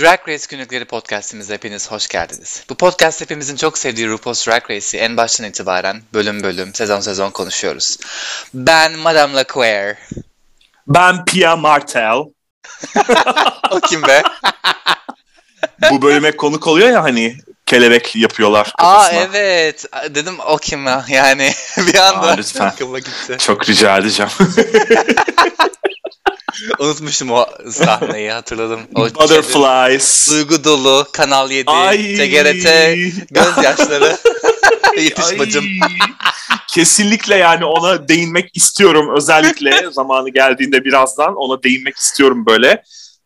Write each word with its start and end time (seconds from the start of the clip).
Drag 0.00 0.28
Race 0.28 0.44
Günlükleri 0.48 0.84
podcastimize 0.84 1.54
hepiniz 1.54 1.90
hoş 1.90 2.08
geldiniz. 2.08 2.64
Bu 2.70 2.74
podcast 2.74 3.20
hepimizin 3.20 3.56
çok 3.56 3.78
sevdiği 3.78 4.08
RuPaul's 4.08 4.46
Drag 4.46 4.70
Race'i 4.70 5.00
en 5.00 5.16
baştan 5.16 5.46
itibaren 5.46 6.02
bölüm 6.14 6.42
bölüm, 6.42 6.74
sezon 6.74 7.00
sezon 7.00 7.30
konuşuyoruz. 7.30 7.98
Ben 8.54 8.98
Madame 8.98 9.34
LaQueer. 9.34 9.96
Ben 10.86 11.24
Pia 11.24 11.56
Martel. 11.56 12.14
o 13.70 13.80
kim 13.80 14.02
be? 14.02 14.22
Bu 15.90 16.02
bölüme 16.02 16.36
konuk 16.36 16.66
oluyor 16.66 16.88
ya 16.88 17.02
hani 17.02 17.36
kelebek 17.72 18.16
yapıyorlar 18.16 18.72
kafasına. 18.78 19.20
Aa 19.20 19.22
evet. 19.22 19.84
Dedim 20.10 20.34
o 20.46 20.56
kim 20.56 20.86
ya? 20.86 21.04
Yani 21.08 21.50
bir 21.78 21.94
anda 21.94 22.26
Aa, 22.26 22.34
lütfen. 22.36 22.66
aklıma 22.66 22.98
gitti. 22.98 23.36
Çok 23.38 23.68
rica 23.68 23.98
edeceğim. 23.98 24.30
Unutmuştum 26.78 27.30
o 27.30 27.46
sahneyi 27.70 28.32
hatırladım. 28.32 28.80
O 28.94 29.00
Butterflies. 29.04 30.30
Duygu 30.30 30.64
dolu, 30.64 31.06
Kanal 31.12 31.50
7, 31.50 31.70
Ay. 31.70 31.98
TGRT, 31.98 32.68
gözyaşları. 33.30 34.16
Yetiş 34.96 35.38
bacım. 35.38 35.64
Kesinlikle 36.68 37.36
yani 37.36 37.64
ona 37.64 38.08
değinmek 38.08 38.50
istiyorum. 38.56 39.16
Özellikle 39.16 39.90
zamanı 39.92 40.30
geldiğinde 40.30 40.84
birazdan 40.84 41.36
ona 41.36 41.62
değinmek 41.62 41.96
istiyorum 41.96 42.46
böyle. 42.46 42.82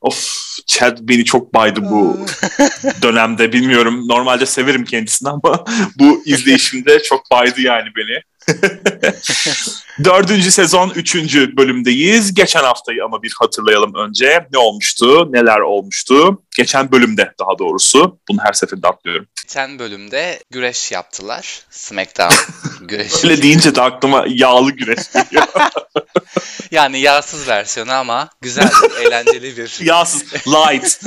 Of 0.07 0.37
Chad 0.67 0.99
beni 1.01 1.25
çok 1.25 1.55
baydı 1.55 1.81
bu 1.83 2.27
dönemde 3.03 3.53
bilmiyorum. 3.53 4.09
Normalde 4.09 4.47
severim 4.47 4.85
kendisini 4.85 5.29
ama 5.29 5.65
bu 5.99 6.23
izleyişimde 6.27 7.03
çok 7.03 7.31
baydı 7.31 7.61
yani 7.61 7.89
beni. 7.97 8.23
Dördüncü 10.05 10.51
sezon 10.51 10.91
üçüncü 10.91 11.57
bölümdeyiz. 11.57 12.35
Geçen 12.35 12.63
haftayı 12.63 13.05
ama 13.05 13.23
bir 13.23 13.35
hatırlayalım 13.39 13.95
önce. 13.95 14.47
Ne 14.53 14.59
olmuştu, 14.59 15.33
neler 15.33 15.61
olmuştu? 15.61 16.43
Geçen 16.57 16.93
bölümde 16.93 17.33
daha 17.41 17.59
doğrusu. 17.59 18.19
Bunu 18.29 18.39
her 18.45 18.53
seferinde 18.53 18.89
atlıyorum. 18.89 19.27
Geçen 19.43 19.79
bölümde 19.79 20.41
güreş 20.51 20.93
yaptılar. 20.93 21.61
Smackdown 21.71 22.35
güreşi. 22.81 23.27
Öyle 23.27 23.43
deyince 23.43 23.75
de 23.75 23.83
aklıma 23.83 24.25
yağlı 24.29 24.71
güreş 24.71 25.13
geliyor. 25.13 25.47
yani 26.71 27.01
yağsız 27.01 27.49
versiyonu 27.49 27.93
ama 27.93 28.29
güzel, 28.41 28.71
eğlenceli 29.01 29.57
bir. 29.57 29.79
Yağsız, 29.81 30.25
light. 30.47 31.01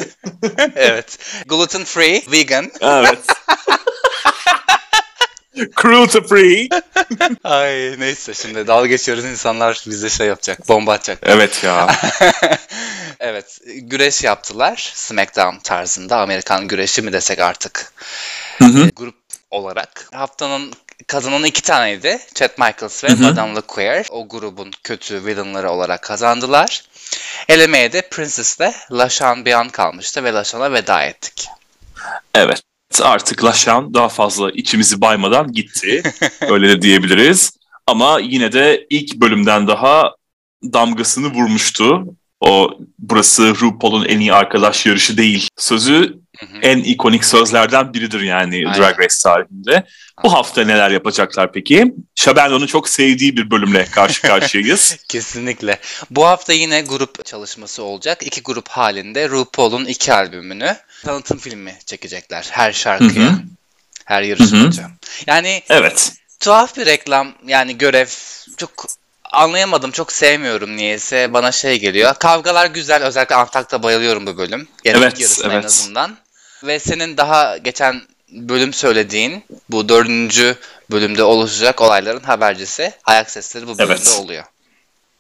evet. 0.76 1.20
Gluten 1.48 1.84
free, 1.84 2.22
vegan. 2.32 2.72
Evet. 2.82 3.20
Cruelty 5.82 6.20
free. 6.20 6.70
Ay 7.44 8.00
neyse 8.00 8.34
şimdi 8.34 8.68
dalga 8.68 8.88
geçiyoruz 8.88 9.26
insanlar 9.26 9.84
bize 9.86 10.10
şey 10.10 10.28
yapacak. 10.28 10.70
Bomba 10.70 10.94
atacak. 10.94 11.20
Evet 11.24 11.64
ya. 11.64 11.96
evet 13.20 13.60
güreş 13.76 14.24
yaptılar. 14.24 14.92
Smackdown 14.96 15.58
tarzında. 15.64 16.18
Amerikan 16.18 16.68
güreşi 16.68 17.02
mi 17.02 17.14
desek 17.14 17.40
artık. 17.40 17.94
Hı 18.58 18.66
hı. 18.66 18.90
Grup 18.96 19.16
olarak. 19.52 20.08
Haftanın 20.14 20.74
kazanan 21.08 21.44
iki 21.44 21.62
taneydi. 21.62 22.20
Chad 22.34 22.52
Michaels 22.58 23.04
ve 23.04 23.10
hı 23.10 23.14
hı. 23.14 23.24
Madame 23.24 23.56
LeQueer. 23.56 24.06
O 24.10 24.28
grubun 24.28 24.72
kötü 24.84 25.26
villainları 25.26 25.72
olarak 25.72 26.02
kazandılar. 26.02 26.84
Elemeye 27.50 27.94
de 27.94 28.02
Princess 28.02 28.58
ile 28.58 28.74
Lashawn 28.92 29.46
Bian 29.46 29.70
kalmıştı 29.70 30.24
ve 30.24 30.34
Lashawn'a 30.34 30.74
veda 30.74 31.04
ettik. 31.04 31.48
Evet 32.36 32.62
artık 33.02 33.44
Laşan 33.44 33.94
daha 33.94 34.10
fazla 34.10 34.52
içimizi 34.52 35.02
baymadan 35.02 35.52
gitti. 35.52 36.04
Öyle 36.50 36.70
de 36.70 36.82
diyebiliriz. 36.82 37.52
Ama 37.88 38.20
yine 38.20 38.52
de 38.52 38.88
ilk 38.90 39.16
bölümden 39.16 39.68
daha 39.68 40.16
damgasını 40.64 41.28
vurmuştu. 41.28 42.06
O 42.40 42.72
burası 43.00 43.56
RuPaul'un 43.62 44.06
en 44.06 44.20
iyi 44.20 44.34
arkadaş 44.34 44.86
yarışı 44.86 45.18
değil 45.18 45.48
sözü 45.58 46.20
en 46.62 46.78
ikonik 46.78 47.26
sözlerden 47.26 47.94
biridir 47.94 48.22
yani 48.22 48.56
Aynen. 48.56 48.74
Drag 48.74 49.00
Race 49.00 49.16
tarihinde. 49.24 49.86
Bu 50.24 50.34
hafta 50.34 50.64
neler 50.64 50.92
yapacaklar 50.92 51.52
peki? 51.52 51.94
Şabendo'nun 52.16 52.68
çok 52.68 52.90
sevdiği 52.90 53.38
bir 53.38 53.52
bölümle 53.52 53.86
karşı 53.86 54.22
karşıyayız. 54.22 54.98
Kesinlikle. 55.10 55.80
Bu 56.10 56.26
hafta 56.26 56.54
yine 56.54 56.82
grup 56.82 57.26
çalışması 57.26 57.84
olacak. 57.84 58.24
İki 58.24 58.42
grup 58.42 58.68
halinde 58.68 59.30
RuPaul'un 59.30 59.86
iki 59.86 60.14
albümünü 60.14 60.76
tanıtım 61.06 61.38
filmi 61.38 61.78
çekecekler. 61.86 62.48
Her 62.52 62.72
şarkıya, 62.72 63.26
Hı-hı. 63.26 63.42
her 64.06 64.22
yarışmacı. 64.22 64.82
Yani 65.28 65.62
evet. 65.70 66.14
tuhaf 66.40 66.78
bir 66.78 66.86
reklam 66.86 67.34
yani 67.48 67.78
görev 67.78 68.08
çok 68.58 68.86
anlayamadım. 69.32 69.92
Çok 69.92 70.12
sevmiyorum 70.12 70.78
niyeyse. 70.78 71.34
Bana 71.34 71.52
şey 71.52 71.80
geliyor. 71.80 72.14
Kavgalar 72.20 72.66
güzel. 72.66 73.04
Özellikle 73.04 73.36
Antak'ta 73.36 73.84
bayılıyorum 73.84 74.28
bu 74.28 74.38
bölüm. 74.38 74.68
Yani 74.86 74.98
evet, 74.98 75.20
yarısına 75.20 75.54
evet. 75.54 75.64
en 75.64 75.68
azından. 75.68 76.18
Ve 76.64 76.80
senin 76.80 77.18
daha 77.18 77.58
geçen 77.58 78.02
bölüm 78.32 78.74
söylediğin 78.74 79.44
bu 79.70 79.90
dördüncü 79.90 80.56
bölümde 80.92 81.24
oluşacak 81.24 81.82
olayların 81.82 82.24
habercisi 82.24 82.92
ayak 83.06 83.32
sesleri 83.32 83.68
bu 83.68 83.78
bölümde 83.78 83.94
evet. 83.94 84.20
oluyor. 84.24 84.44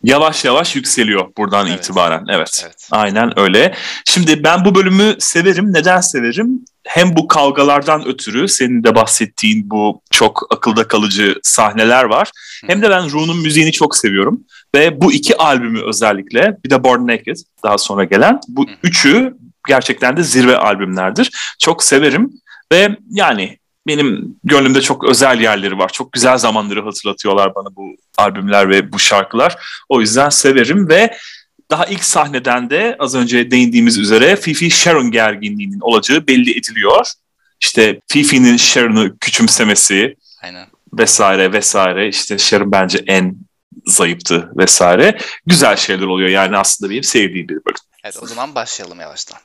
Yavaş 0.03 0.45
yavaş 0.45 0.75
yükseliyor 0.75 1.27
buradan 1.37 1.67
evet. 1.67 1.79
itibaren. 1.79 2.25
Evet. 2.29 2.61
evet. 2.65 2.87
Aynen 2.91 3.39
öyle. 3.39 3.75
Şimdi 4.05 4.43
ben 4.43 4.65
bu 4.65 4.75
bölümü 4.75 5.15
severim. 5.19 5.73
Neden 5.73 6.01
severim? 6.01 6.65
Hem 6.83 7.15
bu 7.15 7.27
kavgalardan 7.27 8.07
ötürü 8.07 8.47
senin 8.47 8.83
de 8.83 8.95
bahsettiğin 8.95 9.69
bu 9.69 10.01
çok 10.11 10.47
akılda 10.49 10.87
kalıcı 10.87 11.35
sahneler 11.43 12.03
var. 12.03 12.31
Hem 12.67 12.81
de 12.81 12.89
ben 12.89 13.11
Rune'un 13.11 13.37
müziğini 13.37 13.71
çok 13.71 13.97
seviyorum. 13.97 14.43
Ve 14.75 15.01
bu 15.01 15.13
iki 15.13 15.37
albümü 15.37 15.81
özellikle 15.81 16.57
bir 16.65 16.69
de 16.69 16.83
Born 16.83 17.07
Naked 17.07 17.37
daha 17.63 17.77
sonra 17.77 18.03
gelen 18.03 18.39
bu 18.47 18.65
üçü 18.83 19.33
gerçekten 19.67 20.17
de 20.17 20.23
zirve 20.23 20.57
albümlerdir. 20.57 21.55
Çok 21.59 21.83
severim 21.83 22.31
ve 22.71 22.97
yani 23.09 23.57
benim 23.87 24.35
gönlümde 24.43 24.81
çok 24.81 25.09
özel 25.09 25.41
yerleri 25.41 25.77
var. 25.77 25.89
Çok 25.89 26.11
güzel 26.11 26.37
zamanları 26.37 26.83
hatırlatıyorlar 26.83 27.55
bana 27.55 27.75
bu 27.75 27.95
albümler 28.17 28.69
ve 28.69 28.91
bu 28.91 28.99
şarkılar. 28.99 29.55
O 29.89 30.01
yüzden 30.01 30.29
severim 30.29 30.89
ve 30.89 31.17
daha 31.71 31.85
ilk 31.85 32.03
sahneden 32.03 32.69
de 32.69 32.95
az 32.99 33.15
önce 33.15 33.51
değindiğimiz 33.51 33.97
üzere 33.97 34.35
Fifi 34.35 34.71
Sharon 34.71 35.11
gerginliğinin 35.11 35.79
olacağı 35.79 36.27
belli 36.27 36.57
ediliyor. 36.57 37.11
İşte 37.61 38.01
Fifi'nin 38.07 38.57
Sharon'ı 38.57 39.17
küçümsemesi 39.19 40.15
Aynen. 40.43 40.67
vesaire 40.93 41.53
vesaire. 41.53 42.07
İşte 42.07 42.37
Sharon 42.37 42.71
bence 42.71 43.03
en 43.07 43.35
zayıftı 43.85 44.51
vesaire. 44.57 45.17
Güzel 45.45 45.75
şeyler 45.75 46.05
oluyor 46.05 46.29
yani 46.29 46.57
aslında 46.57 46.91
benim 46.91 47.03
sevdiğim 47.03 47.47
bir 47.47 47.55
bölüm. 47.55 47.79
Evet 48.03 48.17
o 48.21 48.27
zaman 48.27 48.55
başlayalım 48.55 48.99
yavaştan. 48.99 49.39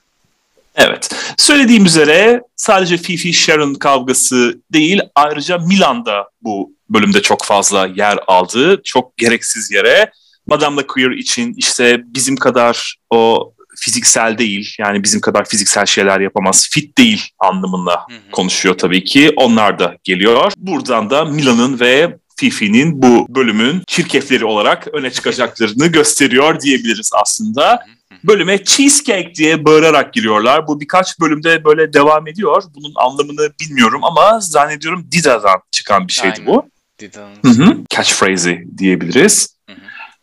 Evet. 0.74 1.08
Söylediğim 1.36 1.86
üzere 1.86 2.42
sadece 2.56 2.96
Fifi 2.96 3.32
Sharon 3.32 3.74
kavgası 3.74 4.60
değil 4.72 5.00
ayrıca 5.14 5.58
Milan'da 5.58 6.28
bu 6.42 6.72
bölümde 6.90 7.22
çok 7.22 7.44
fazla 7.44 7.86
yer 7.86 8.18
aldı. 8.26 8.80
Çok 8.84 9.16
gereksiz 9.16 9.70
yere. 9.70 10.12
Madame 10.46 10.86
Queer 10.86 11.10
için 11.10 11.54
işte 11.56 12.00
bizim 12.06 12.36
kadar 12.36 12.96
o 13.10 13.54
fiziksel 13.76 14.38
değil 14.38 14.74
yani 14.78 15.02
bizim 15.02 15.20
kadar 15.20 15.44
fiziksel 15.44 15.86
şeyler 15.86 16.20
yapamaz 16.20 16.68
fit 16.70 16.98
değil 16.98 17.22
anlamında 17.38 17.92
hı 17.92 18.14
hı. 18.14 18.30
konuşuyor 18.32 18.78
tabii 18.78 19.04
ki 19.04 19.32
onlar 19.36 19.78
da 19.78 19.96
geliyor. 20.04 20.52
Buradan 20.56 21.10
da 21.10 21.24
Milan'ın 21.24 21.80
ve 21.80 22.16
Fifi'nin 22.36 23.02
bu 23.02 23.26
bölümün 23.28 23.82
çirkefleri 23.86 24.44
olarak 24.44 24.88
öne 24.92 25.10
çıkacaklarını 25.10 25.86
gösteriyor 25.86 26.60
diyebiliriz 26.60 27.10
aslında. 27.22 27.80
Bölüme 28.24 28.64
cheesecake 28.64 29.34
diye 29.34 29.64
bağırarak 29.64 30.14
giriyorlar. 30.14 30.68
Bu 30.68 30.80
birkaç 30.80 31.20
bölümde 31.20 31.64
böyle 31.64 31.92
devam 31.92 32.26
ediyor. 32.26 32.62
Bunun 32.74 32.92
anlamını 32.96 33.52
bilmiyorum 33.60 34.04
ama 34.04 34.40
zannediyorum 34.40 35.06
Dida'dan 35.12 35.60
çıkan 35.70 36.08
bir 36.08 36.12
şeydi 36.12 36.34
Aynen. 36.38 36.46
bu. 36.46 36.68
Dida'nın. 36.98 37.86
Catchphrase'i 37.90 38.66
diyebiliriz. 38.78 39.54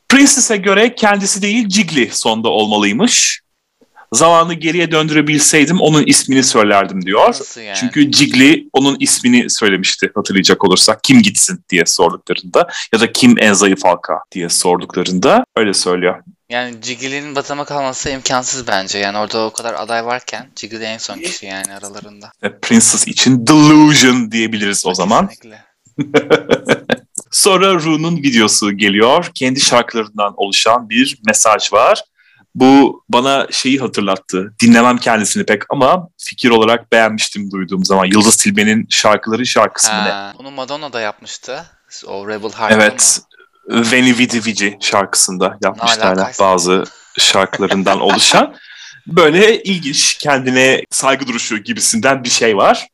Princess'e 0.09 0.57
göre 0.57 0.95
kendisi 0.95 1.41
değil 1.41 1.69
Jiggly 1.69 2.09
sonda 2.11 2.49
olmalıymış. 2.49 3.41
Zamanı 4.13 4.53
geriye 4.53 4.91
döndürebilseydim 4.91 5.81
onun 5.81 6.03
ismini 6.05 6.43
söylerdim 6.43 7.05
diyor. 7.05 7.35
Yani? 7.57 7.75
Çünkü 7.79 8.11
Jiggly 8.11 8.67
onun 8.73 8.97
ismini 8.99 9.49
söylemişti 9.49 10.11
hatırlayacak 10.15 10.63
olursak. 10.63 11.03
Kim 11.03 11.21
gitsin 11.21 11.59
diye 11.69 11.85
sorduklarında 11.85 12.67
ya 12.93 12.99
da 12.99 13.11
kim 13.11 13.35
en 13.39 13.53
zayıf 13.53 13.83
halka 13.83 14.13
diye 14.31 14.49
sorduklarında 14.49 15.45
öyle 15.55 15.73
söylüyor. 15.73 16.23
Yani 16.51 16.75
Jiggly'nin 16.81 17.35
batama 17.35 17.65
kalması 17.65 18.09
imkansız 18.09 18.67
bence. 18.67 18.99
Yani 18.99 19.17
orada 19.17 19.45
o 19.45 19.53
kadar 19.53 19.73
aday 19.73 20.05
varken 20.05 20.51
Jiggly 20.55 20.85
en 20.85 20.97
son 20.97 21.19
kişi 21.19 21.45
yani 21.45 21.73
aralarında. 21.73 22.31
E, 22.43 22.59
Princess 22.59 23.07
için 23.07 23.47
Delusion 23.47 24.31
diyebiliriz 24.31 24.85
o 24.85 24.93
zaman. 24.93 25.27
Kesinlikle. 25.27 25.65
Sonra 27.31 27.73
Rune'un 27.73 28.17
videosu 28.17 28.77
geliyor. 28.77 29.31
Kendi 29.35 29.61
şarkılarından 29.61 30.33
oluşan 30.37 30.89
bir 30.89 31.19
mesaj 31.25 31.73
var. 31.73 32.03
Bu 32.55 33.03
bana 33.09 33.47
şeyi 33.51 33.79
hatırlattı. 33.79 34.53
Dinlemem 34.61 34.97
kendisini 34.97 35.45
pek 35.45 35.61
ama 35.69 36.09
fikir 36.17 36.49
olarak 36.49 36.91
beğenmiştim 36.91 37.51
duyduğum 37.51 37.85
zaman. 37.85 38.05
Yıldız 38.05 38.35
Tilbe'nin 38.35 38.87
şarkıları 38.89 39.45
şarkısı 39.45 39.93
mı 39.93 40.05
ne? 40.05 40.33
Bunu 40.37 40.51
Madonna 40.51 40.93
da 40.93 41.01
yapmıştı. 41.01 41.65
O 42.07 42.27
Rebel 42.27 42.51
Heart 42.51 42.71
Evet. 42.71 43.19
Mı? 43.21 43.30
Veni 43.71 44.17
Vidi 44.17 44.45
Vici 44.45 44.77
şarkısında 44.79 45.57
yapmışlar 45.63 46.35
bazı 46.39 46.83
şarkılarından 47.17 47.99
oluşan. 48.01 48.55
Böyle 49.07 49.63
ilginç 49.63 50.17
kendine 50.17 50.83
saygı 50.89 51.27
duruşu 51.27 51.57
gibisinden 51.57 52.23
bir 52.23 52.29
şey 52.29 52.57
var. 52.57 52.87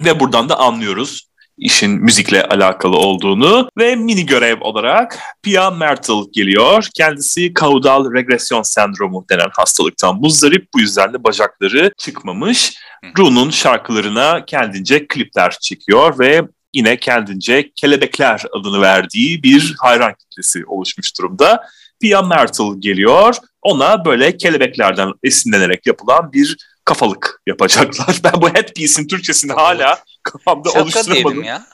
Ve 0.00 0.20
buradan 0.20 0.48
da 0.48 0.58
anlıyoruz 0.58 1.26
işin 1.58 1.90
müzikle 1.90 2.44
alakalı 2.44 2.96
olduğunu 2.96 3.68
ve 3.78 3.96
mini 3.96 4.26
görev 4.26 4.60
olarak 4.60 5.18
Pia 5.42 5.70
Mertle 5.70 6.14
geliyor. 6.32 6.88
Kendisi 6.94 7.54
kaudal 7.54 8.12
regresyon 8.12 8.62
sendromu 8.62 9.24
denen 9.30 9.50
hastalıktan 9.52 10.16
muzdarip. 10.16 10.68
Bu 10.74 10.80
yüzden 10.80 11.12
de 11.12 11.24
bacakları 11.24 11.92
çıkmamış. 11.98 12.76
Rune'un 13.18 13.50
şarkılarına 13.50 14.44
kendince 14.44 15.06
klipler 15.06 15.56
çekiyor 15.60 16.18
ve 16.18 16.42
yine 16.76 16.96
kendince 16.96 17.70
Kelebekler 17.76 18.42
adını 18.52 18.80
verdiği 18.80 19.42
bir 19.42 19.74
hayran 19.78 20.14
kitlesi 20.14 20.66
oluşmuş 20.66 21.18
durumda. 21.18 21.66
Pia 22.00 22.22
Mertle 22.22 22.64
geliyor. 22.78 23.36
Ona 23.62 24.04
böyle 24.04 24.36
kelebeklerden 24.36 25.12
esinlenerek 25.22 25.86
yapılan 25.86 26.32
bir 26.32 26.56
kafalık 26.84 27.42
yapacaklar. 27.46 28.20
Ben 28.24 28.42
bu 28.42 28.48
headpiece'in 28.48 29.08
Türkçesini 29.08 29.52
hala 29.52 29.98
kafamda 30.22 30.68
Şapka 30.68 30.82
oluşturamadım. 30.82 31.24
diyelim 31.24 31.42
ya. 31.42 31.66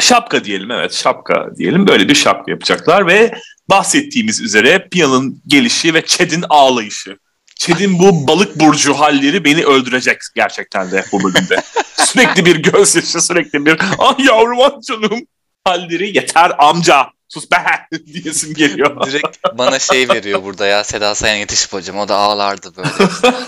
Şapka 0.00 0.44
diyelim 0.44 0.70
evet 0.70 0.92
şapka 0.92 1.50
diyelim. 1.56 1.86
Böyle 1.88 2.08
bir 2.08 2.14
şapka 2.14 2.50
yapacaklar 2.50 3.06
ve 3.06 3.32
bahsettiğimiz 3.70 4.40
üzere 4.40 4.88
Pia'nın 4.90 5.42
gelişi 5.46 5.94
ve 5.94 6.06
Chad'in 6.06 6.44
ağlayışı. 6.48 7.18
Chad'in 7.58 7.98
bu 7.98 8.28
balık 8.28 8.60
burcu 8.60 8.94
halleri 8.94 9.44
beni 9.44 9.64
öldürecek 9.64 10.20
gerçekten 10.34 10.90
de 10.90 11.04
bu 11.12 11.24
bölümde. 11.24 11.62
sürekli 11.96 12.46
bir 12.46 12.56
gözyaşı, 12.56 13.20
sürekli 13.20 13.66
bir 13.66 13.78
ah 13.98 14.18
yavrum 14.18 14.60
ah 14.60 14.80
canım 14.88 15.26
halleri 15.64 16.16
yeter 16.16 16.52
amca 16.58 17.06
sus 17.28 17.50
be 17.50 17.56
diyesim 18.06 18.54
geliyor. 18.54 19.06
Direkt 19.06 19.38
bana 19.58 19.78
şey 19.78 20.08
veriyor 20.08 20.42
burada 20.42 20.66
ya 20.66 20.84
Seda 20.84 21.14
Sayan 21.14 21.36
yetişip 21.36 21.72
hocam 21.72 21.98
o 21.98 22.08
da 22.08 22.16
ağlardı 22.16 22.72
böyle. 22.76 23.10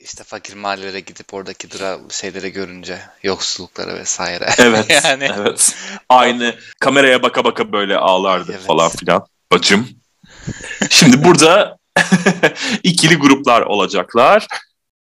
işte 0.00 0.24
fakir 0.24 0.54
mahallelere 0.54 1.00
gidip 1.00 1.34
oradaki 1.34 1.70
dura 1.70 1.98
şeylere 2.10 2.48
görünce 2.48 2.98
yoksullukları 3.22 3.94
vesaire. 3.94 4.50
Evet, 4.58 5.04
yani 5.04 5.30
evet. 5.38 5.76
Aynı 6.08 6.54
kameraya 6.80 7.22
baka 7.22 7.44
baka 7.44 7.72
böyle 7.72 7.96
ağlardı 7.96 8.52
Evet. 8.52 8.66
falan 8.66 8.90
filan. 8.90 9.26
Bacım. 9.52 9.88
Şimdi 10.90 11.24
burada 11.24 11.78
ikili 12.82 13.14
gruplar 13.14 13.62
olacaklar. 13.62 14.46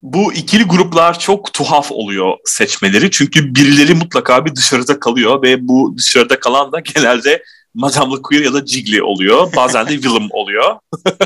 Bu 0.01 0.33
ikili 0.33 0.63
gruplar 0.63 1.19
çok 1.19 1.53
tuhaf 1.53 1.91
oluyor 1.91 2.37
seçmeleri. 2.45 3.11
Çünkü 3.11 3.55
birileri 3.55 3.93
mutlaka 3.93 4.45
bir 4.45 4.55
dışarıda 4.55 4.99
kalıyor 4.99 5.41
ve 5.41 5.67
bu 5.67 5.95
dışarıda 5.97 6.39
kalan 6.39 6.71
da 6.71 6.79
genelde 6.79 7.43
Madame 7.73 8.15
LeQueer 8.15 8.43
ya 8.43 8.53
da 8.53 8.65
Jiggly 8.65 9.03
oluyor. 9.03 9.55
Bazen 9.55 9.87
de 9.87 9.93
Willem 9.93 10.27
oluyor. 10.31 10.75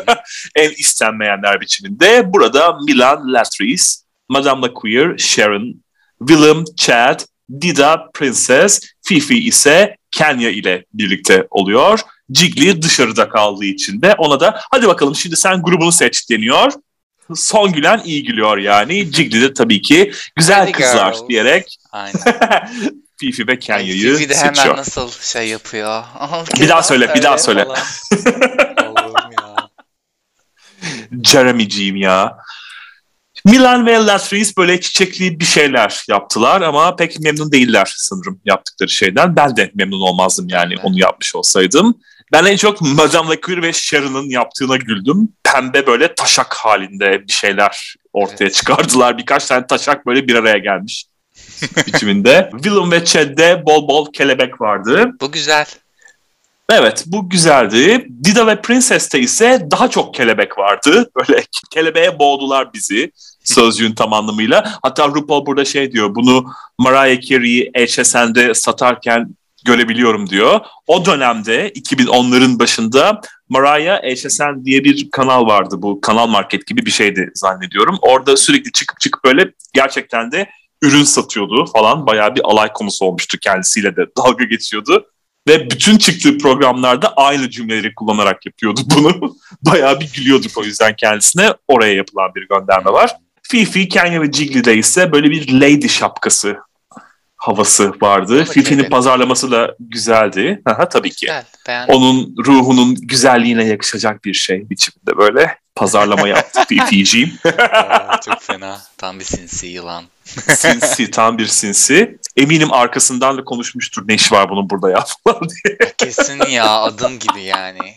en 0.55 0.69
istenmeyenler 0.69 1.61
biçiminde. 1.61 2.33
Burada 2.33 2.77
Milan 2.85 3.33
Latrice, 3.33 3.83
Madame 4.29 4.67
LeQueer, 4.67 5.17
Sharon, 5.17 5.83
Willem, 6.19 6.63
Chad, 6.77 7.19
Dida, 7.61 8.09
Princess, 8.13 8.79
Fifi 9.01 9.39
ise 9.39 9.97
Kenya 10.11 10.49
ile 10.49 10.85
birlikte 10.93 11.47
oluyor. 11.49 11.99
Jiggly 12.33 12.81
dışarıda 12.81 13.30
kaldığı 13.30 13.66
için 13.66 14.01
de 14.01 14.16
ona 14.18 14.39
da 14.39 14.60
hadi 14.72 14.88
bakalım 14.88 15.16
şimdi 15.16 15.36
sen 15.36 15.62
grubunu 15.62 15.92
seç 15.92 16.30
deniyor. 16.30 16.72
Son 17.36 17.72
gülen 17.74 18.01
iyi 18.06 18.24
gülüyor 18.24 18.57
yani. 18.57 18.94
Jiggly 19.13 19.42
de 19.42 19.54
tabii 19.54 19.81
ki 19.81 20.12
güzel 20.36 20.60
Hadi 20.60 20.72
kızlar 20.72 21.13
girls. 21.13 21.28
diyerek 21.30 21.78
aynen. 21.92 22.19
Fifi 23.19 23.48
ve 23.48 23.60
Kenya'yı 23.60 24.16
Fifi 24.18 24.30
de 24.30 24.36
hemen 24.36 24.54
seçiyor. 24.54 24.78
nasıl 24.78 25.12
şey 25.22 25.48
yapıyor. 25.48 26.04
Bir 26.60 26.69
daha 26.69 26.83
söyle, 26.83 27.16
bir 27.16 27.24
daha 27.24 27.38
söyle. 27.38 27.66
falan. 27.66 27.78
Allah'ım 28.78 29.31
ya. 29.31 29.69
Jeremy'ciğim 31.24 31.95
ya. 31.95 32.38
Milan 33.45 33.86
ve 33.86 33.94
Latrice 33.94 34.51
böyle 34.57 34.81
çiçekli 34.81 35.39
bir 35.39 35.45
şeyler 35.45 36.04
yaptılar 36.10 36.62
ama 36.62 36.95
pek 36.95 37.19
memnun 37.19 37.51
değiller 37.51 37.94
sanırım 37.98 38.42
yaptıkları 38.45 38.89
şeyden. 38.89 39.36
Ben 39.36 39.57
de 39.57 39.72
memnun 39.75 40.01
olmazdım 40.01 40.50
yani 40.50 40.74
Evet. 40.74 40.86
onu 40.86 41.00
yapmış 41.00 41.36
olsaydım. 41.36 42.00
Ben 42.31 42.45
en 42.45 42.57
çok 42.57 42.81
Madame 42.81 43.30
LeCueur 43.36 43.62
ve 43.62 43.74
Sharon'ın 43.74 44.30
yaptığına 44.30 44.78
güldüm. 44.78 45.30
Pembe 45.44 45.88
böyle 45.88 46.16
taşak 46.16 46.54
halinde 46.54 47.28
bir 47.28 47.33
şeyler 47.33 47.95
ortaya 48.13 48.45
Evet. 48.45 48.54
çıkardılar. 48.54 49.18
Birkaç 49.18 49.45
tane 49.45 49.68
taşak 49.68 50.06
böyle 50.06 50.28
bir 50.28 50.36
araya 50.36 50.57
gelmiş 50.57 51.06
biçiminde. 51.88 52.50
Willem 52.51 52.92
ve 52.92 53.06
Chad'de 53.06 53.63
bol 53.66 53.88
bol 53.88 54.13
kelebek 54.13 54.62
vardı. 54.62 55.12
Bu 55.22 55.31
güzel. 55.31 55.66
Evet 56.69 57.04
bu 57.07 57.30
güzeldi. 57.30 58.07
Dida 58.24 58.48
ve 58.48 58.62
Princess'te 58.62 59.19
ise 59.19 59.68
daha 59.72 59.89
çok 59.89 60.13
kelebek 60.13 60.57
vardı. 60.57 61.10
Böyle 61.18 61.44
kelebeğe 61.72 62.19
boğdular 62.19 62.74
bizi 62.74 63.12
sözcüğün 63.44 63.95
tam 63.95 64.13
anlamıyla. 64.13 64.74
Hatta 64.83 65.07
RuPaul 65.07 65.45
burada 65.45 65.66
şey 65.66 65.92
diyor 65.92 66.16
bunu 66.16 66.45
Mariah 66.78 67.22
Carey'i 67.22 67.72
HSN'de 67.78 68.54
satarken 68.54 69.36
görebiliyorum 69.65 70.29
diyor. 70.29 70.59
O 70.87 71.05
dönemde 71.05 71.69
2010'ların 71.69 72.59
başında 72.59 73.21
Mariah 73.49 73.99
HSN 74.03 74.65
diye 74.65 74.83
bir 74.83 75.11
kanal 75.11 75.45
vardı. 75.45 75.75
Bu 75.81 76.01
kanal 76.01 76.27
market 76.27 76.67
gibi 76.67 76.85
bir 76.85 76.91
şeydi 76.91 77.31
zannediyorum. 77.35 77.97
Orada 78.01 78.37
sürekli 78.37 78.71
çıkıp 78.71 78.99
çıkıp 78.99 79.23
böyle 79.23 79.51
gerçekten 79.73 80.31
de 80.31 80.49
ürün 80.81 81.03
satıyordu 81.03 81.65
falan. 81.73 82.07
Bayağı 82.07 82.35
bir 82.35 82.41
alay 82.43 82.73
konusu 82.73 83.05
olmuştu 83.05 83.37
kendisiyle 83.41 83.95
de 83.95 84.05
dalga 84.17 84.43
geçiyordu. 84.43 85.05
Ve 85.47 85.69
bütün 85.69 85.97
çıktığı 85.97 86.37
programlarda 86.37 87.13
aynı 87.13 87.49
cümleleri 87.49 87.95
kullanarak 87.95 88.45
yapıyordu 88.45 88.79
bunu. 88.95 89.35
Bayağı 89.61 89.99
bir 89.99 90.11
gülüyorduk 90.13 90.57
o 90.57 90.63
yüzden 90.63 90.95
kendisine. 90.95 91.53
Oraya 91.67 91.93
yapılan 91.93 92.35
bir 92.35 92.47
gönderme 92.47 92.91
var. 92.91 93.15
Fifi, 93.43 93.89
Kenya 93.89 94.21
ve 94.21 94.31
Jiggly'de 94.31 94.77
ise 94.77 95.11
böyle 95.11 95.29
bir 95.29 95.53
lady 95.53 95.87
şapkası 95.87 96.57
havası 97.41 97.93
vardı. 98.01 98.45
kelebek. 98.45 98.91
pazarlaması 98.91 99.51
da 99.51 99.75
güzeldi. 99.79 100.61
Aha, 100.65 100.89
tabii 100.89 101.09
ki. 101.09 101.25
Güzel. 101.25 101.43
Beğendim. 101.67 101.95
Onun 101.95 102.35
ruhunun 102.45 102.95
güzelliğine 102.95 103.65
yakışacak 103.65 104.25
bir 104.25 104.33
şey 104.33 104.69
biçiminde 104.69 105.17
böyle 105.17 105.57
pazarlama 105.75 106.27
yaptı 106.27 106.61
Fifi'ciğim. 106.69 107.33
Çok 108.25 108.41
fena. 108.41 108.81
Tam 108.97 109.19
bir 109.19 109.23
sinsi 109.23 109.67
yılan. 109.67 110.03
sinsi, 110.25 111.11
tam 111.11 111.38
bir 111.38 111.47
sinsi. 111.47 112.17
Eminim 112.38 112.73
arkasından 112.73 113.38
da 113.38 113.44
konuşmuştur 113.44 114.07
ne 114.07 114.13
işi 114.13 114.35
var 114.35 114.49
bunun 114.49 114.69
burada 114.69 114.89
ya 114.89 115.06
falan 115.23 115.42
diye. 115.49 115.77
Kesin 115.97 116.45
ya 116.49 116.69
adım 116.69 117.19
gibi 117.19 117.42
yani. 117.42 117.94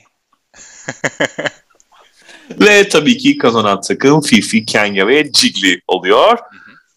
Ve 2.61 2.89
tabii 2.89 3.19
ki 3.19 3.39
kazanan 3.39 3.81
takım 3.81 4.21
Fifi, 4.21 4.67
Kenya 4.67 5.07
ve 5.07 5.33
Jiggly 5.33 5.81
oluyor. 5.89 6.39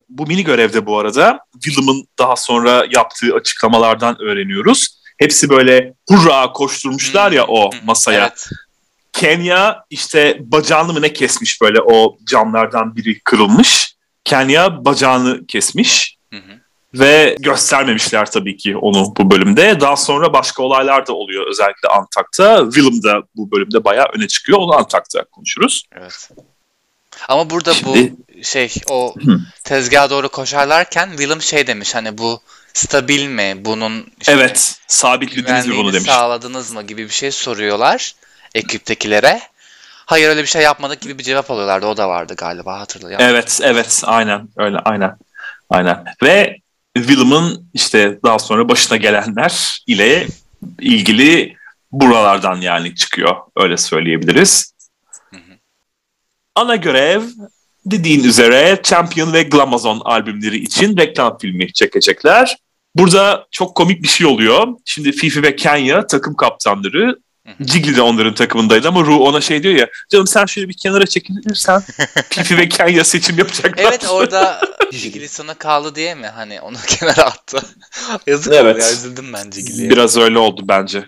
Bu 0.10 0.28
mini 0.28 0.44
görevde 0.44 0.86
bu 0.86 1.00
arada 1.00 1.40
Willem'ın 1.54 2.08
daha 2.20 2.36
sonra 2.36 2.86
yaptığı 2.92 3.36
açıklamalardan 3.36 4.22
öğreniyoruz. 4.22 4.98
Hepsi 5.18 5.50
böyle 5.50 5.94
hurra 6.10 6.52
koşturmuşlar 6.52 7.32
ya 7.32 7.46
o 7.48 7.72
Hı, 7.72 7.78
masaya. 7.86 8.22
Evet. 8.22 8.50
Kenya 9.14 9.84
işte 9.90 10.38
bacağını 10.40 10.94
mı 10.94 11.02
ne 11.02 11.14
kesmiş 11.14 11.62
böyle 11.62 11.82
o 11.82 12.18
camlardan 12.26 12.96
biri 12.96 13.20
kırılmış. 13.20 13.96
Kenya 14.24 14.86
bacağını 14.86 15.48
kesmiş 15.48 16.18
Hı 16.34 16.38
hı. 16.38 16.60
ve 16.94 17.36
göstermemişler 17.40 18.32
tabii 18.32 18.58
ki 18.58 18.78
onu 18.78 19.14
bu 19.18 19.32
bölümde. 19.32 19.80
Daha 19.80 19.96
sonra 19.96 20.34
başka 20.34 20.64
olaylar 20.64 21.08
da 21.08 21.14
oluyor 21.14 21.48
özellikle 21.48 21.90
Antak'ta. 21.90 22.64
Willem 22.72 23.04
de 23.04 23.26
bu 23.36 23.52
bölümde 23.52 23.84
bayağı 23.84 24.06
öne 24.16 24.28
çıkıyor. 24.28 24.60
Onu 24.60 24.76
Antak'ta 24.76 25.24
konuşuruz. 25.24 25.84
Evet. 25.92 26.30
Ama 27.28 27.50
burada 27.50 27.74
Şimdi- 27.74 28.14
bu 28.38 28.44
şey 28.44 28.74
o 28.90 29.16
tezgaha 29.64 30.10
doğru 30.10 30.30
koşarlarken 30.30 31.10
Willem 31.10 31.42
şey 31.42 31.68
demiş 31.68 31.96
hani 31.96 32.18
bu 32.18 32.42
stabil 32.74 33.28
mi? 33.28 33.56
Bunun 33.60 34.08
işte 34.22 34.32
Evet 34.32 34.80
sabitlediniz 34.88 35.68
mi 35.68 35.78
bunu 35.78 35.94
demiş. 35.94 36.06
sağladınız 36.06 36.72
mı 36.72 36.84
gibi 36.84 37.04
bir 37.04 37.14
şey 37.14 37.32
soruyorlar 37.32 38.16
ekiptekilere. 38.56 39.42
Hayır 40.06 40.30
öyle 40.30 40.42
bir 40.42 40.48
şey 40.48 40.62
yapmadık 40.62 41.02
gibi 41.02 41.18
bir 41.18 41.24
cevap 41.24 41.52
alıyorlardı. 41.52 41.86
O 41.86 41.98
da 41.98 42.10
vardı 42.10 42.34
galiba 42.38 42.80
hatırlayamıyorum. 42.80 43.36
Evet, 43.36 43.60
evet, 43.64 44.02
aynen 44.06 44.50
öyle, 44.58 44.78
aynen, 44.78 45.18
aynen. 45.70 46.04
Ve 46.24 46.58
Willem'ın 46.98 47.70
işte 47.74 48.20
daha 48.24 48.40
sonra 48.40 48.70
başına 48.70 48.98
gelenler 48.98 49.84
ile 49.88 50.28
ilgili 50.80 51.56
buralardan 51.92 52.62
yani 52.62 52.96
çıkıyor, 52.96 53.36
öyle 53.56 53.78
söyleyebiliriz. 53.78 54.74
Ana 56.58 56.76
görev 56.76 57.22
dediğin 57.86 58.24
üzere 58.24 58.80
Champion 58.84 59.34
ve 59.34 59.44
Glamazon 59.44 60.02
albümleri 60.06 60.58
için 60.58 60.98
reklam 60.98 61.38
filmi 61.38 61.74
çekecekler. 61.74 62.58
Burada 62.96 63.48
çok 63.52 63.76
komik 63.76 64.04
bir 64.04 64.08
şey 64.08 64.28
oluyor. 64.28 64.68
Şimdi 64.86 65.12
Fifi 65.12 65.44
ve 65.44 65.56
Kenya 65.56 66.08
takım 66.08 66.36
kaptanları. 66.36 67.16
Jiggly 67.60 67.96
de 67.96 68.02
onların 68.02 68.34
takımındaydı 68.34 68.88
ama 68.88 69.02
Ru 69.02 69.18
ona 69.20 69.42
şey 69.42 69.64
diyor 69.64 69.76
ya 69.76 69.88
canım 70.12 70.28
sen 70.28 70.46
şöyle 70.46 70.70
bir 70.70 70.78
kenara 70.78 71.06
çekilirsen 71.06 71.82
Fifi 72.30 72.58
ve 72.58 72.70
Kenya 72.70 73.04
seçim 73.04 73.38
yapacaklar. 73.38 73.84
Evet 73.84 74.06
orada 74.10 74.62
Jigili 74.92 75.30
sona 75.30 75.54
kaldı 75.54 75.96
diye 75.96 76.16
mi? 76.16 76.28
Hani 76.28 76.62
onu 76.62 76.78
kenara 76.88 77.24
attı. 77.24 77.62
Yazık 78.28 78.54
Evet. 78.54 78.76
oldu 78.76 78.84
ya 78.84 78.92
üzüldüm 78.92 79.34
ben 79.34 79.52
Jigili'ye. 79.52 79.90
Biraz 79.90 80.18
öyle 80.18 80.38
oldu 80.40 80.62
bence. 80.68 81.04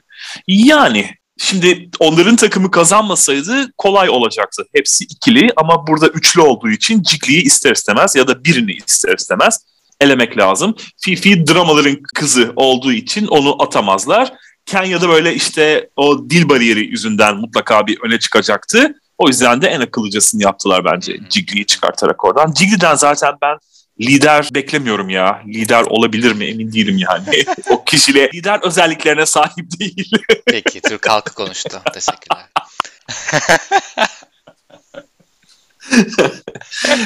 Yani 0.47 1.09
Şimdi 1.41 1.89
onların 1.99 2.35
takımı 2.35 2.71
kazanmasaydı 2.71 3.71
kolay 3.77 4.09
olacaktı. 4.09 4.63
Hepsi 4.75 5.03
ikili 5.03 5.49
ama 5.55 5.87
burada 5.87 6.07
üçlü 6.07 6.41
olduğu 6.41 6.69
için 6.69 7.03
Jiggly'yi 7.03 7.41
ister 7.41 7.71
istemez 7.71 8.15
ya 8.15 8.27
da 8.27 8.43
birini 8.45 8.71
ister 8.71 9.15
istemez 9.17 9.65
elemek 10.01 10.37
lazım. 10.37 10.75
Fifi 11.01 11.47
dramaların 11.47 11.97
kızı 12.15 12.53
olduğu 12.55 12.91
için 12.91 13.27
onu 13.27 13.61
atamazlar. 13.63 14.33
Kenya'da 14.65 15.09
böyle 15.09 15.35
işte 15.35 15.89
o 15.95 16.29
dil 16.29 16.49
bariyeri 16.49 16.85
yüzünden 16.85 17.35
mutlaka 17.35 17.87
bir 17.87 17.99
öne 18.03 18.19
çıkacaktı. 18.19 18.95
O 19.17 19.27
yüzden 19.27 19.61
de 19.61 19.67
en 19.67 19.81
akıllıcasını 19.81 20.43
yaptılar 20.43 20.85
bence 20.85 21.19
Jiggly'yi 21.29 21.65
çıkartarak 21.65 22.25
oradan. 22.25 22.53
Jiggly'den 22.53 22.95
zaten 22.95 23.33
ben 23.41 23.57
lider 24.01 24.49
beklemiyorum 24.55 25.09
ya. 25.09 25.41
Lider 25.47 25.83
olabilir 25.83 26.31
mi 26.31 26.45
emin 26.45 26.71
değilim 26.71 26.97
yani. 26.97 27.45
o 27.69 27.83
kişiyle 27.83 28.29
lider 28.33 28.59
özelliklerine 28.63 29.25
sahip 29.25 29.79
değil. 29.79 30.11
Peki 30.45 30.81
Türk 30.81 31.09
halkı 31.09 31.33
konuştu. 31.33 31.81
Teşekkürler. 31.93 32.45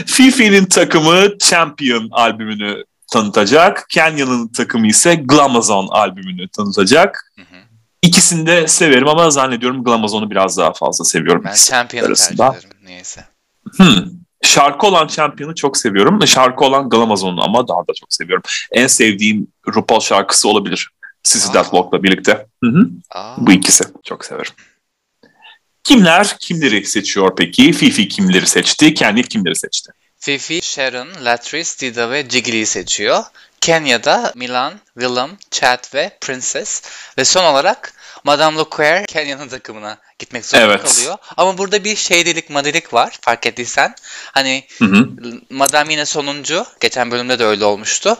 Fifi'nin 0.05 0.65
takımı 0.65 1.37
Champion 1.37 2.09
albümünü 2.11 2.83
tanıtacak. 3.11 3.85
Kenya'nın 3.89 4.47
takımı 4.47 4.87
ise 4.87 5.15
Glamazon 5.15 5.87
albümünü 5.91 6.49
tanıtacak. 6.49 7.31
Hı 7.35 7.41
hı. 7.41 7.61
İkisini 8.01 8.45
de 8.45 8.67
severim 8.67 9.07
ama 9.07 9.31
zannediyorum 9.31 9.83
Glamazon'u 9.83 10.31
biraz 10.31 10.57
daha 10.57 10.73
fazla 10.73 11.05
seviyorum. 11.05 11.43
Ben 11.45 11.53
Champion'ı 11.53 12.15
tercih 12.15 12.33
ederim 12.33 12.69
niyeyse. 12.85 13.25
Hmm. 13.77 14.22
Şarkı 14.43 14.87
olan 14.87 15.07
Champion'ı 15.07 15.55
çok 15.55 15.77
seviyorum. 15.77 16.27
Şarkı 16.27 16.65
olan 16.65 16.89
Glamazon'u 16.89 17.43
ama 17.43 17.67
daha 17.67 17.79
da 17.79 17.93
çok 17.99 18.13
seviyorum. 18.13 18.43
En 18.71 18.87
sevdiğim 18.87 19.47
RuPaul 19.67 19.99
şarkısı 19.99 20.49
olabilir. 20.49 20.89
Sissy 21.23 21.53
Deathlock'la 21.53 22.03
birlikte. 22.03 22.45
Hı 22.63 22.69
hı. 22.69 22.89
Bu 23.37 23.51
ikisi. 23.51 23.83
Çok 24.03 24.25
severim. 24.25 24.51
Kimler 25.83 26.37
kimleri 26.39 26.85
seçiyor 26.85 27.35
peki? 27.37 27.73
Fifi 27.73 28.07
kimleri 28.07 28.47
seçti? 28.47 28.93
Kendi 28.93 29.23
kimleri 29.23 29.55
seçti? 29.55 29.91
Fifi, 30.17 30.61
Sharon, 30.61 31.07
Latrice, 31.25 31.79
Dida 31.79 32.11
ve 32.11 32.29
Jiggly'yi 32.29 32.65
seçiyor. 32.65 33.23
Kenya'da 33.61 34.33
Milan, 34.35 34.73
Willem, 34.93 35.29
Chad 35.51 35.93
ve 35.93 36.17
Princess 36.21 36.81
ve 37.17 37.25
son 37.25 37.43
olarak 37.43 37.93
Madame 38.23 38.57
Lecoeur 38.57 39.05
Kenya'nın 39.05 39.47
takımına 39.47 39.97
gitmek 40.19 40.45
zorunda 40.45 40.73
evet. 40.73 40.83
kalıyor. 40.83 41.17
Ama 41.37 41.57
burada 41.57 41.83
bir 41.83 41.95
şeydelik 41.95 42.49
madilik 42.49 42.93
var 42.93 43.17
fark 43.21 43.45
ettiysen. 43.45 43.95
Hani 44.31 44.67
hı 44.77 44.85
hı. 44.85 45.09
Madame 45.49 45.93
yine 45.93 46.05
sonuncu. 46.05 46.65
Geçen 46.79 47.11
bölümde 47.11 47.39
de 47.39 47.45
öyle 47.45 47.65
olmuştu. 47.65 48.17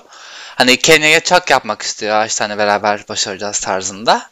Hani 0.56 0.78
Kenya'ya 0.78 1.20
çak 1.20 1.50
yapmak 1.50 1.82
istiyor. 1.82 2.16
Ağaç 2.16 2.36
tane 2.36 2.58
beraber 2.58 3.08
başaracağız 3.10 3.60
tarzında. 3.60 4.30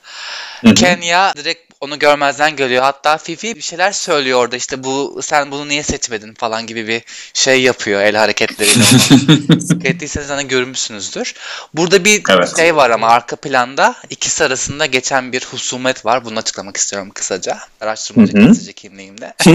Hı 0.62 0.70
hı. 0.70 0.74
Kenya 0.74 1.34
direkt 1.38 1.71
onu 1.82 2.00
görmezden 2.00 2.56
geliyor. 2.56 2.84
Hatta 2.84 3.18
Fifi 3.18 3.56
bir 3.56 3.62
şeyler 3.62 3.92
söylüyor 3.92 4.40
orada 4.40 4.56
işte 4.56 4.84
bu 4.84 5.20
sen 5.22 5.52
bunu 5.52 5.68
niye 5.68 5.84
seçmedin 5.84 6.34
falan 6.34 6.68
gibi 6.68 6.88
bir 6.88 7.02
şey 7.34 7.62
yapıyor 7.62 8.02
el 8.02 8.16
hareketleriyle 8.16 8.84
ettiyseniz 9.90 10.30
hani 10.30 10.48
görmüşsünüzdür. 10.48 11.34
Burada 11.74 12.06
bir 12.06 12.24
evet. 12.30 12.58
şey 12.58 12.76
var 12.76 12.90
ama 12.90 13.08
arka 13.08 13.36
planda 13.36 13.96
ikisi 14.10 14.44
arasında 14.44 14.86
geçen 14.86 15.32
bir 15.32 15.46
husumet 15.52 16.06
var. 16.06 16.26
Bunu 16.26 16.40
açıklamak 16.40 16.78
istiyorum 16.78 17.12
kısaca. 17.14 17.60
Araştırmacı 17.82 18.34
gazeteci 18.34 18.74
kimliğimde. 18.74 19.34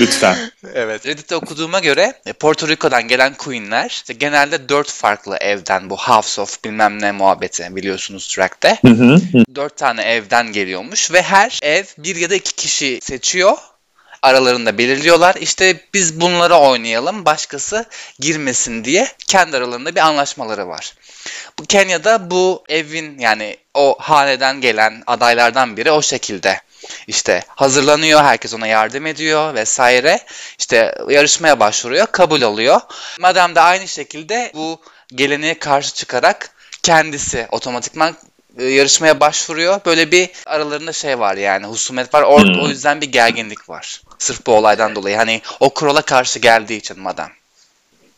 Lütfen. 0.00 0.36
Evet. 0.74 1.06
Reddit'te 1.06 1.36
okuduğuma 1.36 1.80
göre 1.80 2.14
e, 2.26 2.32
Porto 2.32 2.68
Rico'dan 2.68 3.08
gelen 3.08 3.34
Queen'ler 3.34 3.90
işte 3.90 4.12
genelde 4.12 4.68
dört 4.68 4.90
farklı 4.90 5.36
evden 5.36 5.90
bu 5.90 5.96
House 5.96 6.40
of 6.40 6.64
bilmem 6.64 7.02
ne 7.02 7.12
muhabbeti 7.12 7.76
biliyorsunuz 7.76 8.28
track'te. 8.28 8.78
Dört 9.54 9.76
tane 9.76 10.02
evden 10.02 10.41
geliyormuş 10.46 11.12
ve 11.12 11.22
her 11.22 11.58
ev 11.62 11.84
bir 11.98 12.16
ya 12.16 12.30
da 12.30 12.34
iki 12.34 12.54
kişi 12.54 12.98
seçiyor 13.02 13.56
aralarında 14.22 14.78
belirliyorlar. 14.78 15.34
İşte 15.34 15.80
biz 15.94 16.20
bunlara 16.20 16.60
oynayalım 16.60 17.24
başkası 17.24 17.84
girmesin 18.18 18.84
diye 18.84 19.08
kendi 19.26 19.56
aralarında 19.56 19.94
bir 19.94 20.00
anlaşmaları 20.00 20.68
var. 20.68 20.94
Bu 21.58 21.64
Kenya'da 21.64 22.30
bu 22.30 22.64
evin 22.68 23.18
yani 23.18 23.56
o 23.74 23.96
haneden 24.00 24.60
gelen 24.60 25.02
adaylardan 25.06 25.76
biri 25.76 25.90
o 25.90 26.02
şekilde 26.02 26.60
işte 27.06 27.42
hazırlanıyor, 27.48 28.22
herkes 28.22 28.54
ona 28.54 28.66
yardım 28.66 29.06
ediyor 29.06 29.54
vesaire. 29.54 30.20
İşte 30.58 30.94
yarışmaya 31.08 31.60
başvuruyor, 31.60 32.06
kabul 32.06 32.42
alıyor. 32.42 32.80
Madem 33.20 33.54
de 33.54 33.60
aynı 33.60 33.88
şekilde 33.88 34.50
bu 34.54 34.80
geleneğe 35.14 35.58
karşı 35.58 35.94
çıkarak 35.94 36.50
kendisi 36.82 37.46
otomatikman 37.50 38.16
e, 38.58 38.64
yarışmaya 38.64 39.20
başvuruyor. 39.20 39.80
Böyle 39.86 40.10
bir 40.10 40.28
aralarında 40.46 40.92
şey 40.92 41.18
var 41.18 41.36
yani 41.36 41.66
husumet 41.66 42.14
var. 42.14 42.22
Or- 42.22 42.54
hmm. 42.54 42.64
O 42.64 42.68
yüzden 42.68 43.00
bir 43.00 43.12
gerginlik 43.12 43.68
var. 43.68 44.02
Sırf 44.18 44.46
bu 44.46 44.52
olaydan 44.52 44.94
dolayı. 44.94 45.16
Hani 45.16 45.40
o 45.60 45.70
kurala 45.70 46.02
karşı 46.02 46.38
geldiği 46.38 46.76
için 46.76 47.00
madem. 47.00 47.28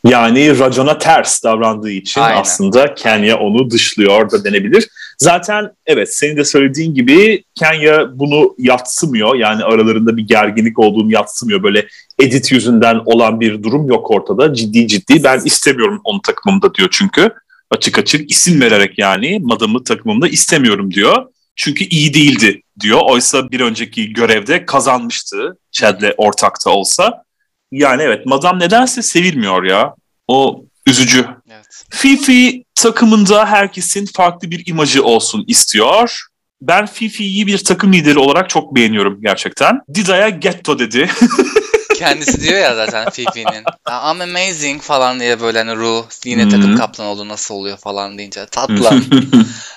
Yani 0.04 0.58
racona 0.58 0.98
ters 0.98 1.44
davrandığı 1.44 1.90
için 1.90 2.20
Aynen. 2.20 2.40
aslında 2.40 2.94
Kenya 2.94 3.38
onu 3.38 3.70
dışlıyor 3.70 4.30
da 4.30 4.44
denebilir. 4.44 4.88
Zaten 5.18 5.70
evet 5.86 6.14
senin 6.14 6.36
de 6.36 6.44
söylediğin 6.44 6.94
gibi 6.94 7.44
Kenya 7.54 8.18
bunu 8.18 8.54
yatsımıyor. 8.58 9.34
Yani 9.34 9.64
aralarında 9.64 10.16
bir 10.16 10.22
gerginlik 10.22 10.78
olduğunu 10.78 11.12
yatsımıyor. 11.12 11.62
Böyle 11.62 11.86
edit 12.18 12.52
yüzünden 12.52 13.00
olan 13.04 13.40
bir 13.40 13.62
durum 13.62 13.88
yok 13.88 14.10
ortada. 14.10 14.54
Ciddi 14.54 14.86
ciddi 14.86 15.24
ben 15.24 15.40
istemiyorum 15.44 16.00
onu 16.04 16.22
takımımda 16.22 16.74
diyor 16.74 16.88
çünkü 16.92 17.30
açık 17.74 17.98
açık 17.98 18.30
isim 18.30 18.60
vererek 18.60 18.98
yani 18.98 19.38
madamı 19.42 19.84
takımımda 19.84 20.28
istemiyorum 20.28 20.90
diyor. 20.90 21.26
Çünkü 21.56 21.84
iyi 21.84 22.14
değildi 22.14 22.62
diyor. 22.80 23.00
Oysa 23.04 23.50
bir 23.50 23.60
önceki 23.60 24.12
görevde 24.12 24.66
kazanmıştı 24.66 25.56
Chad'le 25.72 26.14
ortakta 26.16 26.70
olsa. 26.70 27.24
Yani 27.72 28.02
evet 28.02 28.26
madam 28.26 28.60
nedense 28.60 29.02
sevilmiyor 29.02 29.64
ya. 29.64 29.94
O 30.28 30.64
üzücü. 30.86 31.26
Evet. 31.50 31.84
Fifi 31.90 32.64
takımında 32.74 33.46
herkesin 33.46 34.06
farklı 34.06 34.50
bir 34.50 34.66
imajı 34.66 35.04
olsun 35.04 35.44
istiyor. 35.46 36.20
Ben 36.62 36.86
Fifi'yi 36.86 37.46
bir 37.46 37.58
takım 37.58 37.92
lideri 37.92 38.18
olarak 38.18 38.48
çok 38.48 38.76
beğeniyorum 38.76 39.20
gerçekten. 39.22 39.80
Dida'ya 39.94 40.28
Getto 40.28 40.78
dedi. 40.78 41.10
Kendisi 42.06 42.40
diyor 42.40 42.58
ya 42.58 42.74
zaten 42.74 43.10
Fifi'nin. 43.10 43.64
I'm 43.88 44.20
amazing 44.20 44.82
falan 44.82 45.20
diye 45.20 45.40
böyle 45.40 45.58
hani 45.58 45.76
Ru 45.76 46.06
yine 46.24 46.48
takım 46.48 46.76
kaplan 46.76 47.06
oldu 47.06 47.28
nasıl 47.28 47.54
oluyor 47.54 47.76
falan 47.76 48.18
deyince. 48.18 48.46
Tatlım. 48.46 49.04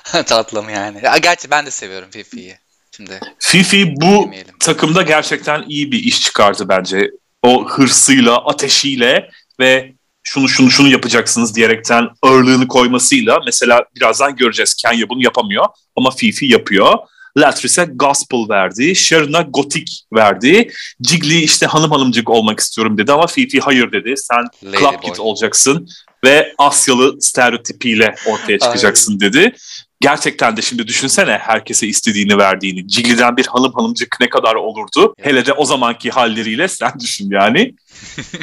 Tatlım 0.26 0.70
yani. 0.70 1.00
Ya, 1.04 1.18
gerçi 1.18 1.52
ben 1.52 1.66
de 1.66 1.72
seviyorum 1.72 2.10
Fifi'yi. 2.12 2.58
Şimdi 2.98 3.20
Fifi 3.40 3.96
bu 3.96 4.24
demeyelim. 4.24 4.56
takımda 4.60 5.02
gerçekten 5.02 5.66
iyi 5.68 5.92
bir 5.92 6.00
iş 6.00 6.22
çıkardı 6.22 6.70
bence. 6.70 7.12
O 7.44 7.68
hırsıyla, 7.70 8.46
ateşiyle 8.46 9.30
ve 9.60 9.94
şunu 10.24 10.50
şunu 10.50 10.72
şunu 10.72 10.88
yapacaksınız 10.88 11.56
diyerekten 11.56 12.08
ağırlığını 12.22 12.68
koymasıyla 12.68 13.40
mesela 13.46 13.84
birazdan 13.96 14.36
göreceğiz. 14.36 14.74
Kenya 14.74 15.10
bunu 15.10 15.24
yapamıyor 15.24 15.66
ama 15.96 16.12
Fifi 16.12 16.46
yapıyor. 16.46 16.94
Latrice'e 17.38 17.86
gospel 17.86 18.50
verdi. 18.50 18.96
Sharon'a 18.96 19.42
gotik 19.42 20.04
verdi. 20.14 20.72
Jiggly 21.02 21.44
işte 21.44 21.66
hanım 21.66 21.92
hanımcık 21.92 22.30
olmak 22.30 22.60
istiyorum 22.60 22.98
dedi 22.98 23.12
ama 23.12 23.28
Fifi 23.28 23.60
hayır 23.60 23.92
dedi. 23.92 24.14
Sen 24.18 24.72
Lady 24.72 24.78
club 24.78 25.02
kid 25.04 25.18
olacaksın 25.18 25.88
ve 26.26 26.54
Asyalı 26.58 27.22
stereotipiyle 27.22 28.16
ortaya 28.28 28.60
çıkacaksın 28.60 29.20
dedi. 29.20 29.56
Gerçekten 30.02 30.58
de 30.58 30.62
şimdi 30.62 30.88
düşünsene 30.88 31.32
herkese 31.32 31.88
istediğini 31.88 32.38
verdiğini. 32.38 32.90
Jiggly'den 32.90 33.38
bir 33.38 33.48
hanım 33.48 33.74
hanımcık 33.74 34.18
ne 34.20 34.30
kadar 34.30 34.56
olurdu? 34.56 35.14
Hele 35.22 35.46
de 35.46 35.54
o 35.54 35.66
zamanki 35.66 36.10
halleriyle 36.10 36.68
sen 36.68 36.92
düşün 37.00 37.30
yani. 37.32 37.76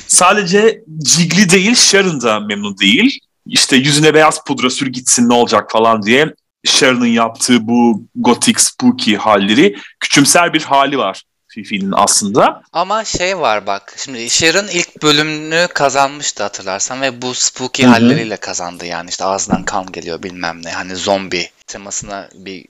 Sadece 0.06 0.82
Jiggly 1.06 1.50
değil 1.50 1.74
Sharon 1.74 2.20
da 2.20 2.40
memnun 2.40 2.78
değil. 2.78 3.18
İşte 3.46 3.76
yüzüne 3.76 4.14
beyaz 4.14 4.44
pudra 4.44 4.70
sür 4.70 4.86
gitsin 4.86 5.28
ne 5.28 5.34
olacak 5.34 5.70
falan 5.70 6.02
diye 6.02 6.34
Sharon'ın 6.64 7.06
yaptığı 7.06 7.66
bu 7.68 8.02
gothic 8.14 8.58
spooky 8.58 9.16
halleri 9.16 9.76
küçümser 10.00 10.52
bir 10.52 10.62
hali 10.62 10.98
var 10.98 11.22
Fifi'nin 11.48 11.92
aslında. 11.96 12.62
Ama 12.72 13.04
şey 13.04 13.38
var 13.38 13.66
bak 13.66 13.94
şimdi 14.04 14.30
Sharon 14.30 14.68
ilk 14.68 15.02
bölümünü 15.02 15.68
kazanmıştı 15.74 16.42
hatırlarsan 16.42 17.02
ve 17.02 17.22
bu 17.22 17.34
spooky 17.34 17.82
Hı-hı. 17.82 17.92
halleriyle 17.92 18.36
kazandı 18.36 18.86
yani 18.86 19.10
işte 19.10 19.24
ağzından 19.24 19.64
kan 19.64 19.92
geliyor 19.92 20.22
bilmem 20.22 20.60
ne 20.64 20.72
hani 20.72 20.96
zombi 20.96 21.50
temasına 21.66 22.28
bir 22.34 22.64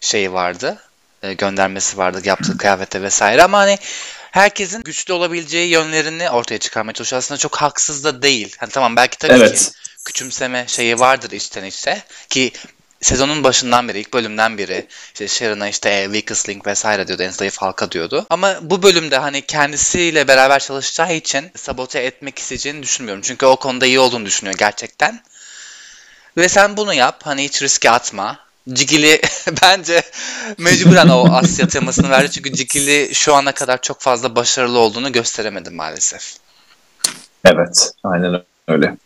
şey 0.00 0.32
vardı 0.32 0.78
e, 1.22 1.32
göndermesi 1.32 1.98
vardı 1.98 2.20
yaptığı 2.24 2.58
kıyafete 2.58 3.02
vesaire 3.02 3.42
ama 3.42 3.58
hani 3.58 3.78
herkesin 4.30 4.82
güçlü 4.82 5.12
olabileceği 5.12 5.70
yönlerini 5.70 6.30
ortaya 6.30 6.58
çıkarmaya 6.58 6.92
çalışıyor. 6.92 7.18
Aslında 7.18 7.38
çok 7.38 7.56
haksız 7.56 8.04
da 8.04 8.22
değil. 8.22 8.56
Hani 8.58 8.70
tamam 8.70 8.96
belki 8.96 9.18
tabii 9.18 9.32
evet. 9.32 9.58
ki 9.58 9.70
küçümseme 10.04 10.64
şeyi 10.68 11.00
vardır 11.00 11.30
içten 11.30 11.64
içe 11.64 12.02
ki 12.30 12.52
sezonun 13.04 13.44
başından 13.44 13.88
beri, 13.88 14.00
ilk 14.00 14.12
bölümden 14.12 14.58
beri 14.58 14.86
işte 15.12 15.28
Sharon'a 15.28 15.68
işte 15.68 16.04
weakest 16.04 16.48
link 16.48 16.66
vesaire 16.66 17.08
diyordu, 17.08 17.22
en 17.22 17.30
zayıf 17.30 17.58
halka 17.58 17.90
diyordu. 17.90 18.26
Ama 18.30 18.56
bu 18.62 18.82
bölümde 18.82 19.18
hani 19.18 19.42
kendisiyle 19.42 20.28
beraber 20.28 20.58
çalışacağı 20.58 21.14
için 21.14 21.50
sabote 21.56 21.98
etmek 21.98 22.38
isteyeceğini 22.38 22.82
düşünmüyorum. 22.82 23.22
Çünkü 23.22 23.46
o 23.46 23.56
konuda 23.56 23.86
iyi 23.86 24.00
olduğunu 24.00 24.26
düşünüyor 24.26 24.56
gerçekten. 24.58 25.20
Ve 26.36 26.48
sen 26.48 26.76
bunu 26.76 26.94
yap, 26.94 27.20
hani 27.24 27.44
hiç 27.44 27.62
riske 27.62 27.90
atma. 27.90 28.38
Cigili 28.72 29.20
bence 29.62 30.02
mecburen 30.58 31.08
o 31.08 31.34
Asya 31.34 31.68
temasını 31.68 32.10
verdi. 32.10 32.30
Çünkü 32.30 32.52
Cigili 32.52 33.14
şu 33.14 33.34
ana 33.34 33.52
kadar 33.52 33.80
çok 33.82 34.00
fazla 34.00 34.36
başarılı 34.36 34.78
olduğunu 34.78 35.12
gösteremedi 35.12 35.70
maalesef. 35.70 36.34
Evet, 37.44 37.90
aynen 38.04 38.42
öyle. 38.68 38.96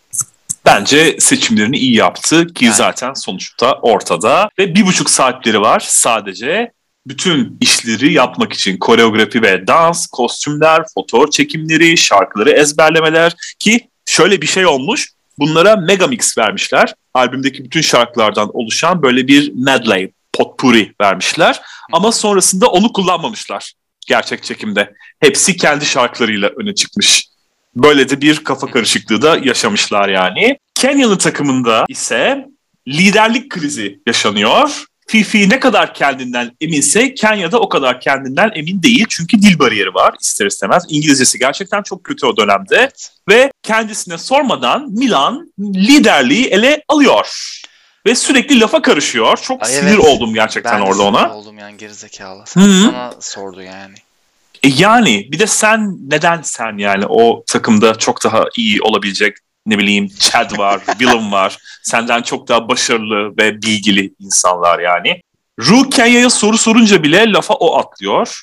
Bence 0.69 1.17
seçimlerini 1.21 1.77
iyi 1.77 1.97
yaptı 1.97 2.47
ki 2.47 2.65
yani. 2.65 2.75
zaten 2.75 3.13
sonuçta 3.13 3.73
ortada 3.73 4.51
ve 4.59 4.75
bir 4.75 4.87
buçuk 4.87 5.11
saatleri 5.11 5.61
var 5.61 5.81
sadece 5.89 6.73
bütün 7.07 7.57
işleri 7.61 8.13
yapmak 8.13 8.53
için 8.53 8.77
koreografi 8.77 9.43
ve 9.43 9.67
dans, 9.67 10.07
kostümler, 10.07 10.83
fotoğraf 10.95 11.33
çekimleri, 11.33 11.97
şarkıları 11.97 12.51
ezberlemeler 12.51 13.33
ki 13.59 13.89
şöyle 14.07 14.43
bir 14.43 14.47
şey 14.47 14.67
olmuş. 14.67 15.09
Bunlara 15.39 15.77
Megamix 15.77 16.39
vermişler. 16.39 16.95
Albümdeki 17.15 17.65
bütün 17.65 17.81
şarkılardan 17.81 18.51
oluşan 18.53 19.03
böyle 19.03 19.29
bir 19.29 19.53
medley, 19.55 20.13
potpourri 20.33 20.93
vermişler. 21.01 21.61
Ama 21.93 22.13
sonrasında 22.13 22.67
onu 22.67 22.93
kullanmamışlar 22.93 23.73
gerçek 24.07 24.43
çekimde. 24.43 24.93
Hepsi 25.21 25.57
kendi 25.57 25.87
şarkılarıyla 25.87 26.51
öne 26.57 26.75
çıkmış. 26.75 27.29
Böyle 27.77 28.09
de 28.09 28.21
bir 28.21 28.45
kafa 28.45 28.67
karışıklığı 28.67 29.23
da 29.23 29.39
yaşamışlar 29.45 30.09
yani. 30.09 30.59
Kenya'nın 30.75 31.17
takımında 31.17 31.85
ise 31.89 32.47
liderlik 32.89 33.51
krizi 33.51 34.01
yaşanıyor. 34.07 34.85
Fifi 35.07 35.49
ne 35.49 35.61
kadar 35.61 35.95
kendinden 35.95 36.57
eminse 36.61 37.15
Kenya'da 37.15 37.61
o 37.61 37.69
kadar 37.69 38.01
kendinden 38.01 38.51
emin 38.55 38.83
değil. 38.83 39.07
Çünkü 39.09 39.43
dil 39.43 39.59
bariyeri 39.59 39.95
var 39.95 40.15
ister 40.21 40.47
istemez. 40.47 40.85
İngilizcesi 40.89 41.39
gerçekten 41.39 41.83
çok 41.83 42.05
kötü 42.05 42.27
o 42.27 42.37
dönemde. 42.37 42.91
Ve 43.29 43.53
kendisine 43.63 44.19
sormadan 44.19 44.91
Milan 44.91 45.53
liderliği 45.61 46.47
ele 46.47 46.83
alıyor. 46.89 47.27
Ve 48.07 48.15
sürekli 48.15 48.61
lafa 48.61 48.83
karışıyor. 48.83 49.37
Çok 49.37 49.63
Ay 49.63 49.73
sinir 49.73 49.89
evet. 49.89 50.05
oldum 50.05 50.35
gerçekten 50.35 50.81
ben 50.81 50.87
orada 50.87 51.03
ona. 51.03 51.29
Ben 51.29 51.35
oldum 51.35 51.59
yani 51.59 51.77
gerizekalı. 51.77 52.45
Hı-hı. 52.55 52.83
sana 52.83 53.13
sordu 53.21 53.63
yani. 53.63 53.95
E 54.63 54.69
yani 54.69 55.29
bir 55.33 55.39
de 55.39 55.47
sen 55.47 55.97
neden 56.11 56.43
sen 56.43 56.79
yani 56.79 57.07
o 57.09 57.45
takımda 57.47 57.95
çok 57.95 58.25
daha 58.25 58.45
iyi 58.57 58.83
olabilecek 58.83 59.37
ne 59.67 59.79
bileyim 59.79 60.09
Chad 60.19 60.59
var, 60.59 60.81
Willem 60.87 61.33
var. 61.33 61.59
Senden 61.83 62.23
çok 62.23 62.49
daha 62.49 62.69
başarılı 62.69 63.37
ve 63.39 63.63
bilgili 63.63 64.15
insanlar 64.19 64.79
yani. 64.79 65.21
Ru 65.61 65.91
Kenya'ya 65.91 66.31
soru 66.31 66.59
sorunca 66.59 67.03
bile 67.03 67.33
lafa 67.33 67.55
o 67.55 67.79
atlıyor. 67.79 68.43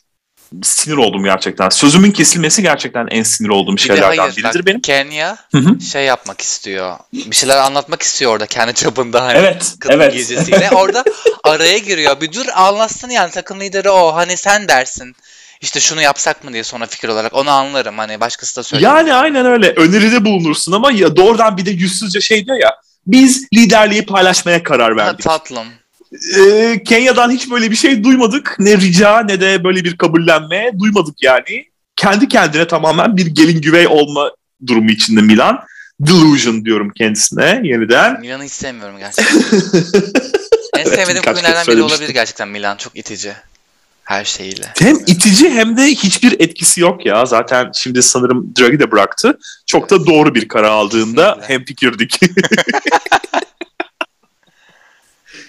Sinir 0.63 0.97
oldum 0.97 1.23
gerçekten. 1.23 1.69
Sözümün 1.69 2.11
kesilmesi 2.11 2.61
gerçekten 2.61 3.07
en 3.11 3.23
sinir 3.23 3.49
olduğum 3.49 3.77
şeylerden 3.77 4.17
hayır, 4.17 4.35
biridir 4.35 4.59
bak, 4.59 4.65
benim. 4.65 4.81
Kenya 4.81 5.37
Hı-hı. 5.51 5.81
şey 5.81 6.05
yapmak 6.05 6.41
istiyor. 6.41 6.97
Bir 7.13 7.35
şeyler 7.35 7.57
anlatmak 7.57 8.01
istiyor 8.01 8.31
orada 8.31 8.45
kendi 8.45 8.73
çapında 8.73 9.23
hani. 9.23 9.37
Evet. 9.37 9.75
Kadın 9.79 9.95
evet. 9.95 10.13
gecesiyle. 10.13 10.69
orada 10.71 11.03
araya 11.43 11.77
giriyor. 11.77 12.21
Bir 12.21 12.33
dur 12.33 12.45
anlatsın 12.55 13.09
yani 13.09 13.31
takım 13.31 13.59
lideri 13.59 13.89
o. 13.89 14.15
Hani 14.15 14.37
sen 14.37 14.67
dersin 14.67 15.15
işte 15.61 15.79
şunu 15.79 16.01
yapsak 16.01 16.43
mı 16.43 16.53
diye 16.53 16.63
sonra 16.63 16.85
fikir 16.85 17.07
olarak 17.07 17.33
onu 17.33 17.49
anlarım. 17.49 17.97
Hani 17.97 18.19
başkası 18.19 18.57
da 18.57 18.63
söylüyor. 18.63 18.91
Yani 18.91 19.13
aynen 19.13 19.45
öyle. 19.45 19.69
Öneride 19.69 20.25
bulunursun 20.25 20.71
ama 20.71 20.91
ya 20.91 21.15
doğrudan 21.15 21.57
bir 21.57 21.65
de 21.65 21.71
yüzsüzce 21.71 22.21
şey 22.21 22.45
diyor 22.45 22.57
ya. 22.57 22.71
Biz 23.07 23.47
liderliği 23.53 24.05
paylaşmaya 24.05 24.63
karar 24.63 24.97
verdik. 24.97 25.25
Ha, 25.25 25.37
tatlım. 25.37 25.67
Ee, 26.37 26.83
Kenya'dan 26.85 27.31
hiç 27.31 27.51
böyle 27.51 27.71
bir 27.71 27.75
şey 27.75 28.03
duymadık. 28.03 28.55
Ne 28.59 28.77
rica 28.77 29.19
ne 29.19 29.41
de 29.41 29.63
böyle 29.63 29.83
bir 29.83 29.97
kabullenme 29.97 30.71
duymadık 30.79 31.23
yani. 31.23 31.65
Kendi 31.95 32.27
kendine 32.27 32.67
tamamen 32.67 33.17
bir 33.17 33.25
gelin 33.25 33.61
güvey 33.61 33.87
olma 33.87 34.31
durumu 34.67 34.91
içinde 34.91 35.21
Milan. 35.21 35.59
Delusion 35.99 36.65
diyorum 36.65 36.91
kendisine 36.97 37.61
yeniden. 37.63 38.19
Milan'ı 38.19 38.43
hiç 38.43 38.51
sevmiyorum 38.51 38.97
gerçekten. 38.97 39.41
en 40.77 40.83
sevmediğim 40.83 41.23
kulüplerden 41.23 41.67
biri 41.67 41.81
olabilir 41.81 42.09
gerçekten 42.09 42.47
Milan. 42.47 42.77
Çok 42.77 42.97
itici 42.97 43.33
her 44.05 44.25
şeyiyle. 44.25 44.71
Hem 44.79 44.95
itici 44.95 45.49
hem 45.49 45.77
de 45.77 45.81
hiçbir 45.81 46.39
etkisi 46.39 46.81
yok 46.81 47.05
ya. 47.05 47.25
Zaten 47.25 47.71
şimdi 47.73 48.03
sanırım 48.03 48.53
Draghi 48.59 48.79
de 48.79 48.91
bıraktı. 48.91 49.37
Çok 49.65 49.89
da 49.89 50.05
doğru 50.05 50.35
bir 50.35 50.47
karar 50.47 50.69
aldığında 50.69 51.39
hem 51.41 51.65
fikirdik. 51.65 52.19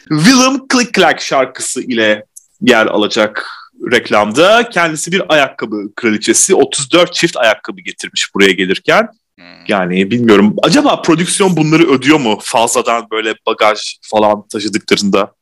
Willem 0.08 0.58
Click 0.72 0.94
Clack 0.94 1.20
şarkısı 1.20 1.82
ile 1.82 2.24
yer 2.60 2.86
alacak 2.86 3.46
reklamda. 3.92 4.68
Kendisi 4.70 5.12
bir 5.12 5.22
ayakkabı 5.34 5.94
kraliçesi. 5.96 6.54
34 6.54 7.14
çift 7.14 7.36
ayakkabı 7.36 7.80
getirmiş 7.80 8.34
buraya 8.34 8.52
gelirken. 8.52 9.08
Hmm. 9.38 9.44
Yani 9.68 10.10
bilmiyorum. 10.10 10.56
Acaba 10.62 11.02
prodüksiyon 11.02 11.56
bunları 11.56 11.90
ödüyor 11.90 12.20
mu? 12.20 12.38
Fazladan 12.42 13.06
böyle 13.10 13.34
bagaj 13.46 13.96
falan 14.02 14.48
taşıdıklarında. 14.48 15.32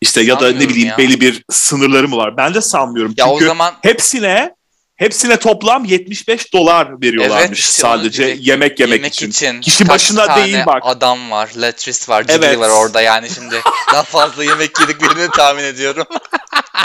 İşte 0.00 0.20
ya 0.20 0.40
da 0.40 0.52
ne 0.52 0.68
bileyim 0.68 0.88
ya. 0.88 0.98
belli 0.98 1.20
bir 1.20 1.44
sınırları 1.50 2.08
mı 2.08 2.16
var? 2.16 2.36
Ben 2.36 2.54
de 2.54 2.60
sanmıyorum. 2.60 3.14
Ya 3.16 3.26
Çünkü 3.26 3.44
o 3.44 3.48
zaman 3.48 3.74
hepsine 3.82 4.54
hepsine 5.00 5.36
toplam 5.36 5.84
75 5.84 6.52
dolar 6.52 7.02
veriyorlarmış 7.02 7.46
evet, 7.46 7.58
işte 7.58 7.82
sadece 7.82 8.22
yemek, 8.22 8.80
yemek 8.80 8.80
yemek 8.80 9.14
için. 9.14 9.30
için. 9.30 9.60
Kişi 9.60 9.84
Kaç 9.84 9.90
başına 9.90 10.36
değil 10.36 10.58
bak. 10.66 10.82
adam 10.84 11.30
var, 11.30 11.50
Letris 11.62 12.08
var, 12.08 12.22
Ciddi 12.22 12.32
evet. 12.32 12.58
var 12.58 12.68
orada 12.68 13.00
yani 13.00 13.30
şimdi 13.30 13.54
daha 13.92 14.02
fazla 14.02 14.44
yemek 14.44 14.80
yediklerini 14.80 15.30
tahmin 15.30 15.64
ediyorum. 15.64 16.06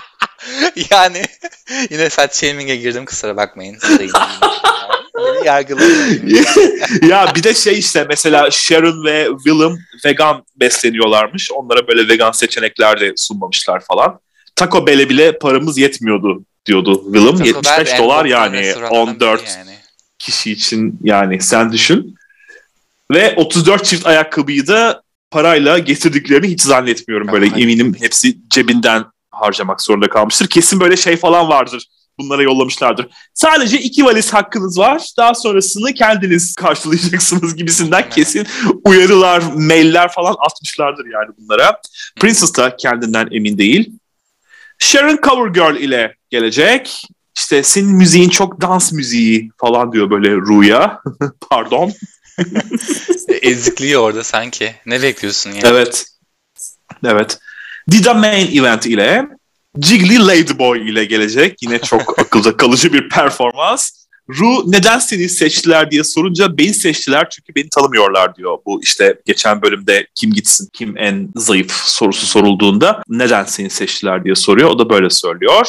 yani 0.92 1.22
yine 1.90 2.10
fat 2.10 2.36
shaming'e 2.36 2.76
girdim 2.76 3.06
kusura 3.06 3.38
bakmayın. 3.38 3.78
ya 7.10 7.32
bir 7.36 7.44
de 7.44 7.54
şey 7.54 7.80
işte 7.80 8.06
mesela 8.10 8.52
Sharon 8.52 9.06
ve 9.06 9.28
Willem 9.38 9.78
vegan 10.06 10.44
besleniyorlarmış. 10.56 11.52
Onlara 11.52 11.88
böyle 11.88 12.08
vegan 12.08 12.32
seçenekler 12.32 13.00
de 13.00 13.14
sunmamışlar 13.18 13.80
falan. 13.80 14.20
Taco 14.56 14.88
Bell'e 14.88 15.10
bile 15.10 15.38
paramız 15.38 15.78
yetmiyordu 15.78 16.44
diyordu 16.66 17.04
Willem. 17.04 17.32
Taco 17.32 17.46
75 17.46 17.92
Bell 17.92 17.98
dolar 17.98 18.26
yani 18.26 18.74
14 18.90 19.58
yani. 19.58 19.72
kişi 20.20 20.52
için 20.52 21.00
yani 21.04 21.42
sen 21.42 21.72
düşün. 21.72 22.16
Ve 23.12 23.34
34 23.36 23.86
çift 23.86 24.08
ayakkabıyı 24.08 24.68
da 24.68 25.02
parayla 25.32 25.80
getirdiklerini 25.80 26.48
hiç 26.48 26.62
zannetmiyorum. 26.62 27.28
Böyle 27.32 27.46
eminim 27.46 27.96
hepsi 28.00 28.38
cebinden 28.50 29.04
harcamak 29.32 29.82
zorunda 29.82 30.10
kalmıştır. 30.10 30.48
Kesin 30.48 30.80
böyle 30.80 30.98
şey 30.98 31.18
falan 31.18 31.50
vardır 31.50 31.88
bunlara 32.20 32.44
yollamışlardır. 32.44 33.08
Sadece 33.34 33.80
iki 33.80 34.06
valiz 34.06 34.34
hakkınız 34.34 34.80
var. 34.80 35.10
Daha 35.18 35.34
sonrasını 35.34 35.94
kendiniz 35.94 36.56
karşılayacaksınız 36.56 37.56
gibisinden 37.56 38.10
kesin 38.10 38.48
uyarılar, 38.86 39.42
mailler 39.56 40.12
falan 40.12 40.36
atmışlardır 40.40 41.06
yani 41.06 41.30
bunlara. 41.38 41.82
Princess 42.20 42.58
da 42.58 42.76
kendinden 42.76 43.28
emin 43.32 43.58
değil. 43.58 43.92
Sharon 44.80 45.20
Covergirl 45.24 45.76
ile 45.76 46.16
gelecek. 46.30 47.04
İşte 47.38 47.64
senin 47.64 47.96
müziğin 47.96 48.30
çok 48.30 48.62
dans 48.62 48.92
müziği 48.92 49.50
falan 49.58 49.92
diyor 49.92 50.10
böyle 50.10 50.36
Ru'ya. 50.36 51.02
Pardon. 51.50 51.92
Ezikliyor 53.42 54.02
orada 54.02 54.24
sanki. 54.24 54.76
Ne 54.86 55.02
bekliyorsun 55.02 55.50
yani? 55.50 55.62
Evet. 55.66 56.06
Evet. 57.06 57.40
Dida 57.92 58.14
Main 58.14 58.58
Event 58.58 58.86
ile 58.86 59.28
Jiggly 59.82 60.28
Ladyboy 60.28 60.92
ile 60.92 61.06
gelecek. 61.06 61.58
Yine 61.62 61.80
çok 61.80 62.20
akılda 62.20 62.58
kalıcı 62.58 62.94
bir 62.94 63.10
performans. 63.10 63.92
Ru 64.30 64.72
neden 64.72 65.00
seni 65.00 65.30
seçtiler 65.30 65.92
diye 65.92 66.04
sorunca 66.04 66.58
beni 66.58 66.74
seçtiler 66.74 67.30
çünkü 67.30 67.56
beni 67.56 67.70
tanımıyorlar 67.70 68.36
diyor. 68.36 68.58
Bu 68.66 68.84
işte 68.84 69.22
geçen 69.26 69.62
bölümde 69.62 70.08
kim 70.16 70.34
gitsin, 70.34 70.70
kim 70.74 70.98
en 70.98 71.30
zayıf 71.36 71.72
sorusu 71.72 72.26
sorulduğunda 72.26 73.04
neden 73.08 73.44
seni 73.44 73.70
seçtiler 73.70 74.24
diye 74.24 74.36
soruyor. 74.36 74.70
O 74.70 74.80
da 74.80 74.90
böyle 74.90 75.10
söylüyor. 75.10 75.68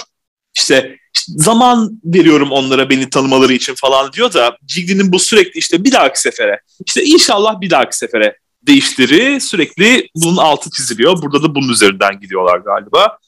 İşte, 0.55 0.97
zaman 1.27 2.01
veriyorum 2.05 2.51
onlara 2.51 2.91
beni 2.91 3.11
tanımaları 3.11 3.53
için 3.53 3.75
falan 3.75 4.13
diyor 4.13 4.33
da 4.33 4.57
Jiggly'nin 4.69 5.13
bu 5.13 5.19
sürekli 5.19 5.59
işte 5.59 5.85
bir 5.85 5.93
dahaki 5.93 6.21
sefere, 6.21 6.61
işte 6.87 7.05
inşallah 7.05 7.61
bir 7.61 7.71
dahaki 7.71 7.97
sefere 7.97 8.37
değişleri 8.63 9.41
sürekli 9.41 10.09
bunun 10.15 10.37
altı 10.37 10.71
çiziliyor. 10.71 11.23
Burada 11.23 11.43
da 11.43 11.55
bunun 11.55 11.69
üzerinden 11.69 12.21
gidiyorlar 12.21 12.59
galiba 12.59 13.19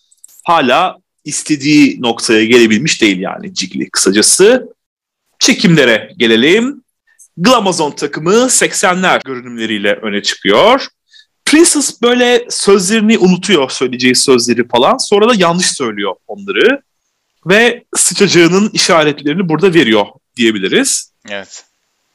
hala 0.48 0.98
istediği 1.24 2.02
noktaya 2.02 2.44
gelebilmiş 2.44 3.02
değil 3.02 3.18
yani 3.20 3.54
Cigli 3.54 3.90
kısacası. 3.90 4.68
Çekimlere 5.38 6.12
gelelim. 6.16 6.82
Glamazon 7.36 7.90
takımı 7.90 8.34
80'ler 8.34 9.20
görünümleriyle 9.24 9.94
öne 9.94 10.22
çıkıyor. 10.22 10.86
Princess 11.44 12.02
böyle 12.02 12.46
sözlerini 12.50 13.18
unutuyor 13.18 13.70
söyleyeceği 13.70 14.14
sözleri 14.14 14.68
falan. 14.68 14.96
Sonra 14.96 15.28
da 15.28 15.34
yanlış 15.36 15.66
söylüyor 15.66 16.14
onları. 16.26 16.82
Ve 17.46 17.84
sıçacağının 17.96 18.70
işaretlerini 18.72 19.48
burada 19.48 19.74
veriyor 19.74 20.06
diyebiliriz. 20.36 21.12
Evet. 21.28 21.64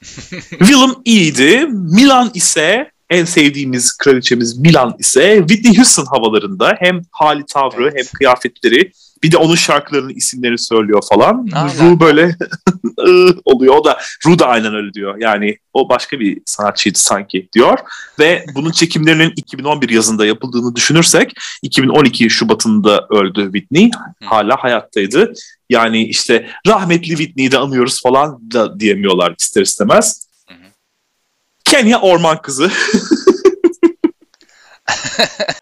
Willem 0.50 0.94
iyiydi. 1.04 1.66
Milan 1.70 2.30
ise 2.34 2.90
en 3.10 3.24
sevdiğimiz 3.24 3.96
kraliçemiz 3.96 4.58
Milan 4.58 4.94
ise 4.98 5.36
Whitney 5.38 5.76
Houston 5.76 6.06
havalarında 6.06 6.76
hem 6.78 7.00
hali 7.10 7.46
tavrı 7.46 7.82
evet. 7.82 7.94
hem 7.96 8.18
kıyafetleri 8.18 8.92
Bir 9.22 9.32
de 9.32 9.36
onun 9.36 9.54
şarkılarının 9.54 10.14
isimlerini 10.14 10.58
söylüyor 10.58 11.02
falan. 11.08 11.48
Ru 11.80 12.00
böyle 12.00 12.36
oluyor. 13.44 13.76
O 13.76 13.84
da 13.84 13.98
Ru 14.26 14.38
da 14.38 14.46
aynen 14.46 14.74
öyle 14.74 14.92
diyor. 14.94 15.16
Yani 15.18 15.56
o 15.72 15.88
başka 15.88 16.20
bir 16.20 16.40
sanatçıydı 16.46 16.98
sanki 16.98 17.48
diyor. 17.52 17.78
Ve 18.18 18.44
bunun 18.54 18.70
çekimlerinin 18.70 19.32
2011 19.36 19.88
yazında 19.88 20.26
yapıldığını 20.26 20.76
düşünürsek 20.76 21.32
2012 21.62 22.30
Şubat'ında 22.30 23.06
öldü 23.10 23.44
Whitney. 23.44 23.90
Hala 24.24 24.56
hayattaydı. 24.56 25.32
Yani 25.70 26.04
işte 26.04 26.48
rahmetli 26.66 27.16
Whitney'i 27.16 27.52
de 27.52 27.58
anıyoruz 27.58 28.02
falan 28.02 28.50
da 28.52 28.80
diyemiyorlar 28.80 29.34
ister 29.38 29.62
istemez. 29.62 30.23
Kenya 31.74 32.00
orman 32.00 32.42
kızı. 32.42 32.70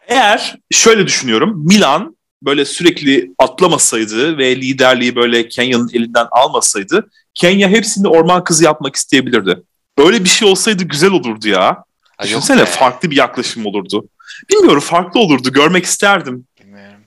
Eğer 0.09 0.59
şöyle 0.71 1.07
düşünüyorum 1.07 1.67
Milan 1.67 2.17
böyle 2.43 2.65
sürekli 2.65 3.35
atlamasaydı 3.39 4.39
ve 4.39 4.57
liderliği 4.57 5.17
böyle 5.17 5.49
Kenya'nın 5.49 5.91
elinden 5.93 6.27
almasaydı 6.31 7.11
Kenya 7.35 7.69
hepsini 7.69 8.09
orman 8.09 8.45
kızı 8.45 8.65
yapmak 8.65 8.97
isteyebilirdi. 8.97 9.63
Böyle 9.99 10.25
bir 10.25 10.29
şey 10.29 10.49
olsaydı 10.49 10.85
güzel 10.85 11.11
olurdu 11.11 11.49
ya. 11.49 11.85
Ha, 12.17 12.25
Düşünsene 12.25 12.65
farklı 12.65 13.11
bir 13.11 13.17
yaklaşım 13.17 13.67
olurdu. 13.67 14.09
Bilmiyorum 14.51 14.81
farklı 14.81 15.21
olurdu. 15.21 15.53
Görmek 15.53 15.85
isterdim. 15.85 16.47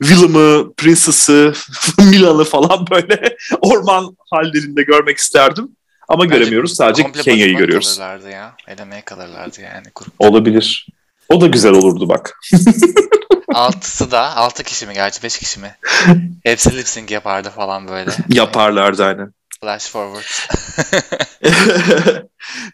Willem'ı, 0.04 0.74
Princess'ı, 0.78 1.54
Milan'ı 2.00 2.44
falan 2.44 2.88
böyle 2.92 3.38
orman 3.62 4.18
hallerinde 4.32 4.84
görmek 4.84 5.18
isterdim. 5.18 5.70
Ama 6.08 6.24
Bence 6.24 6.38
göremiyoruz. 6.38 6.76
Sadece 6.76 7.12
Kenya'yı 7.12 7.58
görüyoruz. 7.58 7.98
kalırlardı 7.98 8.30
ya. 8.30 8.56
Elemeye 8.68 9.02
kalırlardı 9.02 9.62
yani. 9.62 9.88
Grup. 9.96 10.14
Olabilir. 10.20 10.88
O 11.30 11.42
da 11.42 11.48
güzel 11.48 11.72
olurdu 11.72 12.10
bak. 12.10 12.40
Altısı 13.54 14.12
da, 14.12 14.36
altı 14.36 14.64
kişi 14.64 14.86
mi 14.88 14.94
gerçi 14.94 15.24
beş 15.24 15.38
kişi 15.40 15.60
mi? 15.60 15.76
Hepsi 16.44 16.78
lip 16.78 16.88
sync 16.88 17.12
yapardı 17.12 17.50
falan 17.50 17.88
böyle. 17.88 18.12
Yaparlardı 18.30 19.06
aynen. 19.06 19.34
Flash 19.62 19.90
forward. 19.90 20.26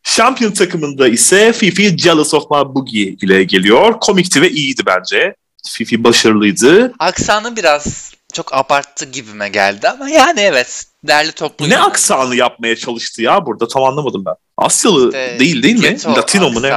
Şampiyon 0.03 0.51
takımında 0.51 1.07
ise 1.07 1.53
Fifi 1.53 1.97
Jealous 1.97 2.33
of 2.33 2.51
My 2.51 2.75
Boogie 2.75 3.01
ile 3.21 3.43
geliyor. 3.43 3.99
Komikti 3.99 4.41
ve 4.41 4.49
iyiydi 4.49 4.81
bence. 4.85 5.35
Fifi 5.67 6.03
başarılıydı. 6.03 6.93
Aksanı 6.99 7.55
biraz 7.55 8.11
çok 8.31 8.53
abarttı 8.53 9.05
gibime 9.05 9.49
geldi 9.49 9.89
ama 9.89 10.09
yani 10.09 10.39
evet 10.39 10.85
derli 11.03 11.31
toplu. 11.31 11.69
Ne 11.69 11.79
aksanı 11.79 12.35
yapmaya 12.35 12.75
çalıştı 12.75 13.21
ya 13.21 13.45
burada 13.45 13.67
tam 13.67 13.83
anlamadım 13.83 14.23
ben. 14.25 14.33
Asyalı 14.57 15.05
işte, 15.05 15.39
değil 15.39 15.63
değil 15.63 15.79
mi? 15.79 15.97
Latino 16.05 16.51
mu 16.51 16.61
ne? 16.61 16.71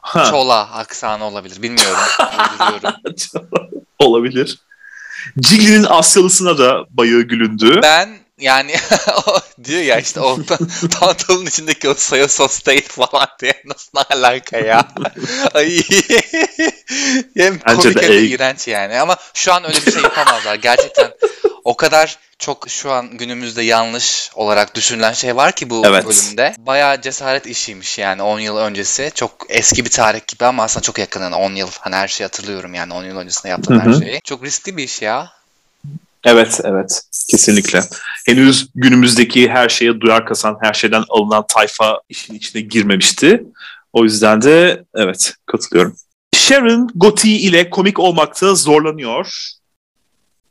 Ha. 0.00 0.24
Çola 0.30 0.72
aksanı 0.72 1.24
olabilir 1.24 1.62
bilmiyorum. 1.62 2.00
olabilir. 3.98 4.58
Jiggly'nin 5.42 5.84
Asyalısına 5.84 6.58
da 6.58 6.84
bayağı 6.90 7.20
gülündü. 7.20 7.80
Ben 7.82 8.23
yani 8.38 8.74
diyor 9.64 9.82
ya 9.82 9.98
işte 9.98 10.20
o 10.20 10.38
pantolonun 11.00 11.46
içindeki 11.46 11.88
o 11.88 11.94
soya 11.94 12.28
sos 12.28 12.66
değil 12.66 12.88
falan 12.88 13.28
diye 13.40 13.54
nasıl 13.64 13.98
alaka 14.10 14.58
ya. 14.58 14.88
Ay. 15.54 15.82
hem 17.36 17.58
komik 17.58 18.02
hem 18.02 18.12
iğrenç 18.12 18.68
yani 18.68 19.00
ama 19.00 19.16
şu 19.34 19.52
an 19.52 19.64
öyle 19.64 19.86
bir 19.86 19.92
şey 19.92 20.02
yapamazlar. 20.02 20.54
Gerçekten 20.54 21.12
o 21.64 21.76
kadar 21.76 22.18
çok 22.38 22.68
şu 22.68 22.92
an 22.92 23.16
günümüzde 23.16 23.62
yanlış 23.62 24.30
olarak 24.34 24.74
düşünülen 24.74 25.12
şey 25.12 25.36
var 25.36 25.52
ki 25.52 25.70
bu 25.70 25.82
evet. 25.86 26.06
bölümde. 26.06 26.54
Bayağı 26.58 27.00
cesaret 27.00 27.46
işiymiş 27.46 27.98
yani 27.98 28.22
10 28.22 28.40
yıl 28.40 28.56
öncesi. 28.56 29.10
Çok 29.14 29.46
eski 29.48 29.84
bir 29.84 29.90
tarih 29.90 30.26
gibi 30.26 30.44
ama 30.44 30.62
aslında 30.62 30.82
çok 30.82 30.98
yakın 30.98 31.22
yani 31.22 31.36
10 31.36 31.54
yıl. 31.54 31.68
Hani 31.80 31.96
her 31.96 32.08
şeyi 32.08 32.26
hatırlıyorum 32.26 32.74
yani 32.74 32.94
10 32.94 33.04
yıl 33.04 33.16
öncesinde 33.16 33.48
yaptığım 33.48 33.80
her 33.80 33.92
şeyi. 34.04 34.20
Çok 34.20 34.44
riskli 34.44 34.76
bir 34.76 34.84
iş 34.84 35.02
ya. 35.02 35.32
Evet, 36.24 36.60
evet. 36.64 37.02
Kesinlikle. 37.30 37.80
Henüz 38.26 38.68
günümüzdeki 38.74 39.48
her 39.48 39.68
şeye 39.68 40.00
duyar 40.00 40.26
kasan, 40.26 40.56
her 40.62 40.72
şeyden 40.72 41.04
alınan 41.08 41.44
tayfa 41.48 42.00
işin 42.08 42.34
içine 42.34 42.62
girmemişti. 42.62 43.44
O 43.92 44.04
yüzden 44.04 44.42
de 44.42 44.84
evet 44.94 45.34
katılıyorum. 45.46 45.96
Sharon 46.34 46.90
Gotti 46.94 47.36
ile 47.36 47.70
komik 47.70 47.98
olmakta 47.98 48.54
zorlanıyor. 48.54 49.50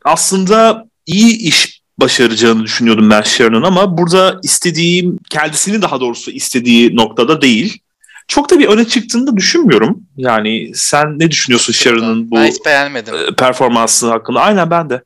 Aslında 0.05 0.85
iyi 1.05 1.37
iş 1.37 1.81
başaracağını 1.97 2.63
düşünüyordum 2.63 3.09
ben 3.09 3.21
Sharon'ın 3.21 3.63
ama 3.63 3.97
burada 3.97 4.39
istediğim, 4.43 5.19
kendisini 5.29 5.81
daha 5.81 5.99
doğrusu 5.99 6.31
istediği 6.31 6.95
noktada 6.95 7.41
değil. 7.41 7.79
Çok 8.27 8.49
da 8.49 8.59
bir 8.59 8.67
öne 8.67 8.85
çıktığını 8.85 9.27
da 9.27 9.37
düşünmüyorum. 9.37 10.03
Yani 10.17 10.71
sen 10.75 11.19
ne 11.19 11.31
düşünüyorsun 11.31 11.73
Sharon'ın 11.73 12.31
bu 12.31 12.35
ben 12.35 12.47
hiç 12.47 12.65
beğenmedim. 12.65 13.15
E, 13.15 13.35
performansı 13.35 14.09
hakkında? 14.09 14.41
Aynen 14.41 14.71
ben 14.71 14.89
de. 14.89 15.03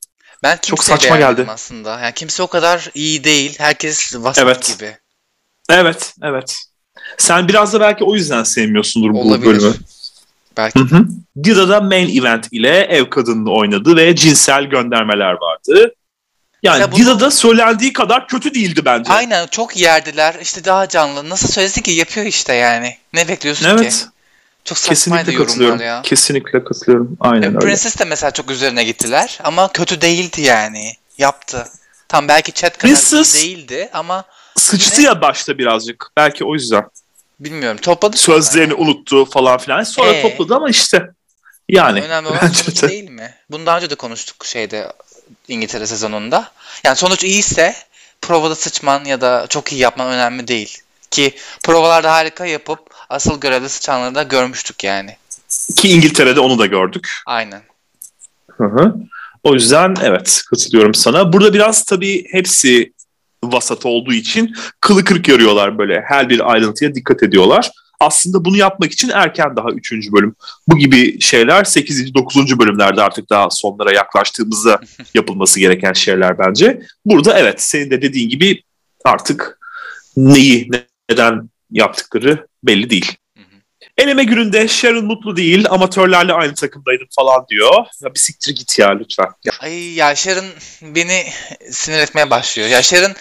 Ben 0.47 0.57
çok 0.61 0.83
saçma 0.83 1.17
geldi 1.17 1.45
aslında. 1.49 1.99
Yani 1.99 2.13
kimse 2.13 2.43
o 2.43 2.47
kadar 2.47 2.89
iyi 2.93 3.23
değil. 3.23 3.55
Herkes 3.59 4.15
vasat 4.15 4.43
evet. 4.45 4.73
gibi. 4.73 4.97
Evet, 5.69 6.13
evet. 6.23 6.55
Sen 7.17 7.47
biraz 7.47 7.73
da 7.73 7.79
belki 7.79 8.03
o 8.03 8.15
yüzden 8.15 8.43
sevmiyorsundur 8.43 9.09
Olabilir. 9.09 9.41
bu 9.41 9.45
bölümü. 9.45 9.73
Belki. 10.57 10.79
Hı 10.79 10.83
hı. 10.83 11.05
Dida'da 11.43 11.81
main 11.81 12.21
event 12.21 12.47
ile 12.51 12.79
ev 12.79 13.09
kadınını 13.09 13.51
oynadı 13.51 13.95
ve 13.95 14.15
cinsel 14.15 14.63
göndermeler 14.63 15.33
vardı. 15.33 15.95
Yani 16.63 16.81
ya 16.81 16.91
bunu... 16.91 16.99
Dida'da 16.99 17.31
söylendiği 17.31 17.93
kadar 17.93 18.27
kötü 18.27 18.53
değildi 18.53 18.81
bence. 18.85 19.13
Aynen 19.13 19.47
çok 19.47 19.77
yerdiler. 19.77 20.35
İşte 20.41 20.65
daha 20.65 20.87
canlı. 20.87 21.29
Nasıl 21.29 21.47
söylesin 21.47 21.81
ki 21.81 21.91
yapıyor 21.91 22.25
işte 22.25 22.53
yani. 22.53 22.97
Ne 23.13 23.27
bekliyorsun 23.27 23.65
evet. 23.69 23.89
ki? 23.89 24.05
Çok 24.67 24.77
Kesinlikle 24.77 25.35
katılıyorum. 25.35 25.81
Ya. 25.81 26.01
Kesinlikle 26.01 26.63
katılıyorum. 26.63 27.17
Aynen 27.19 27.43
yani 27.43 27.55
öyle. 27.55 27.65
Princess 27.65 27.99
de 27.99 28.05
mesela 28.05 28.31
çok 28.31 28.51
üzerine 28.51 28.83
gittiler 28.83 29.39
ama 29.43 29.71
kötü 29.71 30.01
değildi 30.01 30.41
yani. 30.41 30.91
Yaptı. 31.17 31.67
Tam 32.07 32.27
belki 32.27 32.51
chat 32.51 32.77
kadar 32.77 32.95
Princess 32.95 33.43
değildi 33.43 33.89
ama 33.93 34.23
sıçtı 34.57 35.01
yine... 35.01 35.09
ya 35.09 35.21
başta 35.21 35.57
birazcık. 35.57 36.11
Belki 36.17 36.45
o 36.45 36.53
yüzden. 36.53 36.83
Bilmiyorum. 37.39 37.77
Topladı 37.81 38.17
Sözlerini 38.17 38.71
yani. 38.71 38.81
unuttu 38.81 39.25
falan 39.25 39.57
filan. 39.57 39.83
Sonra 39.83 40.09
ee? 40.09 40.21
topladı 40.21 40.55
ama 40.55 40.69
işte 40.69 41.09
yani. 41.69 42.01
Önemli 42.01 42.29
olan 42.29 42.47
sonuç 42.47 42.83
değil 42.83 43.09
mi? 43.09 43.33
Bunu 43.51 43.65
daha 43.65 43.77
önce 43.77 43.89
de 43.89 43.95
konuştuk 43.95 44.45
şeyde 44.45 44.93
İngiltere 45.47 45.87
sezonunda. 45.87 46.51
Yani 46.83 46.95
sonuç 46.95 47.23
iyiyse 47.23 47.75
provada 48.21 48.55
sıçman 48.55 49.05
ya 49.05 49.21
da 49.21 49.45
çok 49.49 49.71
iyi 49.71 49.81
yapman 49.81 50.07
önemli 50.07 50.47
değil. 50.47 50.77
Ki 51.11 51.35
provalarda 51.63 52.13
harika 52.13 52.45
yapıp 52.45 52.96
asıl 53.09 53.39
görevde 53.39 53.69
sıçanları 53.69 54.15
da 54.15 54.23
görmüştük 54.23 54.83
yani. 54.83 55.17
Ki 55.75 55.89
İngiltere'de 55.89 56.39
onu 56.39 56.59
da 56.59 56.65
gördük. 56.65 57.09
Aynen. 57.25 57.61
Hı 58.51 58.63
hı. 58.63 58.95
O 59.43 59.53
yüzden 59.53 59.95
evet 60.03 60.43
katılıyorum 60.49 60.93
sana. 60.93 61.33
Burada 61.33 61.53
biraz 61.53 61.83
tabii 61.83 62.25
hepsi 62.31 62.93
vasat 63.43 63.85
olduğu 63.85 64.13
için 64.13 64.55
kılı 64.81 65.03
kırk 65.03 65.27
yarıyorlar 65.27 65.77
böyle. 65.77 66.03
Her 66.07 66.29
bir 66.29 66.51
ayrıntıya 66.51 66.95
dikkat 66.95 67.23
ediyorlar. 67.23 67.71
Aslında 67.99 68.45
bunu 68.45 68.57
yapmak 68.57 68.91
için 68.91 69.09
erken 69.09 69.55
daha 69.55 69.71
3. 69.71 70.11
bölüm. 70.11 70.35
Bu 70.67 70.77
gibi 70.77 71.21
şeyler 71.21 71.63
8. 71.63 72.13
9. 72.13 72.59
bölümlerde 72.59 73.01
artık 73.01 73.29
daha 73.29 73.49
sonlara 73.49 73.91
yaklaştığımızda 73.91 74.79
yapılması 75.13 75.59
gereken 75.59 75.93
şeyler 75.93 76.39
bence. 76.39 76.81
Burada 77.05 77.39
evet 77.39 77.61
senin 77.61 77.91
de 77.91 78.01
dediğin 78.01 78.29
gibi 78.29 78.63
artık 79.05 79.59
neyi 80.17 80.71
neden 81.09 81.49
yaptıkları 81.71 82.47
belli 82.67 82.89
değil. 82.89 83.17
Eleme 83.97 84.23
gününde 84.23 84.67
Sharon 84.67 85.05
mutlu 85.05 85.37
değil, 85.37 85.65
amatörlerle 85.69 86.33
aynı 86.33 86.55
takımdaydım 86.55 87.07
falan 87.15 87.45
diyor. 87.49 87.85
Ya 88.03 88.13
bir 88.13 88.19
siktir 88.19 88.55
git 88.55 88.79
ya 88.79 88.89
lütfen. 88.89 89.27
Ya. 89.43 89.53
Ay 89.59 89.93
ya 89.93 90.15
Sharon 90.15 90.45
beni 90.81 91.25
sinir 91.71 91.97
etmeye 91.97 92.29
başlıyor. 92.29 92.69
Ya 92.69 92.83
Sharon 92.83 93.13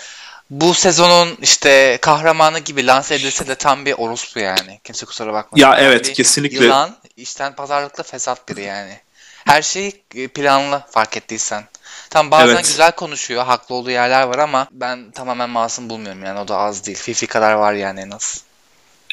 bu 0.50 0.74
sezonun 0.74 1.38
işte 1.42 1.98
kahramanı 2.02 2.58
gibi 2.58 2.86
lanse 2.86 3.14
edilse 3.14 3.48
de 3.48 3.54
tam 3.54 3.84
bir 3.84 3.92
orospu 3.92 4.38
yani. 4.40 4.80
Kimse 4.84 5.06
kusura 5.06 5.32
bakmasın. 5.32 5.62
Ya 5.62 5.76
evet 5.78 6.12
kesinlikle. 6.12 6.64
Yılan, 6.64 6.96
işten 7.16 7.54
pazarlıklı 7.54 8.02
fesat 8.02 8.48
biri 8.48 8.62
yani. 8.62 9.00
Her 9.44 9.62
şey 9.62 9.90
planlı 10.34 10.82
fark 10.90 11.16
ettiysen. 11.16 11.64
Tam 12.10 12.30
bazen 12.30 12.54
evet. 12.54 12.64
güzel 12.64 12.92
konuşuyor. 12.92 13.44
Haklı 13.44 13.74
olduğu 13.74 13.90
yerler 13.90 14.22
var 14.22 14.38
ama 14.38 14.68
ben 14.70 15.10
tamamen 15.10 15.50
masum 15.50 15.90
bulmuyorum 15.90 16.24
yani. 16.24 16.40
O 16.40 16.48
da 16.48 16.58
az 16.58 16.86
değil. 16.86 16.98
Fifi 16.98 17.26
kadar 17.26 17.52
var 17.52 17.72
yani 17.72 18.00
en 18.00 18.10
az. 18.10 18.45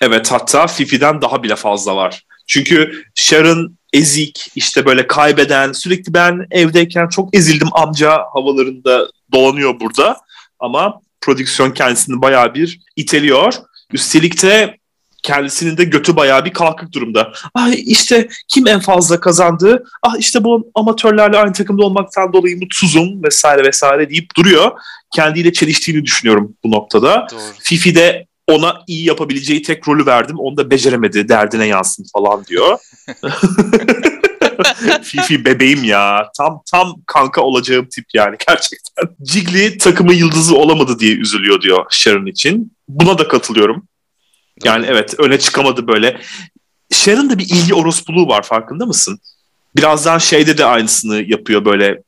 Evet 0.03 0.31
hatta 0.31 0.67
Fifi'den 0.67 1.21
daha 1.21 1.43
bile 1.43 1.55
fazla 1.55 1.95
var. 1.95 2.23
Çünkü 2.47 3.03
Sharon 3.15 3.77
ezik, 3.93 4.51
işte 4.55 4.85
böyle 4.85 5.07
kaybeden, 5.07 5.71
sürekli 5.71 6.13
ben 6.13 6.47
evdeyken 6.51 7.07
çok 7.07 7.35
ezildim 7.35 7.67
amca 7.71 8.11
havalarında 8.33 9.07
dolanıyor 9.33 9.79
burada. 9.79 10.17
Ama 10.59 11.01
prodüksiyon 11.21 11.71
kendisini 11.71 12.21
bayağı 12.21 12.53
bir 12.53 12.79
iteliyor. 12.95 13.53
Üstelik 13.93 14.43
de 14.43 14.77
kendisinin 15.23 15.77
de 15.77 15.83
götü 15.83 16.15
bayağı 16.15 16.45
bir 16.45 16.53
kalkık 16.53 16.91
durumda. 16.91 17.33
Ah 17.53 17.71
işte 17.75 18.27
kim 18.47 18.67
en 18.67 18.79
fazla 18.79 19.19
kazandı? 19.19 19.83
Ah 20.03 20.15
işte 20.19 20.43
bu 20.43 20.71
amatörlerle 20.75 21.37
aynı 21.37 21.53
takımda 21.53 21.85
olmaktan 21.85 22.33
dolayı 22.33 22.59
mutsuzum 22.59 23.23
vesaire 23.23 23.63
vesaire 23.63 24.09
deyip 24.09 24.35
duruyor. 24.35 24.71
Kendiyle 25.15 25.53
çeliştiğini 25.53 26.05
düşünüyorum 26.05 26.55
bu 26.63 26.71
noktada. 26.71 27.27
Doğru. 27.31 27.39
Fifi 27.59 27.95
de 27.95 28.25
ona 28.47 28.81
iyi 28.87 29.05
yapabileceği 29.05 29.61
tek 29.61 29.87
rolü 29.87 30.05
verdim. 30.05 30.35
Onu 30.39 30.57
da 30.57 30.71
beceremedi. 30.71 31.29
Derdine 31.29 31.67
yansın 31.67 32.05
falan 32.13 32.45
diyor. 32.45 32.79
Fifi 35.03 35.45
bebeğim 35.45 35.83
ya. 35.83 36.31
Tam 36.37 36.61
tam 36.71 37.01
kanka 37.05 37.41
olacağım 37.41 37.87
tip 37.91 38.05
yani 38.13 38.37
gerçekten. 38.47 39.07
Jiggly 39.25 39.77
takımın 39.77 40.13
yıldızı 40.13 40.55
olamadı 40.55 40.99
diye 40.99 41.15
üzülüyor 41.15 41.61
diyor 41.61 41.85
Sharon 41.89 42.25
için. 42.25 42.73
Buna 42.87 43.17
da 43.17 43.27
katılıyorum. 43.27 43.87
Yani 44.63 44.85
evet 44.89 45.19
öne 45.19 45.39
çıkamadı 45.39 45.87
böyle. 45.87 46.21
Sharon 46.91 47.29
da 47.29 47.37
bir 47.37 47.49
ilgi 47.49 47.73
orospuluğu 47.73 48.27
var 48.27 48.43
farkında 48.43 48.85
mısın? 48.85 49.19
Birazdan 49.77 50.17
şeyde 50.17 50.57
de 50.57 50.65
aynısını 50.65 51.21
yapıyor 51.21 51.65
böyle 51.65 52.01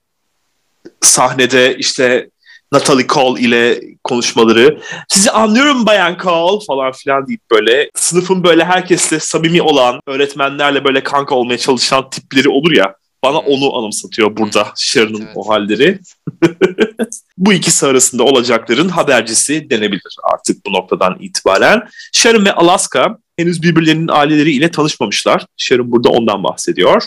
sahnede 1.02 1.78
işte 1.78 2.30
Natalie 2.72 3.08
Cole 3.08 3.42
ile 3.42 3.82
konuşmaları. 4.04 4.80
Sizi 5.08 5.32
anlıyorum 5.32 5.86
Bayan 5.86 6.18
Cole 6.24 6.66
falan 6.68 6.92
filan 6.92 7.28
deyip 7.28 7.42
böyle 7.52 7.90
sınıfın 7.96 8.44
böyle 8.44 8.66
herkesle 8.66 9.20
samimi 9.20 9.62
olan 9.62 10.00
öğretmenlerle 10.08 10.84
böyle 10.84 11.04
kanka 11.04 11.36
olmaya 11.36 11.58
çalışan 11.58 12.10
tipleri 12.10 12.50
olur 12.50 12.72
ya. 12.72 12.96
Bana 13.24 13.38
onu 13.38 13.78
anımsatıyor 13.78 14.38
burada 14.38 14.68
Sharon'ın 14.76 15.22
evet. 15.22 15.32
o 15.36 15.50
halleri. 15.50 16.00
bu 17.38 17.54
ikisi 17.54 17.86
arasında 17.86 18.24
olacakların 18.24 18.90
habercisi 18.90 19.70
denebilir 19.70 20.16
artık 20.34 20.66
bu 20.66 20.74
noktadan 20.74 21.18
itibaren. 21.20 21.82
Sharon 22.14 22.46
ve 22.46 22.54
Alaska 22.54 23.18
henüz 23.38 23.64
birbirlerinin 23.64 24.08
aileleriyle 24.08 24.72
tanışmamışlar. 24.72 25.46
Sharon 25.58 25.92
burada 25.92 26.10
ondan 26.10 26.44
bahsediyor. 26.44 27.04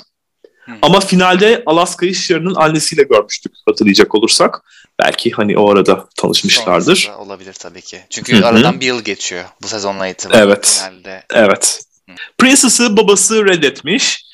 Ama 0.82 1.00
finalde 1.00 1.62
Alaska'yı 1.66 2.14
Sharon'ın 2.14 2.54
annesiyle 2.54 3.02
görmüştük 3.02 3.52
hatırlayacak 3.66 4.14
olursak. 4.14 4.62
Belki 4.98 5.30
hani 5.30 5.58
o 5.58 5.70
arada 5.70 6.08
tanışmışlardır. 6.16 6.96
Sonrasında 6.96 7.18
olabilir 7.18 7.52
tabii 7.52 7.80
ki. 7.80 8.00
Çünkü 8.10 8.36
Hı-hı. 8.36 8.46
aradan 8.46 8.80
bir 8.80 8.86
yıl 8.86 9.02
geçiyor 9.02 9.44
bu 9.62 9.68
sezonla 9.68 10.06
itibaren. 10.06 10.42
Evet. 10.42 10.82
Finalde. 10.86 11.24
Evet. 11.34 11.80
Hı. 12.08 12.14
Princess'ı 12.38 12.96
babası 12.96 13.44
reddetmiş. 13.44 14.24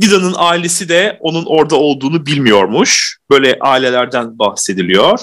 Dida'nın 0.00 0.34
ailesi 0.36 0.88
de 0.88 1.18
onun 1.20 1.44
orada 1.46 1.76
olduğunu 1.76 2.26
bilmiyormuş. 2.26 3.18
Böyle 3.30 3.56
ailelerden 3.60 4.38
bahsediliyor. 4.38 5.20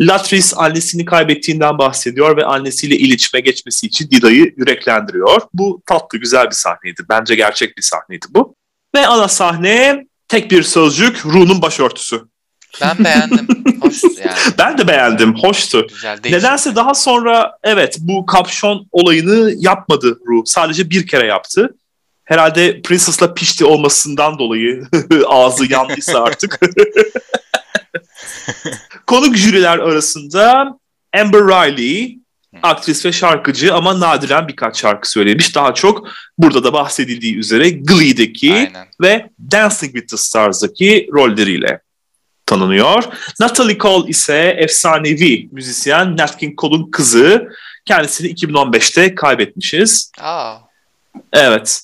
Latris 0.00 0.54
annesini 0.56 1.04
kaybettiğinden 1.04 1.78
bahsediyor 1.78 2.36
ve 2.36 2.44
annesiyle 2.44 2.96
iletişime 2.96 3.40
geçmesi 3.40 3.86
için 3.86 4.10
Dida'yı 4.10 4.54
yüreklendiriyor. 4.56 5.40
Bu 5.54 5.82
tatlı 5.86 6.18
güzel 6.18 6.46
bir 6.46 6.54
sahneydi. 6.54 7.02
Bence 7.08 7.34
gerçek 7.34 7.76
bir 7.76 7.82
sahneydi 7.82 8.26
bu. 8.30 8.54
Ve 8.94 9.06
ana 9.06 9.28
sahne 9.28 10.06
tek 10.28 10.50
bir 10.50 10.62
sözcük 10.62 11.26
Ru'nun 11.26 11.62
başörtüsü. 11.62 12.22
Ben 12.80 13.04
beğendim. 13.04 13.48
Hoş 13.80 14.02
yani. 14.18 14.54
Ben 14.58 14.78
de 14.78 14.88
beğendim. 14.88 15.34
Hoştu. 15.34 15.86
Güzel, 15.88 16.18
Nedense 16.24 16.76
daha 16.76 16.94
sonra 16.94 17.58
evet 17.62 17.96
bu 18.00 18.26
kapşon 18.26 18.86
olayını 18.92 19.52
yapmadı 19.56 20.18
Ru. 20.26 20.42
Sadece 20.46 20.90
bir 20.90 21.06
kere 21.06 21.26
yaptı. 21.26 21.74
Herhalde 22.24 22.82
Princess'la 22.82 23.34
pişti 23.34 23.64
olmasından 23.64 24.38
dolayı 24.38 24.84
ağzı 25.26 25.72
yandıysa 25.72 26.22
artık. 26.22 26.60
Konuk 29.06 29.36
jüriler 29.36 29.78
arasında 29.78 30.78
Amber 31.20 31.40
Riley, 31.40 32.18
aktris 32.62 33.06
ve 33.06 33.12
şarkıcı 33.12 33.74
ama 33.74 34.00
nadiren 34.00 34.48
birkaç 34.48 34.80
şarkı 34.80 35.10
söylemiş. 35.10 35.54
Daha 35.54 35.74
çok 35.74 36.08
burada 36.38 36.64
da 36.64 36.72
bahsedildiği 36.72 37.36
üzere 37.36 37.70
Glee'deki 37.70 38.52
Aynen. 38.54 38.88
ve 39.00 39.30
Dancing 39.52 39.92
with 39.92 40.08
the 40.08 40.16
Stars'daki 40.16 41.08
rolleriyle 41.12 41.80
tanınıyor. 42.46 43.04
Natalie 43.40 43.78
Cole 43.78 44.10
ise 44.10 44.56
efsanevi 44.58 45.48
müzisyen 45.52 46.16
Nat 46.16 46.38
King 46.38 46.58
Cole'un 46.60 46.90
kızı. 46.90 47.48
Kendisini 47.84 48.28
2015'te 48.28 49.14
kaybetmişiz. 49.14 50.12
Aa. 50.20 50.54
Evet. 51.32 51.82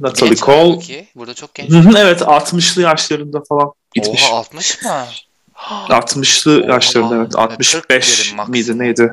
Natalie 0.00 0.28
genç 0.28 0.40
Cole. 0.40 0.78
Ki. 0.78 1.08
Burada 1.14 1.34
çok 1.34 1.54
genç. 1.54 1.70
evet 1.96 2.20
60'lı 2.20 2.82
yaşlarında 2.82 3.42
falan 3.48 3.72
gitmiş. 3.94 4.24
Oha 4.30 4.38
60 4.38 4.82
mı? 4.82 4.90
60'lı 5.88 6.66
yaşlarında 6.68 7.16
evet. 7.16 7.36
65 7.36 8.34
miydi 8.48 8.78
neydi? 8.78 9.12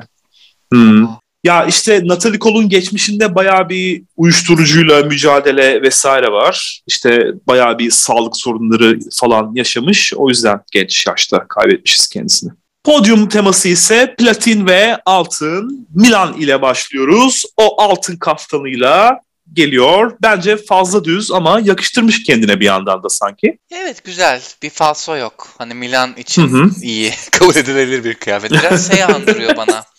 Hmm. 0.72 1.06
Ya 1.44 1.64
işte 1.64 2.00
Natalie 2.04 2.38
Cole'un 2.38 2.68
geçmişinde 2.68 3.34
bayağı 3.34 3.68
bir 3.68 4.02
uyuşturucuyla 4.16 5.02
mücadele 5.02 5.82
vesaire 5.82 6.32
var. 6.32 6.82
İşte 6.86 7.32
bayağı 7.46 7.78
bir 7.78 7.90
sağlık 7.90 8.36
sorunları 8.36 8.98
falan 9.12 9.52
yaşamış. 9.54 10.12
O 10.16 10.28
yüzden 10.28 10.60
genç 10.72 11.06
yaşta 11.06 11.48
kaybetmişiz 11.48 12.08
kendisini. 12.08 12.50
Podyum 12.84 13.28
teması 13.28 13.68
ise 13.68 14.14
platin 14.18 14.66
ve 14.66 14.98
altın. 15.06 15.88
Milan 15.94 16.34
ile 16.34 16.62
başlıyoruz. 16.62 17.44
O 17.56 17.82
altın 17.82 18.16
kaftanıyla 18.16 19.20
geliyor. 19.52 20.16
Bence 20.22 20.56
fazla 20.56 21.04
düz 21.04 21.30
ama 21.30 21.60
yakıştırmış 21.60 22.22
kendine 22.22 22.60
bir 22.60 22.64
yandan 22.64 23.02
da 23.02 23.08
sanki. 23.08 23.58
Evet 23.70 24.04
güzel. 24.04 24.42
Bir 24.62 24.70
falso 24.70 25.16
yok. 25.16 25.48
Hani 25.58 25.74
Milan 25.74 26.14
için 26.16 26.48
hı 26.48 26.56
hı. 26.56 26.70
iyi. 26.82 27.12
Kabul 27.32 27.56
edilebilir 27.56 28.04
bir 28.04 28.14
kıyafet. 28.14 28.50
Biraz 28.50 28.92
şey 28.92 29.04
andırıyor 29.04 29.56
bana. 29.56 29.84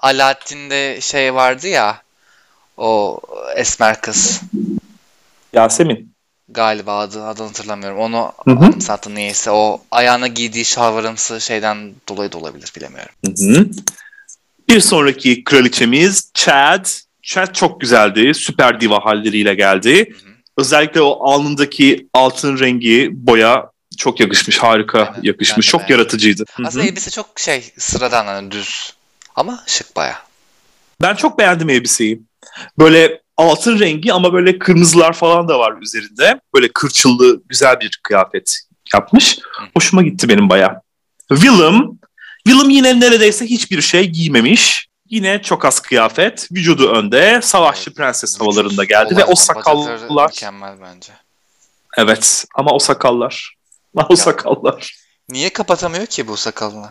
Alaaddin'de 0.00 1.00
şey 1.00 1.34
vardı 1.34 1.68
ya 1.68 2.02
o 2.76 3.20
esmer 3.56 4.00
kız. 4.00 4.40
Yasemin. 5.52 6.12
Galiba 6.48 6.98
adı, 6.98 7.24
adını 7.24 7.46
hatırlamıyorum. 7.46 7.98
Onu 7.98 8.32
anımsattı 8.46 9.14
niyeyse. 9.14 9.50
O 9.50 9.80
ayağına 9.90 10.26
giydiği 10.26 10.64
şalvarımsı 10.64 11.40
şeyden 11.40 11.94
dolayı 12.08 12.32
da 12.32 12.38
olabilir 12.38 12.72
bilemiyorum. 12.76 13.14
Hı 13.26 13.30
hı. 13.32 13.66
Bir 14.68 14.80
sonraki 14.80 15.44
kraliçemiz 15.44 16.30
Chad. 16.34 16.86
Chad 17.22 17.52
çok 17.52 17.80
güzeldi. 17.80 18.34
Süper 18.34 18.80
diva 18.80 19.04
halleriyle 19.04 19.54
geldi. 19.54 19.98
Hı 19.98 20.28
hı. 20.28 20.32
Özellikle 20.56 21.00
o 21.00 21.30
alnındaki 21.30 22.08
altın 22.14 22.58
rengi 22.58 23.10
boya 23.12 23.70
çok 23.98 24.20
yakışmış. 24.20 24.58
Harika 24.58 24.98
Aynen. 24.98 25.20
yakışmış. 25.22 25.66
Çok 25.66 25.80
beğendim. 25.80 25.96
yaratıcıydı. 25.96 26.44
Aslında 26.64 26.84
Hı-hı. 26.84 26.90
elbise 26.92 27.10
çok 27.10 27.40
şey 27.40 27.72
sıradan 27.78 28.26
hani 28.26 28.50
düz 28.50 28.97
ama 29.38 29.64
şık 29.66 29.96
baya. 29.96 30.18
Ben 31.02 31.14
çok 31.14 31.38
beğendim 31.38 31.70
elbiseyi. 31.70 32.22
Böyle 32.78 33.20
altın 33.36 33.78
rengi 33.78 34.12
ama 34.12 34.32
böyle 34.32 34.58
kırmızılar 34.58 35.12
falan 35.12 35.48
da 35.48 35.58
var 35.58 35.74
üzerinde. 35.82 36.40
Böyle 36.54 36.68
kırçıllı 36.74 37.42
güzel 37.48 37.80
bir 37.80 38.00
kıyafet 38.02 38.58
yapmış. 38.94 39.38
Hoşuma 39.76 40.02
gitti 40.02 40.28
benim 40.28 40.50
baya. 40.50 40.82
Willem, 41.28 41.82
Willem 42.46 42.70
yine 42.70 43.00
neredeyse 43.00 43.46
hiçbir 43.46 43.80
şey 43.80 44.08
giymemiş. 44.08 44.88
Yine 45.10 45.42
çok 45.42 45.64
az 45.64 45.80
kıyafet, 45.80 46.52
vücudu 46.52 46.90
önde, 46.90 47.40
savaşçı 47.42 47.94
prenses 47.94 48.40
havalarında 48.40 48.84
geldi 48.84 49.16
ve 49.16 49.24
o 49.24 49.34
sakallar... 49.34 50.28
Mükemmel 50.28 50.74
bence. 50.82 51.12
Evet 51.96 52.44
ama 52.54 52.70
o 52.70 52.78
sakallar. 52.78 53.54
O 54.08 54.16
sakallar. 54.16 54.96
Niye 55.28 55.50
kapatamıyor 55.52 56.06
ki 56.06 56.28
bu 56.28 56.36
sakalını? 56.36 56.90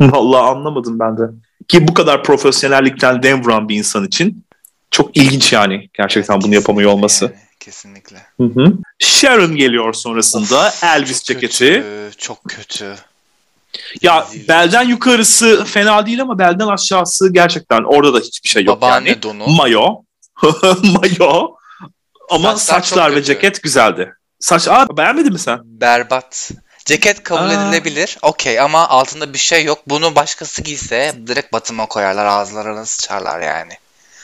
Vallahi 0.00 0.42
anlamadım 0.42 0.98
ben 0.98 1.18
de. 1.18 1.22
Ki 1.68 1.88
bu 1.88 1.94
kadar 1.94 2.24
profesyonellikten 2.24 3.22
dem 3.22 3.44
vuran 3.44 3.68
bir 3.68 3.76
insan 3.76 4.06
için 4.06 4.44
çok 4.90 5.16
ilginç 5.16 5.52
yani 5.52 5.90
gerçekten 5.94 6.40
bunu 6.40 6.54
yapamıyor 6.54 6.90
olması. 6.90 7.24
Yani, 7.24 7.34
kesinlikle. 7.60 8.16
Hı 8.36 8.44
hı. 8.44 8.72
Sharon 8.98 9.56
geliyor 9.56 9.92
sonrasında 9.92 10.66
of, 10.68 10.84
Elvis 10.84 11.16
çok 11.16 11.24
ceketi. 11.24 11.58
Kötü, 11.58 12.10
çok 12.18 12.44
kötü. 12.44 12.94
Ya 14.02 14.26
Rezil. 14.32 14.48
belden 14.48 14.82
yukarısı 14.88 15.64
fena 15.64 16.06
değil 16.06 16.22
ama 16.22 16.38
belden 16.38 16.66
aşağısı 16.66 17.32
gerçekten 17.32 17.82
orada 17.82 18.14
da 18.14 18.18
hiçbir 18.18 18.48
şey 18.48 18.64
yok 18.64 18.76
Babaanne 18.76 19.08
yani. 19.08 19.22
donu. 19.22 19.46
Mayo. 19.46 20.02
Mayo. 20.82 21.48
Ama 22.30 22.56
saçlar, 22.56 22.80
saçlar 22.80 23.16
ve 23.16 23.22
ceket 23.22 23.62
güzeldi. 23.62 24.14
Saç, 24.40 24.68
aa 24.68 24.96
beğenmedin 24.96 25.32
mi 25.32 25.38
sen? 25.38 25.60
Berbat. 25.64 26.50
Ceket 26.88 27.22
kabul 27.22 27.50
Aa. 27.50 27.52
edilebilir. 27.52 28.18
Okey 28.22 28.60
ama 28.60 28.88
altında 28.88 29.32
bir 29.32 29.38
şey 29.38 29.64
yok. 29.64 29.78
Bunu 29.86 30.14
başkası 30.14 30.62
giyse 30.62 31.14
direkt 31.26 31.52
batıma 31.52 31.86
koyarlar. 31.86 32.26
Ağızlarına 32.26 32.86
sıçarlar 32.86 33.40
yani. 33.40 33.72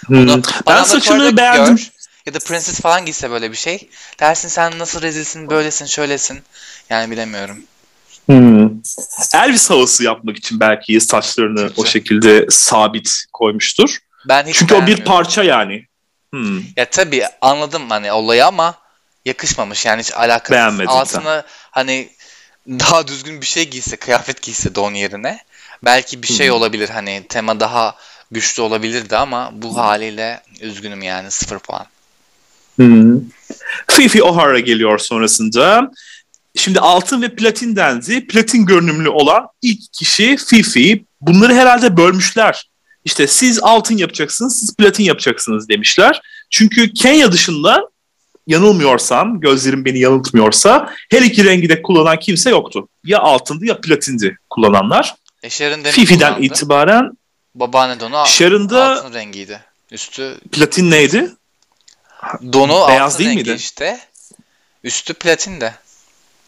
Hmm. 0.07 0.17
Bunu 0.17 0.43
ben 0.67 0.83
saçını 0.83 1.37
beğendim. 1.37 1.77
Gör, 1.77 1.91
ya 2.27 2.35
da 2.35 2.39
Princess 2.39 2.81
falan 2.81 3.05
giyse 3.05 3.31
böyle 3.31 3.51
bir 3.51 3.57
şey. 3.57 3.89
Dersin 4.21 4.49
sen 4.49 4.79
nasıl 4.79 5.03
rezilsin, 5.03 5.51
böylesin, 5.51 5.87
şöylesin. 5.87 6.43
Yani 6.91 7.11
bilemiyorum. 7.11 7.63
Hmm. 8.27 8.71
Elvis 9.35 9.71
havası 9.71 10.05
yapmak 10.05 10.37
için 10.37 10.61
belki 10.61 11.01
saçlarını 11.01 11.69
Çünkü. 11.69 11.81
o 11.81 11.85
şekilde 11.85 12.47
sabit 12.51 13.25
koymuştur. 13.33 13.99
Ben 14.29 14.47
hiç 14.47 14.57
Çünkü 14.57 14.75
o 14.75 14.87
bir 14.87 15.05
parça 15.05 15.43
yani. 15.43 15.87
Hmm. 16.31 16.59
Ya 16.77 16.91
tabii 16.91 17.25
anladım 17.41 17.91
hani 17.91 18.13
olayı 18.13 18.47
ama 18.47 18.75
yakışmamış 19.25 19.87
yani 19.87 20.01
hiç 20.01 20.13
alakası. 20.13 20.53
Beğenmedim 20.53 20.89
Altına 20.89 21.23
sen. 21.23 21.45
hani 21.71 22.09
daha 22.69 23.09
düzgün 23.09 23.41
bir 23.41 23.47
şey 23.47 23.71
giyse, 23.71 23.97
kıyafet 23.97 24.43
giyse 24.43 24.75
don 24.75 24.95
yerine 24.95 25.39
belki 25.85 26.23
bir 26.23 26.27
şey 26.27 26.51
olabilir 26.51 26.89
hani 26.89 27.27
tema 27.29 27.61
daha 27.61 27.97
güçlü 28.31 28.63
olabilirdi 28.63 29.17
ama 29.17 29.51
bu 29.55 29.77
haliyle 29.77 30.41
üzgünüm 30.61 31.03
yani 31.03 31.31
sıfır 31.31 31.59
puan. 31.59 31.87
Hmm. 32.77 33.21
Fifi 33.91 34.23
O'Hara 34.23 34.61
geliyor 34.61 34.99
sonrasında. 34.99 35.91
Şimdi 36.57 36.81
altın 36.81 37.23
ve 37.23 37.35
platin 37.35 37.77
dendi. 37.77 38.27
Platin 38.27 38.67
görünümlü 38.67 39.09
olan 39.09 39.47
ilk 39.63 39.93
kişi 39.93 40.37
Fifi. 40.37 41.05
Bunları 41.21 41.55
herhalde 41.55 41.97
bölmüşler. 41.97 42.71
İşte 43.05 43.27
siz 43.27 43.61
altın 43.63 43.97
yapacaksınız, 43.97 44.59
siz 44.59 44.77
platin 44.77 45.05
yapacaksınız 45.05 45.69
demişler. 45.69 46.23
Çünkü 46.51 46.93
Kenya 46.93 47.33
dışında 47.33 47.89
yanılmıyorsam, 48.47 49.41
gözlerim 49.41 49.85
beni 49.85 49.99
yanıltmıyorsa 49.99 50.91
her 51.11 51.23
iki 51.23 51.45
rengi 51.45 51.69
de 51.69 51.83
kullanan 51.83 52.19
kimse 52.19 52.51
yoktu. 52.51 52.89
Ya 53.05 53.19
altındı 53.19 53.67
ya 53.67 53.81
platindi 53.81 54.39
kullananlar. 54.51 55.15
E 55.43 55.49
Fifi'den 55.49 56.35
kullandı. 56.35 56.47
itibaren 56.47 57.11
Babaanne 57.55 58.01
donu 58.01 58.27
Sharon'da 58.27 58.99
altın 58.99 59.15
rengiydi. 59.15 59.61
Üstü 59.91 60.39
platin 60.53 60.91
neydi? 60.91 61.31
donu 62.53 62.89
Beyaz 62.89 63.15
altın 63.15 63.19
değil 63.19 63.31
rengi 63.31 63.45
miydi? 63.45 63.57
işte. 63.59 63.99
Üstü 64.85 65.15
platin 65.15 65.61
de. 65.61 65.75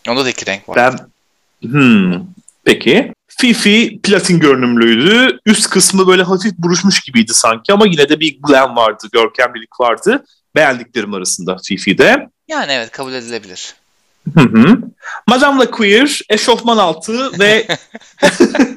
Onda 0.08 0.24
da 0.24 0.30
iki 0.30 0.46
renk 0.46 0.68
var. 0.68 0.76
Ben 0.76 0.98
hmm, 1.68 2.26
peki. 2.64 3.12
Fifi 3.28 4.00
platin 4.02 4.40
görünümlüydü. 4.40 5.38
Üst 5.46 5.70
kısmı 5.70 6.06
böyle 6.06 6.22
hafif 6.22 6.52
buruşmuş 6.58 7.00
gibiydi 7.00 7.34
sanki 7.34 7.72
ama 7.72 7.86
yine 7.86 8.08
de 8.08 8.20
bir 8.20 8.38
glam 8.42 8.76
vardı, 8.76 9.08
görkemlilik 9.12 9.80
vardı. 9.80 10.24
Beğendiklerim 10.56 11.14
arasında 11.14 11.56
Fifi'de. 11.64 12.28
Yani 12.48 12.72
evet 12.72 12.90
kabul 12.90 13.12
edilebilir. 13.12 13.74
Hı 14.34 14.40
hı. 14.40 14.78
Madame 15.28 15.60
La 15.60 15.70
Queer 15.70 16.20
eşofman 16.30 16.76
altı 16.76 17.38
ve 17.38 17.66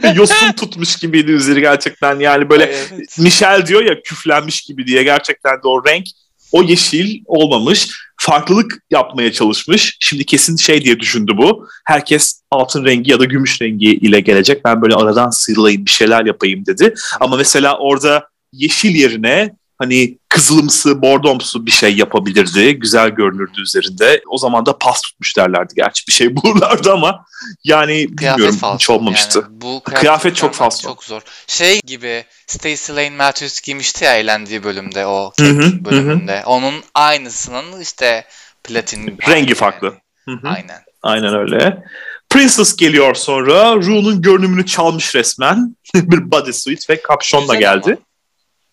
yosun 0.16 0.52
tutmuş 0.52 0.96
gibiydi 0.96 1.32
üzeri 1.32 1.62
gerçekten. 1.62 2.20
Yani 2.20 2.50
böyle 2.50 2.64
Ay, 2.64 2.76
evet. 2.94 3.18
Michel 3.20 3.66
diyor 3.66 3.84
ya 3.84 4.02
küflenmiş 4.02 4.62
gibi 4.62 4.88
diye 4.88 5.04
gerçekten 5.04 5.54
de 5.54 5.68
o 5.68 5.86
renk 5.86 6.06
o 6.52 6.64
yeşil 6.64 7.22
olmamış. 7.26 7.90
Farklılık 8.18 8.84
yapmaya 8.92 9.32
çalışmış. 9.32 9.98
Şimdi 10.00 10.26
kesin 10.26 10.56
şey 10.56 10.82
diye 10.82 11.00
düşündü 11.00 11.32
bu. 11.38 11.68
Herkes 11.86 12.42
altın 12.52 12.86
rengi 12.86 13.12
ya 13.12 13.20
da 13.20 13.26
gümüş 13.26 13.62
rengi 13.62 13.86
ile 13.86 14.20
gelecek. 14.20 14.66
Ben 14.66 14.82
böyle 14.82 14.96
aradan 14.96 15.30
sıyrılayım 15.30 15.86
bir 15.86 15.92
şeyler 15.92 16.26
yapayım 16.26 16.66
dedi. 16.66 16.94
Ama 17.20 17.38
mesela 17.38 17.78
orada 17.78 18.28
yeşil 18.54 18.96
yerine 18.96 19.56
hani 19.80 20.18
kızılımsı, 20.30 21.02
bordomsu 21.02 21.66
bir 21.66 21.72
şey 21.72 21.96
yapabilirdi. 21.98 22.74
Güzel 22.80 23.10
görünürdü 23.10 23.62
üzerinde. 23.62 24.22
O 24.30 24.38
zaman 24.38 24.66
da 24.66 24.78
pas 24.78 25.02
tutmuş 25.02 25.38
derlerdi 25.38 25.74
gerçi. 25.76 26.08
Bir 26.08 26.14
şey 26.14 26.36
bulurlardı 26.36 26.92
ama 26.94 27.26
yani 27.64 28.16
Kıyafet 28.16 28.38
bilmiyorum 28.38 28.58
falso. 28.60 28.76
hiç 28.76 28.90
olmamıştı. 28.90 29.40
Yani 29.40 29.62
bu 29.62 29.82
Kıyafet 29.84 30.36
çok 30.36 30.54
çıkarmak 30.54 30.74
falso. 30.74 30.88
Çok 30.90 31.04
zor. 31.04 31.22
Şey 31.48 31.80
gibi 31.86 32.26
Stacey 32.48 32.96
Lane 32.96 33.16
Matthews 33.16 33.62
giymişti 33.62 34.06
ya 34.06 34.16
eğlendiği 34.18 34.64
bölümde 34.64 35.06
o 35.06 35.32
Hı 35.40 35.46
hı, 35.46 35.62
kek 35.62 35.72
hı 35.74 35.76
hı. 35.78 35.86
bölümünde. 35.86 36.44
Onun 36.46 36.76
aynısının 36.94 37.82
işte 37.82 38.26
platin 38.64 39.18
Rengi 39.28 39.56
farklı. 39.56 39.94
yani. 40.28 40.40
Aynen. 40.44 40.80
Aynen 41.04 41.36
öyle. 41.36 41.84
Princess 42.30 42.76
geliyor 42.76 43.16
sonra. 43.16 43.76
Rue'nun 43.76 44.22
görünümünü 44.22 44.66
çalmış 44.66 45.16
resmen. 45.16 45.76
bir 45.96 46.32
bodysuit 46.32 46.90
ve 46.90 47.02
kapşonla 47.02 47.56
geldi. 47.56 47.86
ama. 47.86 48.09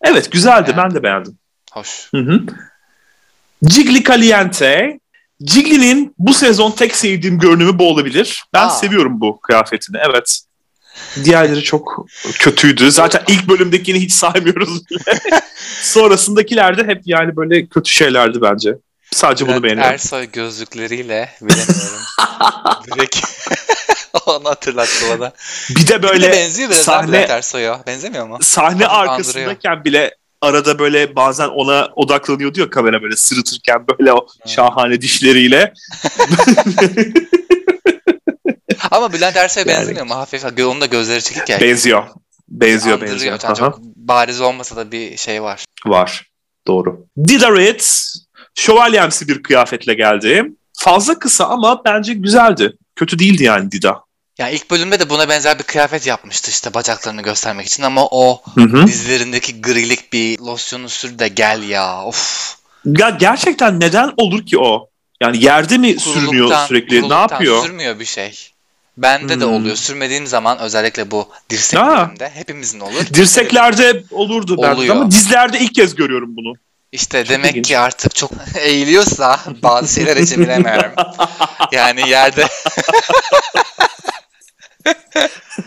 Evet 0.01 0.31
güzeldi. 0.31 0.67
Beğendim. 0.67 0.83
Ben 0.83 0.95
de 0.95 1.03
beğendim. 1.03 1.37
Hoş. 1.71 2.07
Hı 2.11 2.17
hı. 2.17 2.41
Gigli 3.61 4.03
Caliente. 4.03 4.99
Gigli'nin 5.39 6.15
bu 6.17 6.33
sezon 6.33 6.71
tek 6.71 6.95
sevdiğim 6.95 7.39
görünümü 7.39 7.79
bu 7.79 7.89
olabilir. 7.89 8.43
Ben 8.53 8.67
Aa. 8.67 8.69
seviyorum 8.69 9.21
bu 9.21 9.39
kıyafetini. 9.41 9.97
Evet. 10.09 10.39
Diğerleri 11.23 11.63
çok 11.63 12.05
kötüydü. 12.39 12.91
Zaten 12.91 13.21
ilk 13.27 13.47
bölümdekini 13.47 13.99
hiç 13.99 14.11
saymıyoruz 14.11 14.89
bile. 14.89 15.19
Sonrasındakiler 15.81 16.77
de 16.77 16.83
hep 16.83 17.01
yani 17.05 17.35
böyle 17.35 17.65
kötü 17.65 17.91
şeylerdi 17.91 18.41
bence. 18.41 18.77
Sadece 19.11 19.45
bunu 19.45 19.51
Bülent 19.51 19.63
beğeniyorum. 19.63 19.93
Ersoy 19.93 20.25
gözlükleriyle 20.31 21.29
bilemiyorum. 21.41 22.01
Direkt 22.95 23.19
onu 24.25 24.49
hatırlattı 24.49 25.05
bana. 25.19 25.31
Bir 25.69 25.87
de 25.87 26.03
Böyle 26.03 26.13
böyle 26.13 26.31
benziyor 26.31 26.69
biraz 26.69 26.81
sahne- 26.81 27.17
Ersoy'a. 27.29 27.83
Benzemiyor 27.87 28.27
mu? 28.27 28.37
sahne 28.41 28.87
arkasındayken 28.87 29.83
bile 29.85 30.15
arada 30.41 30.79
böyle 30.79 31.15
bazen 31.15 31.47
ona 31.47 31.89
odaklanıyor 31.95 32.53
diyor 32.53 32.71
kamera 32.71 33.01
böyle 33.01 33.15
sırıtırken 33.15 33.85
böyle 33.99 34.13
o 34.13 34.27
şahane 34.45 35.01
dişleriyle. 35.01 35.73
Ama 38.91 39.13
Bülent 39.13 39.35
Ersoy'a 39.37 39.65
Yani- 39.67 39.79
benzemiyor 39.79 40.05
mu? 40.05 40.15
Hafif. 40.15 40.45
Onun 40.45 40.81
da 40.81 40.85
gözleri 40.85 41.21
çekik 41.23 41.49
ya. 41.49 41.61
benziyor. 41.61 42.03
Benziyor 42.49 43.01
benziyor. 43.01 43.39
Yani 43.43 43.57
çok 43.57 43.79
bariz 43.81 44.41
olmasa 44.41 44.75
da 44.75 44.91
bir 44.91 45.17
şey 45.17 45.43
var. 45.43 45.65
Var. 45.85 46.23
Doğru. 46.67 47.05
Dida 47.27 47.51
Ritz 47.55 48.17
şövalyemsi 48.55 49.27
bir 49.27 49.43
kıyafetle 49.43 49.93
geldi. 49.93 50.45
Fazla 50.79 51.19
kısa 51.19 51.45
ama 51.45 51.81
bence 51.85 52.13
güzeldi. 52.13 52.77
Kötü 52.95 53.19
değildi 53.19 53.43
yani 53.43 53.71
Dida. 53.71 54.03
Ya 54.37 54.49
ilk 54.49 54.71
bölümde 54.71 54.99
de 54.99 55.09
buna 55.09 55.29
benzer 55.29 55.59
bir 55.59 55.63
kıyafet 55.63 56.07
yapmıştı 56.07 56.51
işte 56.51 56.73
bacaklarını 56.73 57.21
göstermek 57.21 57.67
için 57.67 57.83
ama 57.83 58.05
o 58.11 58.41
Hı 58.55 58.61
hı. 58.61 58.87
dizlerindeki 58.87 59.61
grilik 59.61 60.13
bir 60.13 60.39
losyonu 60.39 60.89
sür 60.89 61.19
de 61.19 61.27
gel 61.27 61.63
ya. 61.63 62.03
Of. 62.03 62.55
Ya 62.85 63.09
gerçekten 63.09 63.79
neden 63.79 64.11
olur 64.17 64.45
ki 64.45 64.59
o? 64.59 64.89
Yani 65.21 65.43
yerde 65.43 65.77
mi 65.77 65.99
sürünüyor 65.99 66.47
Kuruluktan- 66.49 66.67
sürekli? 66.67 67.09
Ne 67.09 67.13
yapıyor? 67.13 67.63
Sürmüyor 67.63 67.99
bir 67.99 68.05
şey. 68.05 68.49
Bende 68.97 69.39
de 69.39 69.45
Hmm. 69.45 69.53
oluyor. 69.53 69.75
Sürmediğim 69.75 70.27
zaman 70.27 70.59
özellikle 70.59 71.11
bu 71.11 71.29
dirseklerimde 71.49 72.29
hepimizin 72.33 72.79
olur. 72.79 73.05
Dirseklerde 73.13 74.03
olurdu 74.11 74.61
bende 74.61 74.91
ama 74.91 75.11
dizlerde 75.11 75.59
ilk 75.59 75.75
kez 75.75 75.95
görüyorum 75.95 76.35
bunu. 76.37 76.53
İşte 76.91 77.23
Çok 77.23 77.29
demek 77.29 77.51
ilginç. 77.51 77.67
ki 77.67 77.77
artık 77.77 78.15
çok 78.15 78.31
eğiliyorsa 78.59 79.39
bazı 79.63 79.93
şeyler 79.93 80.17
için 80.17 80.43
bilemiyorum. 80.43 80.91
Yani 81.71 82.09
yerde 82.09 82.47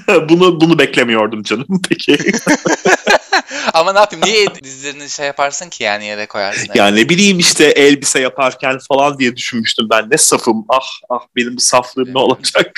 bunu 0.29 0.61
bunu 0.61 0.79
beklemiyordum 0.79 1.43
canım. 1.43 1.67
Peki. 1.89 2.19
ama 3.75 3.93
ne 3.93 3.99
yapayım 3.99 4.25
niye 4.25 4.47
dizlerini 4.63 5.11
şey 5.11 5.27
yaparsın 5.27 5.69
ki 5.71 5.83
yani 5.85 6.05
yere 6.05 6.27
koyarsın. 6.27 6.69
yani 6.75 7.01
ne 7.01 7.09
bileyim 7.09 7.39
işte 7.39 7.65
elbise 7.65 8.21
yaparken 8.21 8.79
falan 8.89 9.19
diye 9.19 9.37
düşünmüştüm 9.37 9.87
ben. 9.91 10.11
Ne 10.11 10.19
safım. 10.19 10.65
Ah 10.69 10.87
ah 11.11 11.21
benim 11.37 11.57
bu 11.57 11.61
saflığım 11.61 12.15
ne 12.15 12.19
olacak? 12.19 12.77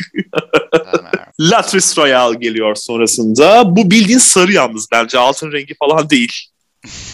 Latris 1.40 1.98
Royale 1.98 2.38
geliyor 2.38 2.74
sonrasında. 2.74 3.76
Bu 3.76 3.90
bildiğin 3.90 4.18
sarı 4.18 4.52
yalnız 4.52 4.86
bence. 4.92 5.18
Altın 5.18 5.52
rengi 5.52 5.74
falan 5.74 6.10
değil. 6.10 6.32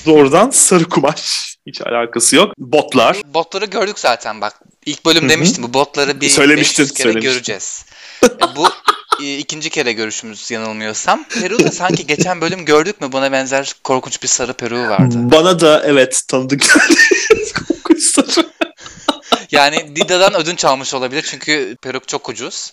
Doğrudan 0.07 0.51
sarı 0.51 0.85
kumaş. 0.85 1.57
Hiç 1.67 1.81
alakası 1.81 2.37
yok. 2.37 2.53
Botlar. 2.59 3.17
Botları 3.35 3.65
gördük 3.65 3.99
zaten 3.99 4.41
bak. 4.41 4.61
İlk 4.87 5.07
bölüm 5.07 5.29
demiştim 5.29 5.65
bu 5.65 5.75
botları 5.75 6.21
bir 6.21 6.29
Söylemiştin, 6.29 6.83
500 6.85 6.93
kere 6.97 7.03
söylemiştin. 7.03 7.33
göreceğiz. 7.33 7.85
E, 8.25 8.57
bu 8.57 8.69
ikinci 9.21 9.71
kere 9.71 9.93
görüşümüz 9.93 10.51
yanılmıyorsam. 10.51 11.25
Peru 11.25 11.59
da 11.59 11.73
sanki 11.73 12.07
geçen 12.07 12.41
bölüm 12.41 12.65
gördük 12.65 13.01
mü 13.01 13.13
buna 13.13 13.33
benzer 13.33 13.73
korkunç 13.85 14.23
bir 14.23 14.29
sarı 14.29 14.53
peruğu 14.53 14.89
vardı. 14.89 15.15
Bana 15.19 15.61
da 15.61 15.83
evet 15.85 16.23
tanıdık 16.29 16.61
geldi. 16.61 17.01
Korkunç 17.69 18.03
sarı. 18.03 18.47
Yani 19.51 19.97
Dida'dan 19.97 20.35
ödünç 20.35 20.65
almış 20.65 20.95
olabilir 20.95 21.25
çünkü 21.31 21.77
peruk 21.83 22.09
çok 22.09 22.29
ucuz. 22.29 22.73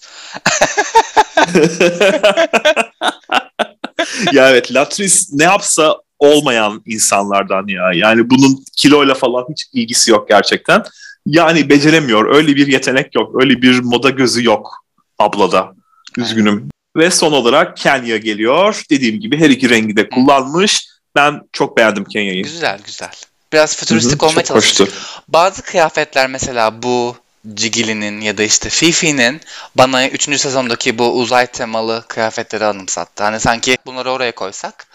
ya 4.32 4.50
evet 4.50 4.74
Latris 4.74 5.34
ne 5.34 5.44
yapsa 5.44 5.98
olmayan 6.20 6.82
insanlardan 6.86 7.68
ya. 7.68 7.92
Yani 7.94 8.30
bunun 8.30 8.64
kiloyla 8.78 9.14
falan 9.14 9.46
hiç 9.52 9.66
ilgisi 9.74 10.12
yok 10.12 10.30
gerçekten. 10.30 10.84
Yani 11.26 11.70
beceremiyor. 11.70 12.36
Öyle 12.36 12.56
bir 12.56 12.68
yetenek 12.68 13.16
yok. 13.16 13.42
Öyle 13.42 13.62
bir 13.62 13.80
moda 13.80 14.10
gözü 14.10 14.46
yok 14.46 14.86
ablada. 15.20 15.76
Üzgünüm. 16.18 16.70
Ve 16.98 17.12
son 17.12 17.32
olarak 17.32 17.78
Kenya 17.78 18.18
geliyor. 18.18 18.84
Dediğim 18.90 19.20
gibi 19.20 19.40
her 19.40 19.50
iki 19.50 19.70
rengi 19.70 19.98
de 19.98 20.10
kullanmış. 20.10 20.88
Ben 21.16 21.42
çok 21.54 21.78
beğendim 21.78 22.06
Kenya'yı. 22.06 22.44
Güzel 22.44 22.80
güzel. 22.86 23.12
Biraz 23.54 23.78
fütüristik 23.78 24.22
hı, 24.22 24.26
olmaya 24.26 24.50
hoştu. 24.50 24.88
Bazı 25.28 25.62
kıyafetler 25.62 26.28
mesela 26.28 26.84
bu 26.84 27.16
Cigili'nin 27.54 28.22
ya 28.22 28.38
da 28.38 28.44
işte 28.44 28.70
Fifi'nin 28.70 29.42
bana 29.76 30.10
3. 30.10 30.24
sezondaki 30.40 30.98
bu 30.98 31.20
uzay 31.20 31.48
temalı 31.48 32.04
kıyafetleri 32.08 32.66
anımsattı. 32.66 33.24
Hani 33.24 33.40
sanki 33.40 33.78
bunları 33.86 34.12
oraya 34.12 34.32
koysak 34.32 34.88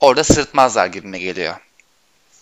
orada 0.00 0.24
sırıtmazlar 0.24 0.86
gibime 0.86 1.18
geliyor. 1.18 1.54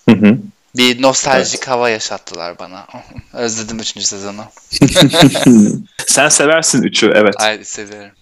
Hı 0.08 0.16
hı. 0.16 0.38
Bir 0.76 1.02
nostaljik 1.02 1.68
hava 1.68 1.90
yaşattılar 1.90 2.58
bana. 2.58 2.86
Özledim 3.32 3.78
3. 3.78 4.02
sezonu. 4.02 4.44
Sen 6.06 6.28
seversin 6.28 6.82
üçü 6.82 7.12
evet. 7.14 7.34
Ay 7.38 7.64
severim. 7.64 8.12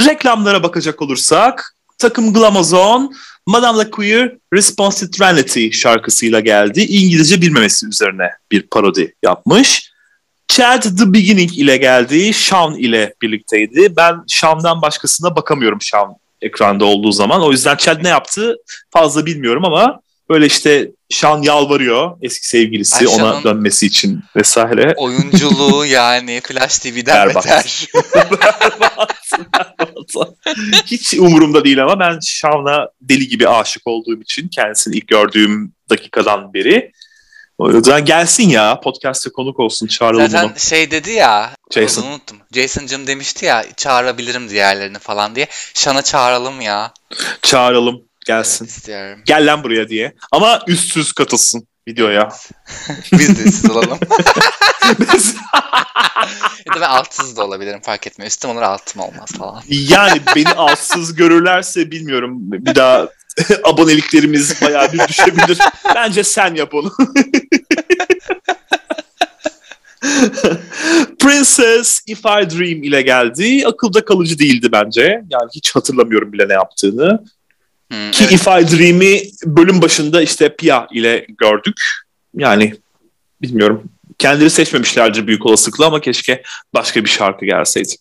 Reklamlara 0.00 0.62
bakacak 0.62 1.02
olursak 1.02 1.76
takım 1.98 2.34
Glamazon 2.34 3.14
Madame 3.46 3.78
La 3.78 3.90
Queer 3.90 4.32
Response 4.54 5.06
to 5.06 5.10
Trinity 5.10 5.70
şarkısıyla 5.70 6.40
geldi. 6.40 6.80
İngilizce 6.80 7.40
bilmemesi 7.40 7.86
üzerine 7.86 8.30
bir 8.50 8.62
parodi 8.62 9.14
yapmış. 9.22 9.92
Chad 10.48 10.82
The 10.82 11.12
Beginning 11.12 11.58
ile 11.58 11.76
geldi. 11.76 12.32
Sean 12.32 12.74
ile 12.74 13.14
birlikteydi. 13.22 13.96
Ben 13.96 14.16
Sean'dan 14.26 14.82
başkasına 14.82 15.36
bakamıyorum 15.36 15.80
Sean 15.80 16.14
ekranda 16.42 16.84
olduğu 16.84 17.12
zaman. 17.12 17.42
O 17.42 17.52
yüzden 17.52 17.76
Chad 17.76 18.04
ne 18.04 18.08
yaptı 18.08 18.56
fazla 18.90 19.26
bilmiyorum 19.26 19.64
ama 19.64 20.00
böyle 20.30 20.46
işte 20.46 20.90
Sean 21.10 21.42
yalvarıyor 21.42 22.16
eski 22.22 22.48
sevgilisi 22.48 22.96
Ay, 22.96 23.06
ona 23.06 23.44
dönmesi 23.44 23.86
için 23.86 24.20
vesaire. 24.36 24.94
Oyunculuğu 24.96 25.86
yani 25.86 26.40
Flash 26.44 26.78
TV'den 26.78 27.28
beter. 27.28 27.86
Hiç 30.86 31.14
umurumda 31.14 31.64
değil 31.64 31.82
ama 31.82 32.00
ben 32.00 32.18
Sean'a 32.20 32.88
deli 33.00 33.28
gibi 33.28 33.48
aşık 33.48 33.86
olduğum 33.86 34.22
için 34.22 34.48
kendisini 34.48 34.96
ilk 34.96 35.08
gördüğüm 35.08 35.72
dakikadan 35.90 36.54
beri 36.54 36.92
O 37.58 37.70
yüzden 37.70 38.04
gelsin 38.04 38.48
ya 38.48 38.80
podcast'e 38.80 39.30
konuk 39.30 39.60
olsun 39.60 39.86
çağıralım 39.86 40.28
Zaten 40.28 40.48
onu. 40.48 40.58
şey 40.58 40.90
dedi 40.90 41.10
ya. 41.10 41.50
Jason. 41.70 42.02
Unuttum. 42.02 42.36
Jason'cım 42.54 43.06
demişti 43.06 43.46
ya 43.46 43.64
çağırabilirim 43.76 44.48
diğerlerini 44.48 44.98
falan 44.98 45.34
diye. 45.34 45.46
Şan'a 45.74 46.02
çağıralım 46.02 46.60
ya. 46.60 46.92
Çağıralım 47.42 48.02
gelsin. 48.26 48.64
Evet, 48.64 48.76
istiyorum. 48.76 49.20
Gel 49.26 49.52
lan 49.52 49.64
buraya 49.64 49.88
diye. 49.88 50.14
Ama 50.32 50.60
üstsüz 50.66 51.12
katılsın 51.12 51.66
videoya. 51.88 52.28
Biz 53.12 53.28
de 53.28 53.50
siz 53.50 53.70
olalım. 53.70 53.98
ya 56.66 56.74
da 56.74 56.80
ben 56.80 56.88
altsız 56.88 57.36
da 57.36 57.44
olabilirim 57.44 57.80
fark 57.82 58.06
etmiyor. 58.06 58.30
Üstüm 58.30 58.50
olur 58.50 58.62
altım 58.62 59.02
olmaz 59.02 59.30
falan. 59.38 59.62
yani 59.68 60.20
beni 60.36 60.48
altsız 60.48 61.14
görürlerse 61.14 61.90
bilmiyorum. 61.90 62.36
Bir 62.40 62.74
daha 62.74 63.08
aboneliklerimiz 63.64 64.62
bayağı 64.62 64.92
bir 64.92 65.08
düşebilir. 65.08 65.58
Bence 65.94 66.24
sen 66.24 66.54
yap 66.54 66.74
onu. 66.74 66.92
Princess 71.18 72.00
If 72.06 72.18
I 72.18 72.50
Dream 72.50 72.82
ile 72.82 73.02
geldi. 73.02 73.66
Akılda 73.66 74.04
kalıcı 74.04 74.38
değildi 74.38 74.68
bence. 74.72 75.02
Yani 75.30 75.50
hiç 75.54 75.76
hatırlamıyorum 75.76 76.32
bile 76.32 76.48
ne 76.48 76.52
yaptığını. 76.52 77.24
Hmm, 77.92 78.10
Ki 78.10 78.24
evet. 78.24 78.32
If 78.32 78.46
I 78.46 78.78
Dream'i 78.78 79.22
bölüm 79.44 79.82
başında 79.82 80.22
işte 80.22 80.56
Pia 80.56 80.86
ile 80.92 81.26
gördük. 81.28 81.74
Yani 82.36 82.74
bilmiyorum. 83.42 83.82
Kendileri 84.18 84.50
seçmemişlerdir 84.50 85.26
büyük 85.26 85.46
olasılıkla 85.46 85.86
ama 85.86 86.00
keşke 86.00 86.42
başka 86.74 87.04
bir 87.04 87.10
şarkı 87.10 87.44
gelseydi. 87.46 87.92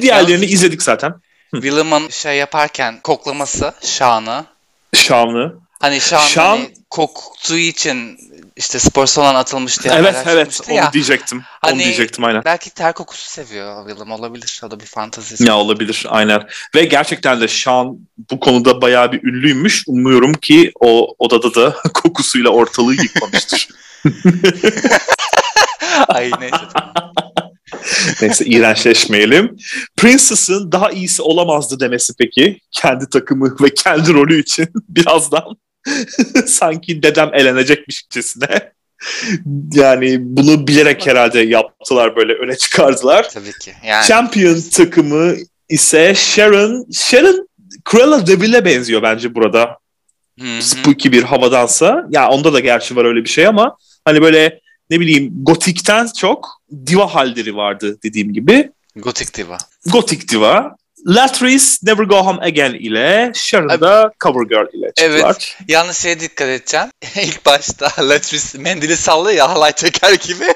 Diğerlerini 0.00 0.44
izledik 0.44 0.82
zaten. 0.82 1.14
Willem'ın 1.52 2.08
şey 2.08 2.36
yaparken 2.36 3.00
koklaması 3.02 3.72
Şan'ı. 3.82 4.44
Şanlı. 4.94 5.58
Hani 5.80 6.00
Şan, 6.00 6.26
Şan- 6.26 6.48
hani 6.48 6.74
koktuğu 6.90 7.56
için 7.56 8.18
işte 8.56 8.78
spor 8.78 9.06
salonuna 9.06 9.38
atılmış 9.38 9.82
diye 9.84 9.94
Evet 9.94 10.16
evet 10.28 10.60
onu 10.68 10.76
ya. 10.76 10.92
diyecektim. 10.92 11.38
onu 11.38 11.44
Hani- 11.72 11.84
diyecektim 11.84 12.24
aynen. 12.24 12.42
Belki 12.44 12.70
ter 12.70 12.92
kokusu 12.92 13.30
seviyor 13.30 13.88
Willem 13.88 14.12
olabilir. 14.12 14.60
O 14.66 14.70
da 14.70 14.80
bir 14.80 14.86
fantazisi. 14.86 15.44
Ya 15.46 15.56
olabilir 15.56 16.06
aynen. 16.08 16.48
Ve 16.74 16.84
gerçekten 16.84 17.40
de 17.40 17.48
Sean 17.48 17.98
bu 18.30 18.40
konuda 18.40 18.82
bayağı 18.82 19.12
bir 19.12 19.22
ünlüymüş. 19.22 19.84
Umuyorum 19.86 20.32
ki 20.34 20.72
o 20.80 21.14
odada 21.18 21.54
da 21.54 21.76
kokusuyla 21.94 22.50
ortalığı 22.50 22.94
yıkmamıştır. 22.94 23.68
Ay 26.08 26.30
neyse. 26.40 26.56
Neyse 28.22 28.44
iğrençleşmeyelim. 28.44 29.56
Princess'ın 29.96 30.72
daha 30.72 30.90
iyisi 30.90 31.22
olamazdı 31.22 31.80
demesi 31.80 32.12
peki. 32.18 32.60
Kendi 32.70 33.08
takımı 33.10 33.56
ve 33.62 33.74
kendi 33.74 34.12
rolü 34.14 34.40
için 34.40 34.68
birazdan 34.88 35.42
sanki 36.46 37.02
dedem 37.02 37.30
elenecekmişçesine. 37.34 38.72
Yani 39.72 40.16
bunu 40.20 40.66
bilerek 40.66 41.06
herhalde 41.06 41.40
yaptılar 41.40 42.16
böyle 42.16 42.32
öne 42.32 42.56
çıkardılar. 42.56 43.28
Tabii 43.28 43.52
ki. 43.52 43.72
Yani 43.86 44.06
Champion 44.06 44.60
takımı 44.72 45.34
ise 45.68 46.14
Sharon. 46.14 46.86
Sharon 46.92 47.48
Cruella 47.90 48.26
de 48.26 48.40
Vil'e 48.40 48.64
benziyor 48.64 49.02
bence 49.02 49.34
burada. 49.34 49.78
Hı 50.40 50.56
hı. 50.56 50.62
Spooky 50.62 51.10
bir 51.10 51.22
havadansa. 51.22 52.06
Ya 52.10 52.28
onda 52.28 52.52
da 52.52 52.60
gerçi 52.60 52.96
var 52.96 53.04
öyle 53.04 53.24
bir 53.24 53.28
şey 53.28 53.46
ama 53.46 53.76
hani 54.04 54.22
böyle 54.22 54.60
ne 54.90 55.00
bileyim 55.00 55.32
gotikten 55.34 56.08
çok 56.18 56.48
diva 56.86 57.14
halleri 57.14 57.56
vardı 57.56 57.98
dediğim 58.02 58.32
gibi. 58.32 58.70
Gotik 58.96 59.36
diva. 59.36 59.58
Gotik 59.92 60.30
diva. 60.30 60.76
Latrice 61.06 61.64
Never 61.82 62.04
Go 62.04 62.16
Home 62.16 62.38
Again 62.42 62.74
ile 62.74 63.32
Sharon 63.34 63.80
da 63.80 64.12
Cover 64.20 64.46
Girl 64.46 64.66
ile 64.72 64.86
çıktılar. 64.86 65.30
Evet. 65.30 65.56
Yalnız 65.68 65.96
şeye 65.96 66.20
dikkat 66.20 66.48
edeceğim. 66.48 66.86
İlk 67.16 67.46
başta 67.46 67.90
Latrice 67.98 68.58
mendili 68.58 68.96
sallıyor 68.96 69.38
ya 69.38 69.50
halay 69.50 69.72
çeker 69.72 70.12
gibi. 70.12 70.44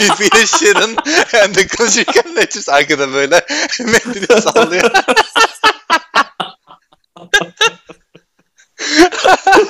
İle 0.00 0.46
Sharon 0.46 0.96
hem 1.26 1.54
de 1.54 1.66
konuşurken 1.66 2.36
Latrice 2.36 2.72
arkada 2.72 3.12
böyle 3.12 3.40
mendili 3.80 4.40
sallıyor. 4.40 4.90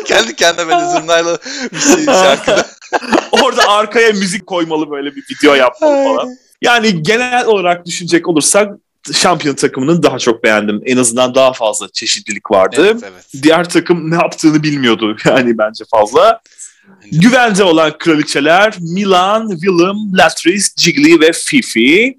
Kendi 0.05 0.37
kendine 0.37 0.67
böyle 0.67 0.91
zurnayla 0.91 1.39
bir 1.73 1.81
şey 1.81 2.05
şarkıda. 2.05 2.67
Orada 3.33 3.69
arkaya 3.69 4.13
müzik 4.13 4.47
koymalı 4.47 4.91
böyle 4.91 5.15
bir 5.15 5.23
video 5.31 5.55
yapmalı 5.55 6.05
falan. 6.05 6.37
Yani 6.63 7.03
genel 7.03 7.47
olarak 7.47 7.87
düşünecek 7.87 8.29
olursak 8.29 8.71
şampiyon 9.13 9.55
takımının 9.55 10.03
daha 10.03 10.19
çok 10.19 10.45
beğendim. 10.45 10.81
En 10.85 10.97
azından 10.97 11.35
daha 11.35 11.53
fazla 11.53 11.89
çeşitlilik 11.93 12.51
vardı. 12.51 12.77
Evet, 12.79 13.03
evet. 13.13 13.43
Diğer 13.43 13.69
takım 13.69 14.11
ne 14.11 14.15
yaptığını 14.15 14.63
bilmiyordu 14.63 15.17
yani 15.25 15.59
bence 15.59 15.85
fazla. 15.91 16.41
Güvende 17.13 17.65
olan 17.65 17.99
kraliçeler 17.99 18.77
Milan, 18.81 19.49
Willem, 19.51 19.97
Latrice, 20.19 20.67
Jiggly 20.79 21.21
ve 21.21 21.33
Fifi. 21.33 22.19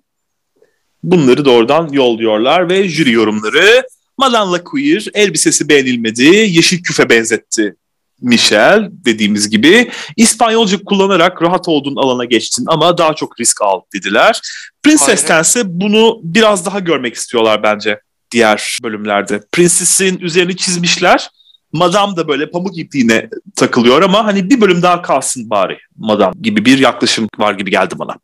Bunları 1.04 1.46
doğrudan 1.46 1.90
yolluyorlar 1.90 2.70
ve 2.70 2.90
jüri 2.90 3.12
yorumları. 3.12 3.84
Madame 4.18 4.52
Laqueer 4.52 5.08
elbisesi 5.14 5.70
beğenilmedi, 5.70 6.26
yeşil 6.26 6.84
küfe 6.84 7.10
benzetti 7.10 7.76
Michel 8.22 8.90
dediğimiz 8.92 9.50
gibi. 9.50 9.92
İspanyolca 10.18 10.84
kullanarak 10.84 11.42
rahat 11.42 11.68
olduğun 11.68 11.96
alana 11.96 12.26
geçtin 12.26 12.66
ama 12.68 12.98
daha 12.98 13.14
çok 13.14 13.40
risk 13.40 13.62
al 13.62 13.82
dediler. 13.94 14.42
Princess'tense 14.84 15.62
bunu 15.66 16.20
biraz 16.24 16.66
daha 16.66 16.80
görmek 16.80 17.16
istiyorlar 17.16 17.64
bence 17.64 18.00
diğer 18.32 18.78
bölümlerde. 18.84 19.42
Princess'in 19.52 20.18
üzerini 20.18 20.58
çizmişler. 20.58 21.30
Madame 21.74 22.16
da 22.16 22.28
böyle 22.28 22.50
pamuk 22.50 22.78
ipliğine 22.78 23.30
takılıyor 23.56 24.02
ama 24.02 24.26
hani 24.26 24.50
bir 24.50 24.62
bölüm 24.62 24.82
daha 24.82 25.02
kalsın 25.02 25.50
bari 25.50 25.78
Madame 25.98 26.34
gibi 26.42 26.66
bir 26.66 26.78
yaklaşım 26.78 27.28
var 27.38 27.54
gibi 27.54 27.72
geldi 27.72 27.96
bana. 28.00 28.16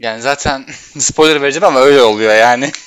Yani 0.00 0.22
zaten 0.22 0.66
spoiler 0.98 1.42
vereceğim 1.42 1.64
ama 1.64 1.80
öyle 1.80 2.02
oluyor 2.02 2.34
yani. 2.34 2.72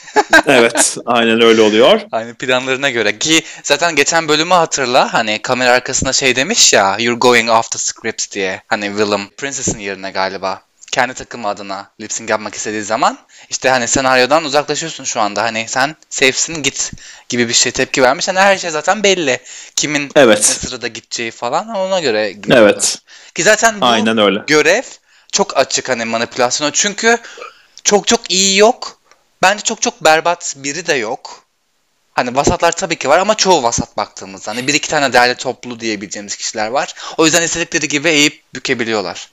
Evet 0.48 0.98
aynen 1.06 1.42
öyle 1.42 1.62
oluyor. 1.62 2.02
Aynı 2.12 2.34
planlarına 2.36 2.90
göre 2.90 3.20
ki 3.20 3.44
zaten 3.64 3.96
geçen 3.96 4.28
bölümü 4.28 4.54
hatırla 4.54 5.14
hani 5.14 5.42
kamera 5.42 5.72
arkasında 5.72 6.14
şey 6.14 6.36
demiş 6.36 6.74
ya 6.74 6.98
you're 7.00 7.20
going 7.20 7.50
off 7.50 7.72
the 7.72 7.80
script 7.80 8.32
diye 8.32 8.62
hani 8.68 8.86
Willem 8.88 9.30
Princess'in 9.38 9.80
yerine 9.80 10.12
galiba 10.12 10.62
kendi 10.92 11.14
takımı 11.14 11.48
adına 11.48 11.92
lip 12.02 12.14
sync 12.14 12.30
yapmak 12.30 12.56
istediği 12.56 12.82
zaman 12.84 13.18
işte 13.50 13.70
hani 13.70 13.88
senaryodan 13.88 14.44
uzaklaşıyorsun 14.44 15.04
şu 15.04 15.22
anda 15.22 15.44
hani 15.44 15.66
sen 15.68 15.96
safe'sin 16.10 16.64
git 16.64 16.92
gibi 17.30 17.50
bir 17.50 17.54
şey 17.54 17.72
tepki 17.72 18.02
vermiş 18.04 18.28
hani 18.28 18.40
her 18.40 18.58
şey 18.58 18.70
zaten 18.70 19.04
belli 19.04 19.40
kimin 19.76 20.04
ne 20.04 20.10
Evet. 20.16 20.46
sırada 20.46 20.88
gideceği 20.88 21.32
falan 21.32 21.70
ona 21.70 22.00
göre 22.00 22.32
gidiyorlar. 22.32 22.70
Evet. 22.70 22.98
ki 23.36 23.44
zaten 23.44 23.82
bu 23.82 23.86
Aynen 23.86 24.18
öyle. 24.18 24.40
görev 24.48 24.84
çok 25.34 25.58
açık 25.58 25.90
hani 25.90 26.06
manipülasyona. 26.06 26.72
Çünkü 26.74 27.18
çok 27.84 28.08
çok 28.08 28.32
iyi 28.32 28.58
yok. 28.58 29.00
Bence 29.42 29.64
çok 29.64 29.82
çok 29.82 30.04
berbat 30.04 30.56
biri 30.58 30.88
de 30.88 30.94
yok. 30.94 31.44
Hani 32.14 32.36
vasatlar 32.36 32.72
tabii 32.72 32.96
ki 32.96 33.10
var 33.10 33.20
ama 33.20 33.36
çoğu 33.36 33.64
vasat 33.64 33.98
baktığımızda. 33.98 34.52
Hani 34.52 34.68
bir 34.68 34.74
iki 34.74 34.90
tane 34.90 35.14
değerli 35.14 35.36
toplu 35.36 35.80
diyebileceğimiz 35.80 36.36
kişiler 36.36 36.68
var. 36.68 36.94
O 37.18 37.26
yüzden 37.26 37.44
istedikleri 37.44 37.88
gibi 37.88 38.10
eğip 38.10 38.42
bükebiliyorlar. 38.56 39.30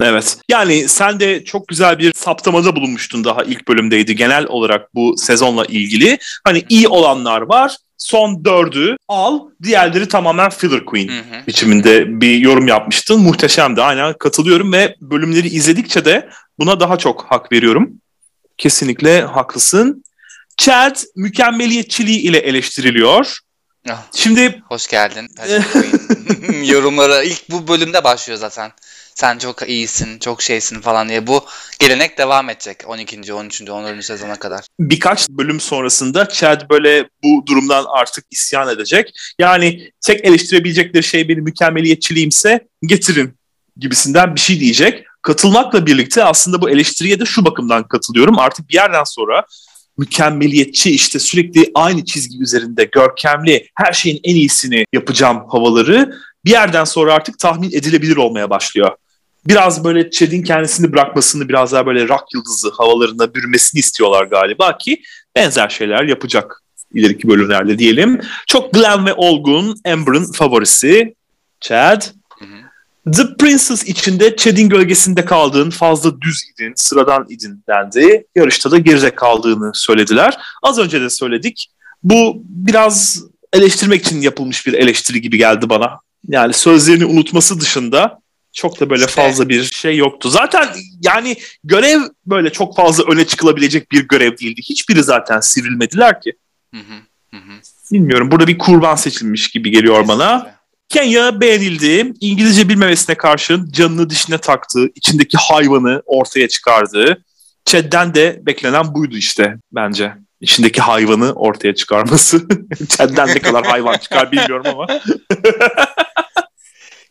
Evet. 0.00 0.36
Yani 0.48 0.88
sen 0.88 1.20
de 1.20 1.44
çok 1.44 1.68
güzel 1.68 1.98
bir 1.98 2.14
saptamada 2.14 2.76
bulunmuştun 2.76 3.24
daha 3.24 3.42
ilk 3.42 3.68
bölümdeydi 3.68 4.16
genel 4.16 4.46
olarak 4.46 4.94
bu 4.94 5.16
sezonla 5.18 5.64
ilgili. 5.64 6.18
Hani 6.44 6.64
iyi 6.68 6.88
olanlar 6.88 7.40
var. 7.40 7.76
Son 7.98 8.44
dördü 8.44 8.96
al. 9.08 9.40
Diğerleri 9.62 10.08
tamamen 10.08 10.50
filler 10.50 10.84
queen 10.84 11.08
Hı 11.08 11.12
hı. 11.18 11.46
biçiminde 11.46 12.20
bir 12.20 12.36
yorum 12.38 12.68
yapmıştın. 12.68 13.20
Muhteşemdi. 13.20 13.82
Aynen 13.82 14.14
katılıyorum 14.18 14.72
ve 14.72 14.96
bölümleri 15.00 15.48
izledikçe 15.48 16.04
de 16.04 16.28
buna 16.58 16.80
daha 16.80 16.96
çok 16.98 17.26
hak 17.28 17.52
veriyorum. 17.52 17.90
Kesinlikle 18.58 19.22
haklısın. 19.22 20.04
Chad 20.56 20.96
mükemmeliyetçiliği 21.16 22.20
ile 22.20 22.38
eleştiriliyor. 22.38 23.38
Ah, 23.90 24.02
Şimdi 24.14 24.62
hoş 24.68 24.88
geldin. 24.88 25.28
Yorumlara 26.64 27.22
ilk 27.22 27.50
bu 27.50 27.68
bölümde 27.68 28.04
başlıyor 28.04 28.38
zaten. 28.38 28.72
Sen 29.14 29.38
çok 29.38 29.68
iyisin, 29.68 30.18
çok 30.18 30.42
şeysin 30.42 30.80
falan 30.80 31.08
diye. 31.08 31.26
Bu 31.26 31.44
gelenek 31.78 32.18
devam 32.18 32.50
edecek 32.50 32.82
12. 32.86 33.34
13. 33.34 33.70
14. 33.70 34.04
sezona 34.04 34.36
kadar. 34.36 34.64
birkaç 34.80 35.28
bölüm 35.28 35.60
sonrasında 35.60 36.28
Chad 36.28 36.70
böyle 36.70 37.08
bu 37.22 37.46
durumdan 37.46 37.84
artık 37.88 38.24
isyan 38.30 38.68
edecek. 38.68 39.14
Yani 39.38 39.90
tek 40.00 40.24
eleştirebilecekleri 40.24 41.02
şey 41.02 41.28
benim 41.28 41.44
mükemmeliyetçiliğimse 41.44 42.66
getirin 42.82 43.34
gibisinden 43.76 44.34
bir 44.34 44.40
şey 44.40 44.60
diyecek. 44.60 45.04
Katılmakla 45.22 45.86
birlikte 45.86 46.24
aslında 46.24 46.62
bu 46.62 46.70
eleştiriye 46.70 47.20
de 47.20 47.24
şu 47.24 47.44
bakımdan 47.44 47.88
katılıyorum. 47.88 48.38
Artık 48.38 48.68
bir 48.68 48.74
yerden 48.74 49.04
sonra 49.04 49.46
mükemmeliyetçi 49.98 50.90
işte 50.90 51.18
sürekli 51.18 51.70
aynı 51.74 52.04
çizgi 52.04 52.42
üzerinde 52.42 52.84
görkemli 52.84 53.68
her 53.74 53.92
şeyin 53.92 54.20
en 54.24 54.34
iyisini 54.34 54.84
yapacağım 54.92 55.42
havaları 55.48 56.14
bir 56.44 56.50
yerden 56.50 56.84
sonra 56.84 57.14
artık 57.14 57.38
tahmin 57.38 57.68
edilebilir 57.68 58.16
olmaya 58.16 58.50
başlıyor. 58.50 58.96
Biraz 59.46 59.84
böyle 59.84 60.10
Chad'in 60.10 60.42
kendisini 60.42 60.92
bırakmasını 60.92 61.48
biraz 61.48 61.72
daha 61.72 61.86
böyle 61.86 62.08
rock 62.08 62.24
yıldızı 62.34 62.70
havalarına 62.70 63.34
bürümesini 63.34 63.78
istiyorlar 63.78 64.24
galiba 64.24 64.78
ki 64.78 65.02
benzer 65.36 65.68
şeyler 65.68 66.04
yapacak 66.04 66.62
ileriki 66.94 67.28
bölümlerde 67.28 67.78
diyelim. 67.78 68.20
Çok 68.46 68.72
glam 68.72 69.06
ve 69.06 69.14
olgun 69.14 69.76
Amber'ın 69.86 70.32
favorisi 70.32 71.14
Chad. 71.60 72.02
Hı 72.38 72.44
hı. 72.44 73.12
The 73.12 73.36
Princess 73.38 73.84
içinde 73.84 74.36
Chad'in 74.36 74.68
gölgesinde 74.68 75.24
kaldığın, 75.24 75.70
fazla 75.70 76.20
düz 76.20 76.42
idin, 76.54 76.72
sıradan 76.76 77.26
idin 77.28 77.64
dendi. 77.68 78.26
Yarışta 78.34 78.70
da 78.70 78.78
geride 78.78 79.14
kaldığını 79.14 79.70
söylediler. 79.74 80.38
Az 80.62 80.78
önce 80.78 81.00
de 81.00 81.10
söyledik. 81.10 81.70
Bu 82.02 82.42
biraz 82.44 83.24
eleştirmek 83.52 84.06
için 84.06 84.20
yapılmış 84.20 84.66
bir 84.66 84.72
eleştiri 84.72 85.20
gibi 85.20 85.38
geldi 85.38 85.68
bana. 85.68 86.00
Yani 86.28 86.52
sözlerini 86.52 87.04
unutması 87.04 87.60
dışında 87.60 88.20
çok 88.54 88.80
da 88.80 88.90
böyle 88.90 89.06
fazla 89.06 89.48
bir 89.48 89.62
şey 89.64 89.96
yoktu. 89.96 90.30
Zaten 90.30 90.68
yani 91.02 91.36
görev 91.64 92.00
böyle 92.26 92.50
çok 92.50 92.76
fazla 92.76 93.04
öne 93.04 93.26
çıkılabilecek 93.26 93.92
bir 93.92 94.08
görev 94.08 94.38
değildi. 94.38 94.60
Hiçbiri 94.64 95.02
zaten 95.02 95.40
sivrilmediler 95.40 96.20
ki. 96.20 96.32
Hı 96.74 96.80
hı, 96.80 97.36
hı. 97.36 97.52
Bilmiyorum 97.92 98.30
burada 98.30 98.46
bir 98.46 98.58
kurban 98.58 98.94
seçilmiş 98.94 99.50
gibi 99.50 99.70
geliyor 99.70 100.08
bana. 100.08 100.54
Kenya 100.88 101.40
beğenildi. 101.40 102.12
İngilizce 102.20 102.68
bilmemesine 102.68 103.14
karşın 103.14 103.70
canını 103.70 104.10
dişine 104.10 104.38
taktı. 104.38 104.88
içindeki 104.94 105.36
hayvanı 105.36 106.02
ortaya 106.06 106.48
çıkardı. 106.48 107.24
Chad'den 107.64 108.14
de 108.14 108.40
beklenen 108.46 108.94
buydu 108.94 109.16
işte 109.16 109.56
bence. 109.72 110.12
İçindeki 110.40 110.80
hayvanı 110.80 111.32
ortaya 111.32 111.74
çıkarması. 111.74 112.48
Chad'den 112.88 113.28
ne 113.28 113.38
kadar 113.38 113.66
hayvan 113.66 113.96
çıkar 113.96 114.32
bilmiyorum 114.32 114.66
ama. 114.66 114.86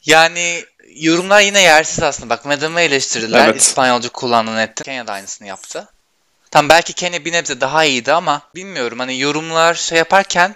yani 0.05 0.63
yorumlar 1.03 1.41
yine 1.41 1.61
yersiz 1.61 2.03
aslında. 2.03 2.29
Bak 2.29 2.45
Madam'ı 2.45 2.81
eleştirdiler. 2.81 3.47
Evet. 3.47 3.61
İspanyolca 3.61 4.09
kullandığını 4.09 4.61
etti. 4.61 4.83
Kenya 4.83 5.07
da 5.07 5.13
aynısını 5.13 5.47
yaptı. 5.47 5.87
Tam 6.51 6.69
belki 6.69 6.93
Kenya 6.93 7.25
bir 7.25 7.31
nebze 7.31 7.61
daha 7.61 7.85
iyiydi 7.85 8.13
ama 8.13 8.41
bilmiyorum. 8.55 8.99
Hani 8.99 9.19
yorumlar 9.19 9.73
şey 9.73 9.97
yaparken 9.97 10.55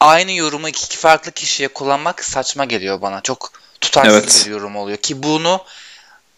aynı 0.00 0.32
yorumu 0.32 0.68
iki 0.68 0.96
farklı 0.96 1.32
kişiye 1.32 1.68
kullanmak 1.68 2.24
saçma 2.24 2.64
geliyor 2.64 3.02
bana. 3.02 3.20
Çok 3.20 3.52
tutarsız 3.80 4.14
evet. 4.14 4.42
bir 4.46 4.50
yorum 4.50 4.76
oluyor 4.76 4.98
ki 4.98 5.22
bunu 5.22 5.64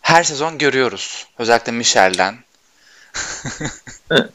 her 0.01 0.25
sezon 0.25 0.59
görüyoruz. 0.59 1.27
Özellikle 1.39 1.73
Michel'den. 1.73 2.37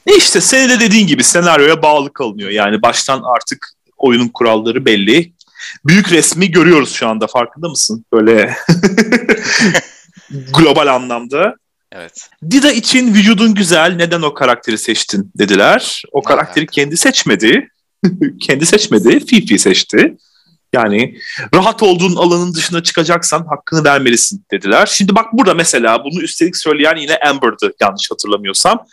e 0.07 0.15
işte 0.17 0.41
senin 0.41 0.69
de 0.69 0.79
dediğin 0.79 1.07
gibi 1.07 1.23
senaryoya 1.23 1.81
bağlı 1.81 2.13
kalınıyor. 2.13 2.49
Yani 2.49 2.81
baştan 2.81 3.23
artık 3.23 3.73
oyunun 3.97 4.27
kuralları 4.27 4.85
belli. 4.85 5.31
Büyük 5.85 6.11
resmi 6.11 6.51
görüyoruz 6.51 6.91
şu 6.93 7.07
anda 7.07 7.27
farkında 7.27 7.69
mısın? 7.69 8.05
Böyle 8.13 8.55
global 10.57 10.87
anlamda. 10.87 11.55
Evet. 11.91 12.29
Dida 12.51 12.71
için 12.71 13.13
vücudun 13.13 13.53
güzel 13.53 13.95
neden 13.95 14.21
o 14.21 14.33
karakteri 14.33 14.77
seçtin 14.77 15.31
dediler. 15.35 16.03
O 16.11 16.21
karakteri 16.21 16.67
kendi 16.67 16.97
seçmedi. 16.97 17.67
kendi 18.41 18.65
seçmedi. 18.65 19.25
Fifi 19.25 19.59
seçti. 19.59 20.17
Yani 20.73 21.17
rahat 21.53 21.83
olduğun 21.83 22.15
alanın 22.15 22.53
dışına 22.53 22.83
çıkacaksan 22.83 23.45
hakkını 23.45 23.83
vermelisin 23.83 24.45
dediler. 24.51 24.85
Şimdi 24.85 25.15
bak 25.15 25.25
burada 25.33 25.53
mesela 25.53 26.03
bunu 26.03 26.21
üstelik 26.21 26.57
söyleyen 26.57 26.95
yine 26.95 27.17
Amber'dı 27.17 27.73
yanlış 27.81 28.11
hatırlamıyorsam. 28.11 28.85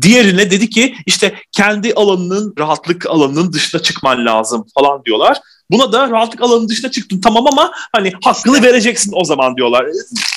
Diğerine 0.00 0.50
dedi 0.50 0.70
ki 0.70 0.94
işte 1.06 1.34
kendi 1.52 1.94
alanının 1.94 2.54
rahatlık 2.58 3.06
alanının 3.06 3.52
dışına 3.52 3.82
çıkman 3.82 4.26
lazım 4.26 4.66
falan 4.74 5.04
diyorlar. 5.04 5.40
Buna 5.70 5.92
da 5.92 6.10
rahatlık 6.10 6.42
alanının 6.42 6.68
dışına 6.68 6.90
çıktın 6.90 7.20
tamam 7.20 7.46
ama 7.46 7.72
hani 7.92 8.12
hakkını 8.24 8.62
vereceksin 8.62 9.12
o 9.14 9.24
zaman 9.24 9.56
diyorlar. 9.56 9.86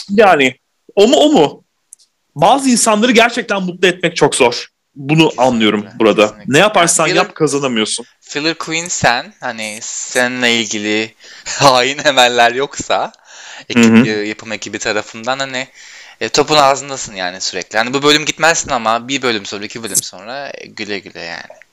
Yani 0.09 0.55
o 0.95 1.07
mu 1.07 1.17
o 1.17 1.30
mu? 1.30 1.63
Bazı 2.36 2.69
insanları 2.69 3.11
gerçekten 3.11 3.63
mutlu 3.63 3.88
etmek 3.88 4.15
çok 4.15 4.36
zor. 4.36 4.67
Bunu 4.95 5.23
kesinlikle, 5.23 5.43
anlıyorum 5.43 5.86
burada. 5.99 6.28
Kesinlikle. 6.28 6.53
Ne 6.53 6.57
yaparsan 6.57 7.07
yani, 7.07 7.17
yap 7.17 7.36
kazanamıyorsun. 7.36 8.05
Filler 8.21 8.53
Queen 8.53 8.88
sen 8.88 9.34
hani 9.39 9.80
seninle 9.82 10.55
ilgili 10.55 11.13
hain 11.45 11.97
emeller 12.05 12.51
yoksa 12.51 13.11
ekip, 13.69 14.07
yapım 14.28 14.51
ekibi 14.51 14.80
tarafından 14.80 15.39
hani 15.39 15.67
e, 16.21 16.30
topun 16.30 16.55
ağzındasın 16.55 17.15
yani 17.15 17.41
sürekli. 17.41 17.78
Hani 17.78 17.93
bu 17.93 18.03
bölüm 18.03 18.25
gitmezsin 18.25 18.69
ama 18.69 19.07
bir 19.07 19.21
bölüm 19.21 19.45
sonra 19.45 19.65
iki 19.65 19.84
bölüm 19.84 20.03
sonra 20.03 20.51
e, 20.53 20.67
güle 20.67 20.99
güle 20.99 21.19
yani. 21.19 21.66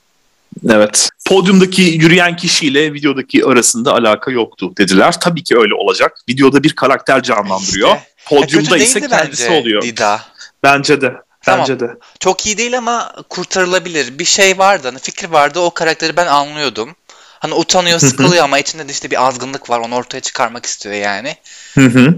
Evet. 0.69 1.11
Podyumdaki 1.27 1.83
yürüyen 1.83 2.37
kişiyle 2.37 2.93
videodaki 2.93 3.45
arasında 3.45 3.93
alaka 3.93 4.31
yoktu 4.31 4.73
dediler. 4.79 5.21
Tabii 5.21 5.43
ki 5.45 5.59
öyle 5.59 5.75
olacak. 5.75 6.19
Videoda 6.29 6.63
bir 6.63 6.73
karakter 6.73 7.23
canlandırıyor. 7.23 7.97
İşte. 7.97 8.09
Podyumda 8.27 8.77
ise 8.77 9.01
kendisi 9.09 9.51
oluyor. 9.51 9.83
Dida. 9.83 10.21
Bence 10.63 11.01
de. 11.01 11.15
Tamam. 11.43 11.61
Bence 11.61 11.81
de. 11.81 11.91
Çok 12.21 12.47
iyi 12.47 12.59
değil 12.59 12.79
ama 12.79 13.13
kurtarılabilir. 13.29 14.19
Bir 14.19 14.25
şey 14.25 14.59
vardı. 14.59 14.89
Hani 14.89 14.99
fikir 14.99 15.29
vardı. 15.29 15.61
O 15.61 15.71
karakteri 15.71 16.17
ben 16.17 16.27
anlıyordum. 16.27 16.97
Hani 17.39 17.55
utanıyor, 17.55 17.99
sıkılıyor 17.99 18.45
ama 18.45 18.59
içinde 18.59 18.89
de 18.89 18.93
işte 18.93 19.11
bir 19.11 19.27
azgınlık 19.27 19.71
var. 19.71 19.81
Onu 19.81 19.95
ortaya 19.95 20.21
çıkarmak 20.21 20.67
istiyor 20.67 20.95
yani. 20.95 21.37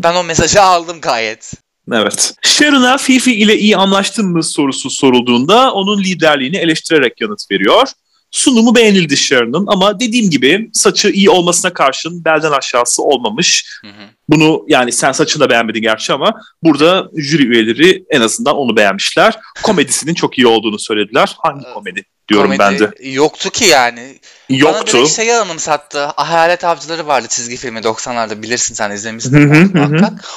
ben 0.02 0.14
o 0.14 0.24
mesajı 0.24 0.62
aldım 0.62 1.00
gayet. 1.00 1.52
Evet. 1.92 2.34
Sharon'a 2.42 2.98
Fifi 2.98 3.34
ile 3.34 3.58
iyi 3.58 3.76
anlaştın 3.76 4.26
mı 4.26 4.42
sorusu 4.42 4.90
sorulduğunda 4.90 5.72
onun 5.72 6.02
liderliğini 6.02 6.56
eleştirerek 6.56 7.20
yanıt 7.20 7.50
veriyor. 7.50 7.88
Sunumu 8.36 8.74
beğenildi 8.74 9.16
Sharon'ın 9.16 9.66
ama 9.66 10.00
dediğim 10.00 10.30
gibi 10.30 10.70
saçı 10.72 11.08
iyi 11.08 11.30
olmasına 11.30 11.72
karşın 11.72 12.24
belden 12.24 12.52
aşağısı 12.52 13.02
olmamış. 13.02 13.78
Hı 13.82 13.88
hı. 13.88 14.06
Bunu 14.28 14.64
yani 14.68 14.92
sen 14.92 15.12
saçını 15.12 15.42
da 15.42 15.50
beğenmedin 15.50 15.82
gerçi 15.82 16.12
ama 16.12 16.40
burada 16.62 17.08
jüri 17.16 17.46
üyeleri 17.46 18.04
en 18.10 18.20
azından 18.20 18.56
onu 18.56 18.76
beğenmişler. 18.76 19.38
Komedisinin 19.62 20.14
çok 20.14 20.38
iyi 20.38 20.46
olduğunu 20.46 20.78
söylediler. 20.78 21.36
Hangi 21.38 21.64
komedi? 21.74 22.02
diyorum 22.28 22.56
komedi 22.56 22.58
ben 22.58 22.78
de. 22.78 23.10
Yoktu 23.10 23.50
ki 23.50 23.64
yani. 23.64 24.18
Yoktu. 24.48 24.74
Bana 24.74 24.86
direkt 24.86 25.16
şeyi 25.16 25.34
anımsattı. 25.34 26.04
Hayalet 26.04 26.64
Avcıları 26.64 27.06
vardı 27.06 27.26
çizgi 27.30 27.56
filmi 27.56 27.78
90'larda 27.78 28.42
bilirsin 28.42 28.74
sen 28.74 28.90
izlemişsin. 28.90 29.72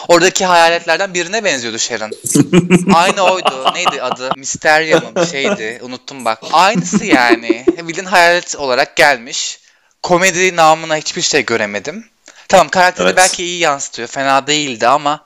Oradaki 0.07 0.45
hayaletlerden 0.45 1.13
birine 1.13 1.43
benziyordu 1.43 1.79
Sharon. 1.79 2.11
Aynı 2.93 3.21
oydu. 3.21 3.71
Neydi 3.73 4.01
adı? 4.01 4.29
Mysteria 4.37 4.99
mı 4.99 5.15
bir 5.15 5.25
şeydi. 5.25 5.79
Unuttum 5.81 6.25
bak. 6.25 6.39
Aynısı 6.53 7.05
yani. 7.05 7.65
Bildiğin 7.83 8.07
hayalet 8.07 8.55
olarak 8.55 8.95
gelmiş. 8.95 9.59
Komedi 10.03 10.55
namına 10.55 10.95
hiçbir 10.95 11.21
şey 11.21 11.45
göremedim. 11.45 12.05
Tamam 12.47 12.69
karakteri 12.69 13.07
evet. 13.07 13.17
belki 13.17 13.43
iyi 13.43 13.59
yansıtıyor. 13.59 14.07
Fena 14.07 14.47
değildi 14.47 14.87
ama 14.87 15.25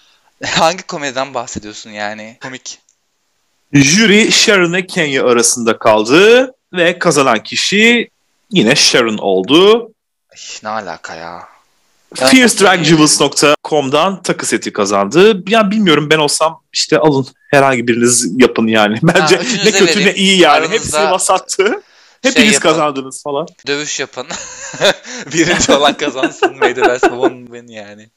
hangi 0.44 0.82
komediden 0.82 1.34
bahsediyorsun 1.34 1.90
yani? 1.90 2.36
Komik. 2.42 2.78
Jüri 3.72 4.32
Sharon 4.32 4.72
ve 4.72 4.86
Kenya 4.86 5.26
arasında 5.26 5.78
kaldı 5.78 6.54
ve 6.72 6.98
kazanan 6.98 7.42
kişi 7.42 8.10
yine 8.52 8.76
Sharon 8.76 9.18
oldu. 9.18 9.92
Ne 10.62 10.68
alaka 10.68 11.14
ya? 11.14 11.42
FierceDragJewels.com'dan 12.14 14.22
takı 14.22 14.46
seti 14.46 14.72
kazandı. 14.72 15.42
Yani 15.48 15.70
bilmiyorum 15.70 16.10
ben 16.10 16.18
olsam 16.18 16.62
işte 16.72 16.98
alın 16.98 17.26
herhangi 17.50 17.88
biriniz 17.88 18.40
yapın 18.40 18.66
yani. 18.66 18.98
Bence 19.02 19.36
ha, 19.36 19.42
ne 19.64 19.70
kötü 19.70 20.00
verin. 20.00 20.06
ne 20.06 20.14
iyi 20.14 20.38
yani. 20.38 20.52
Aranızda 20.52 20.74
Hepsi 20.74 21.10
vasattı. 21.10 21.82
Hepiniz 22.22 22.50
şey 22.50 22.58
kazandınız 22.58 23.22
falan. 23.22 23.46
Dövüş 23.66 24.00
yapın. 24.00 24.26
Birinci 25.32 25.72
olan 25.72 25.96
kazansın. 25.96 26.60
Best 26.60 27.04
one 27.04 27.46
win 27.46 27.68
yani. 27.68 28.10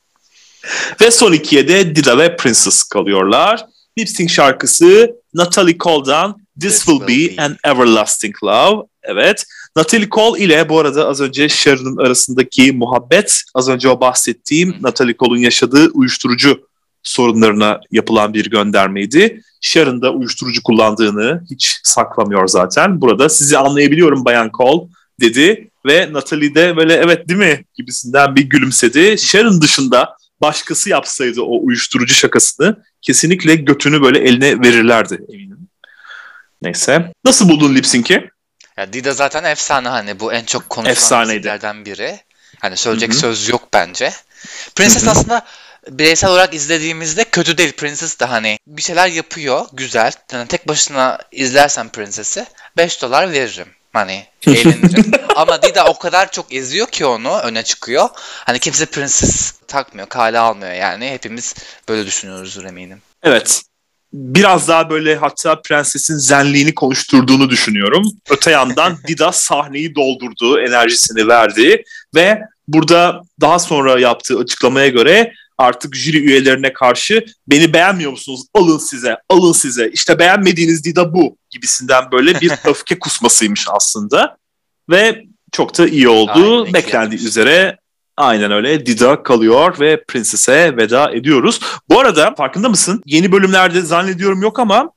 Ve 1.01 1.11
son 1.11 1.33
ikiye 1.33 1.67
de 1.67 1.95
Dida 1.95 2.17
ve 2.17 2.35
Princess 2.35 2.83
kalıyorlar. 2.83 3.65
Lip 3.99 4.09
sync 4.09 4.31
şarkısı 4.31 5.15
Natalie 5.33 5.77
Cole'dan 5.77 6.37
This, 6.59 6.71
This 6.71 6.85
Will 6.85 7.01
Be, 7.01 7.37
be 7.37 7.41
an 7.41 7.57
Everlasting 7.63 8.43
Love. 8.43 8.87
Evet. 9.05 9.45
Natalie 9.75 10.09
Cole 10.09 10.43
ile 10.43 10.69
bu 10.69 10.79
arada 10.79 11.07
az 11.07 11.21
önce 11.21 11.49
Sharon'ın 11.49 11.97
arasındaki 11.97 12.71
muhabbet, 12.71 13.43
az 13.53 13.69
önce 13.69 13.89
o 13.89 13.99
bahsettiğim. 13.99 14.75
Natalie 14.81 15.15
Cole'un 15.17 15.37
yaşadığı 15.37 15.89
uyuşturucu 15.89 16.67
sorunlarına 17.03 17.79
yapılan 17.91 18.33
bir 18.33 18.49
göndermeydi. 18.49 19.41
Sharon 19.61 20.01
da 20.01 20.13
uyuşturucu 20.13 20.63
kullandığını 20.63 21.43
hiç 21.51 21.79
saklamıyor 21.83 22.47
zaten. 22.47 23.01
Burada 23.01 23.29
sizi 23.29 23.57
anlayabiliyorum 23.57 24.25
Bayan 24.25 24.51
Cole 24.57 24.87
dedi 25.19 25.69
ve 25.85 26.13
Natalie 26.13 26.55
de 26.55 26.77
böyle 26.77 26.93
evet 26.93 27.29
değil 27.29 27.39
mi 27.39 27.65
gibisinden 27.73 28.35
bir 28.35 28.41
gülümsedi. 28.41 29.17
Sharon 29.17 29.61
dışında 29.61 30.15
başkası 30.41 30.89
yapsaydı 30.89 31.41
o 31.41 31.65
uyuşturucu 31.65 32.13
şakasını 32.13 32.83
kesinlikle 33.01 33.55
götünü 33.55 34.01
böyle 34.01 34.19
eline 34.19 34.61
verirlerdi 34.61 35.25
eminim. 35.29 35.67
Neyse. 36.61 37.11
Nasıl 37.25 37.49
buldun 37.49 37.75
lip 37.75 37.85
sync'i? 37.85 38.29
Ya 38.77 38.93
Dida 38.93 39.13
zaten 39.13 39.43
efsane 39.43 39.89
hani 39.89 40.19
bu 40.19 40.33
en 40.33 40.43
çok 40.43 40.69
konuşulan 40.69 41.29
dizilerden 41.29 41.85
biri. 41.85 42.19
Hani 42.59 42.77
söyleyecek 42.77 43.11
Hı-hı. 43.11 43.19
söz 43.19 43.49
yok 43.49 43.67
bence. 43.73 44.13
Princess 44.75 45.03
Hı-hı. 45.03 45.11
aslında 45.11 45.45
bireysel 45.89 46.29
olarak 46.29 46.53
izlediğimizde 46.53 47.23
kötü 47.23 47.57
değil. 47.57 47.71
Princess 47.73 48.19
de 48.19 48.25
hani 48.25 48.59
bir 48.67 48.81
şeyler 48.81 49.07
yapıyor 49.07 49.65
güzel. 49.73 50.11
Yani 50.31 50.47
tek 50.47 50.67
başına 50.67 51.19
izlersen 51.31 51.89
Princess'i 51.89 52.45
5 52.77 53.01
dolar 53.01 53.31
veririm. 53.31 53.67
Hani 53.93 54.25
eğlenirim. 54.47 55.11
Ama 55.35 55.61
Dida 55.61 55.85
o 55.85 55.99
kadar 55.99 56.31
çok 56.31 56.53
eziyor 56.53 56.87
ki 56.87 57.05
onu 57.05 57.39
öne 57.39 57.63
çıkıyor. 57.63 58.09
Hani 58.15 58.59
kimse 58.59 58.85
Princess 58.85 59.51
takmıyor, 59.67 60.09
kale 60.09 60.39
almıyor 60.39 60.73
yani. 60.73 61.09
Hepimiz 61.09 61.55
böyle 61.89 62.05
düşünüyoruzdur 62.05 62.63
eminim. 62.63 63.01
Evet. 63.23 63.61
Biraz 64.15 64.67
daha 64.67 64.89
böyle 64.89 65.15
hatta 65.15 65.61
prensesin 65.61 66.15
zenliğini 66.15 66.75
konuşturduğunu 66.75 67.49
düşünüyorum. 67.49 68.11
Öte 68.29 68.51
yandan 68.51 68.97
Dida 69.07 69.31
sahneyi 69.31 69.95
doldurdu, 69.95 70.59
enerjisini 70.59 71.27
verdi 71.27 71.83
ve 72.15 72.41
burada 72.67 73.21
daha 73.41 73.59
sonra 73.59 73.99
yaptığı 73.99 74.39
açıklamaya 74.39 74.87
göre 74.87 75.33
artık 75.57 75.95
jüri 75.95 76.17
üyelerine 76.17 76.73
karşı 76.73 77.25
beni 77.47 77.73
beğenmiyor 77.73 78.11
musunuz? 78.11 78.41
Alın 78.53 78.77
size, 78.77 79.17
alın 79.29 79.53
size. 79.53 79.89
İşte 79.93 80.19
beğenmediğiniz 80.19 80.83
Dida 80.83 81.13
bu 81.13 81.37
gibisinden 81.49 82.11
böyle 82.11 82.41
bir 82.41 82.51
öfke 82.65 82.99
kusmasıymış 82.99 83.67
aslında. 83.71 84.37
Ve 84.89 85.23
çok 85.51 85.77
da 85.77 85.87
iyi 85.87 86.09
oldu. 86.09 86.61
Aynen, 86.61 86.73
Beklendiği 86.73 87.27
üzere 87.27 87.77
Aynen 88.17 88.51
öyle. 88.51 88.85
Dida 88.85 89.23
kalıyor 89.23 89.79
ve 89.79 90.03
Princess'e 90.03 90.77
veda 90.77 91.11
ediyoruz. 91.11 91.59
Bu 91.89 91.99
arada 91.99 92.35
farkında 92.35 92.69
mısın? 92.69 93.01
Yeni 93.05 93.31
bölümlerde 93.31 93.81
zannediyorum 93.81 94.41
yok 94.41 94.59
ama 94.59 94.91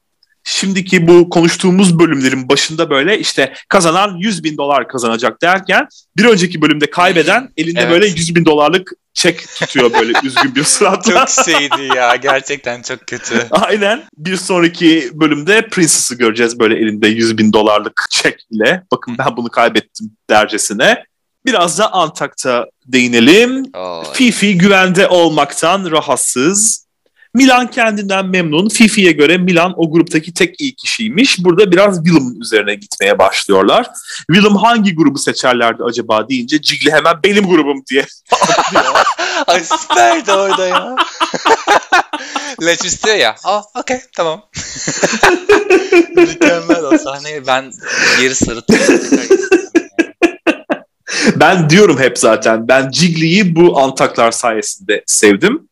şimdiki 0.45 1.09
bu 1.09 1.29
konuştuğumuz 1.29 1.99
bölümlerin 1.99 2.49
başında 2.49 2.91
böyle 2.91 3.19
işte 3.19 3.53
kazanan 3.69 4.17
100 4.17 4.45
bin 4.45 4.57
dolar 4.57 4.89
kazanacak 4.89 5.43
derken 5.43 5.89
bir 6.17 6.25
önceki 6.25 6.63
bölümde 6.63 6.91
kaybeden 6.91 7.49
elinde 7.57 7.81
evet. 7.81 7.91
böyle 7.91 8.07
100 8.07 8.35
bin 8.35 8.45
dolarlık 8.45 8.93
çek 9.15 9.47
tutuyor 9.59 9.93
böyle 9.93 10.13
üzgün 10.25 10.55
bir 10.55 10.65
suratla. 10.65 11.27
Çok 11.27 11.45
şeydi 11.45 11.97
ya 11.97 12.17
gerçekten 12.17 12.83
çok 12.83 13.07
kötü. 13.07 13.47
Aynen 13.51 14.03
bir 14.19 14.37
sonraki 14.37 15.11
bölümde 15.15 15.69
Princess'ı 15.69 16.15
göreceğiz 16.15 16.59
böyle 16.59 16.77
elinde 16.79 17.09
100 17.09 17.39
bin 17.39 17.53
dolarlık 17.53 18.07
çek 18.11 18.47
ile. 18.51 18.83
Bakın 18.93 19.17
ben 19.19 19.37
bunu 19.37 19.49
kaybettim 19.49 20.11
dercesine. 20.31 21.05
Biraz 21.49 21.79
da 21.79 21.93
Antak'ta 21.93 22.67
değinelim. 22.87 23.63
Oh. 23.75 24.05
Fifi 24.13 24.59
güvende 24.59 25.09
olmaktan 25.09 25.91
rahatsız. 25.91 26.87
Milan 27.35 27.71
kendinden 27.71 28.27
memnun. 28.27 28.69
Fifi'ye 28.69 29.13
göre 29.13 29.39
Milan 29.39 29.75
o 29.77 29.91
gruptaki 29.91 30.35
tek 30.35 30.61
iyi 30.61 30.75
kişiymiş. 30.75 31.45
Burada 31.45 31.73
biraz 31.73 32.05
Willem'ın 32.05 32.41
üzerine 32.41 32.75
gitmeye 32.75 33.19
başlıyorlar. 33.19 33.87
Willem 34.33 34.57
hangi 34.57 34.95
grubu 34.95 35.19
seçerlerdi 35.19 35.83
acaba 35.85 36.29
deyince 36.29 36.63
Cigli 36.63 36.93
hemen 36.93 37.17
benim 37.25 37.49
grubum 37.49 37.83
diye 37.91 38.07
Ay 39.47 39.65
süperdi 39.65 40.33
orada 40.33 40.67
ya. 40.67 40.97
Leç 42.63 42.85
istiyor 42.85 43.17
ya. 43.17 43.37
Aa 43.45 43.63
okey 43.75 44.01
tamam. 44.17 44.43
Mükemmel 46.17 46.85
o 46.85 46.99
sahneyi 46.99 47.47
ben 47.47 47.73
geri 48.21 48.35
sarıtıyorum. 48.35 49.39
ben 51.37 51.71
diyorum 51.71 51.99
hep 51.99 52.19
zaten 52.19 52.69
ben 52.69 52.91
Jiggly'yi 52.91 53.57
bu 53.57 53.81
Antaklar 53.81 54.31
sayesinde 54.31 55.03
sevdim. 55.07 55.69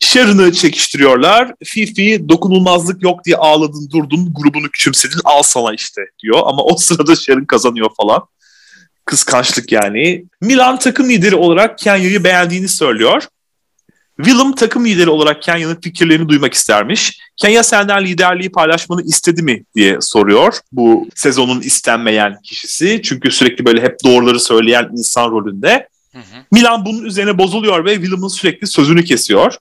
Sharon'ı 0.00 0.52
çekiştiriyorlar. 0.52 1.52
Fifi 1.64 2.28
dokunulmazlık 2.28 3.02
yok 3.02 3.24
diye 3.24 3.36
ağladın 3.36 3.90
durdun 3.92 4.32
grubunu 4.34 4.68
küçümsedin 4.68 5.20
al 5.24 5.42
sana 5.42 5.74
işte 5.74 6.00
diyor. 6.22 6.40
Ama 6.44 6.62
o 6.62 6.76
sırada 6.76 7.16
Sharon 7.16 7.44
kazanıyor 7.44 7.90
falan. 7.96 8.22
Kıskançlık 9.04 9.72
yani. 9.72 10.24
Milan 10.40 10.78
takım 10.78 11.10
lideri 11.10 11.36
olarak 11.36 11.78
Kenya'yı 11.78 12.24
beğendiğini 12.24 12.68
söylüyor. 12.68 13.22
Willem 14.18 14.54
takım 14.54 14.84
lideri 14.84 15.10
olarak 15.10 15.42
Kenya'nın 15.42 15.80
fikirlerini 15.80 16.28
duymak 16.28 16.54
istermiş. 16.54 17.18
Kenya 17.36 17.62
senden 17.62 18.04
liderliği 18.04 18.52
paylaşmanı 18.52 19.02
istedi 19.02 19.42
mi 19.42 19.64
diye 19.74 20.00
soruyor 20.00 20.54
bu 20.72 21.08
sezonun 21.14 21.60
istenmeyen 21.60 22.36
kişisi. 22.42 23.00
Çünkü 23.04 23.30
sürekli 23.30 23.66
böyle 23.66 23.82
hep 23.82 24.04
doğruları 24.04 24.40
söyleyen 24.40 24.88
insan 24.92 25.30
rolünde. 25.30 25.88
Hı 26.12 26.18
hı. 26.18 26.44
Milan 26.52 26.86
bunun 26.86 27.04
üzerine 27.04 27.38
bozuluyor 27.38 27.84
ve 27.84 27.94
Willem'ın 27.94 28.28
sürekli 28.28 28.66
sözünü 28.66 29.04
kesiyor. 29.04 29.54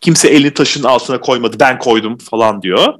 Kimse 0.00 0.28
elini 0.28 0.54
taşın 0.54 0.82
altına 0.82 1.20
koymadı 1.20 1.56
ben 1.60 1.78
koydum 1.78 2.18
falan 2.18 2.62
diyor. 2.62 2.94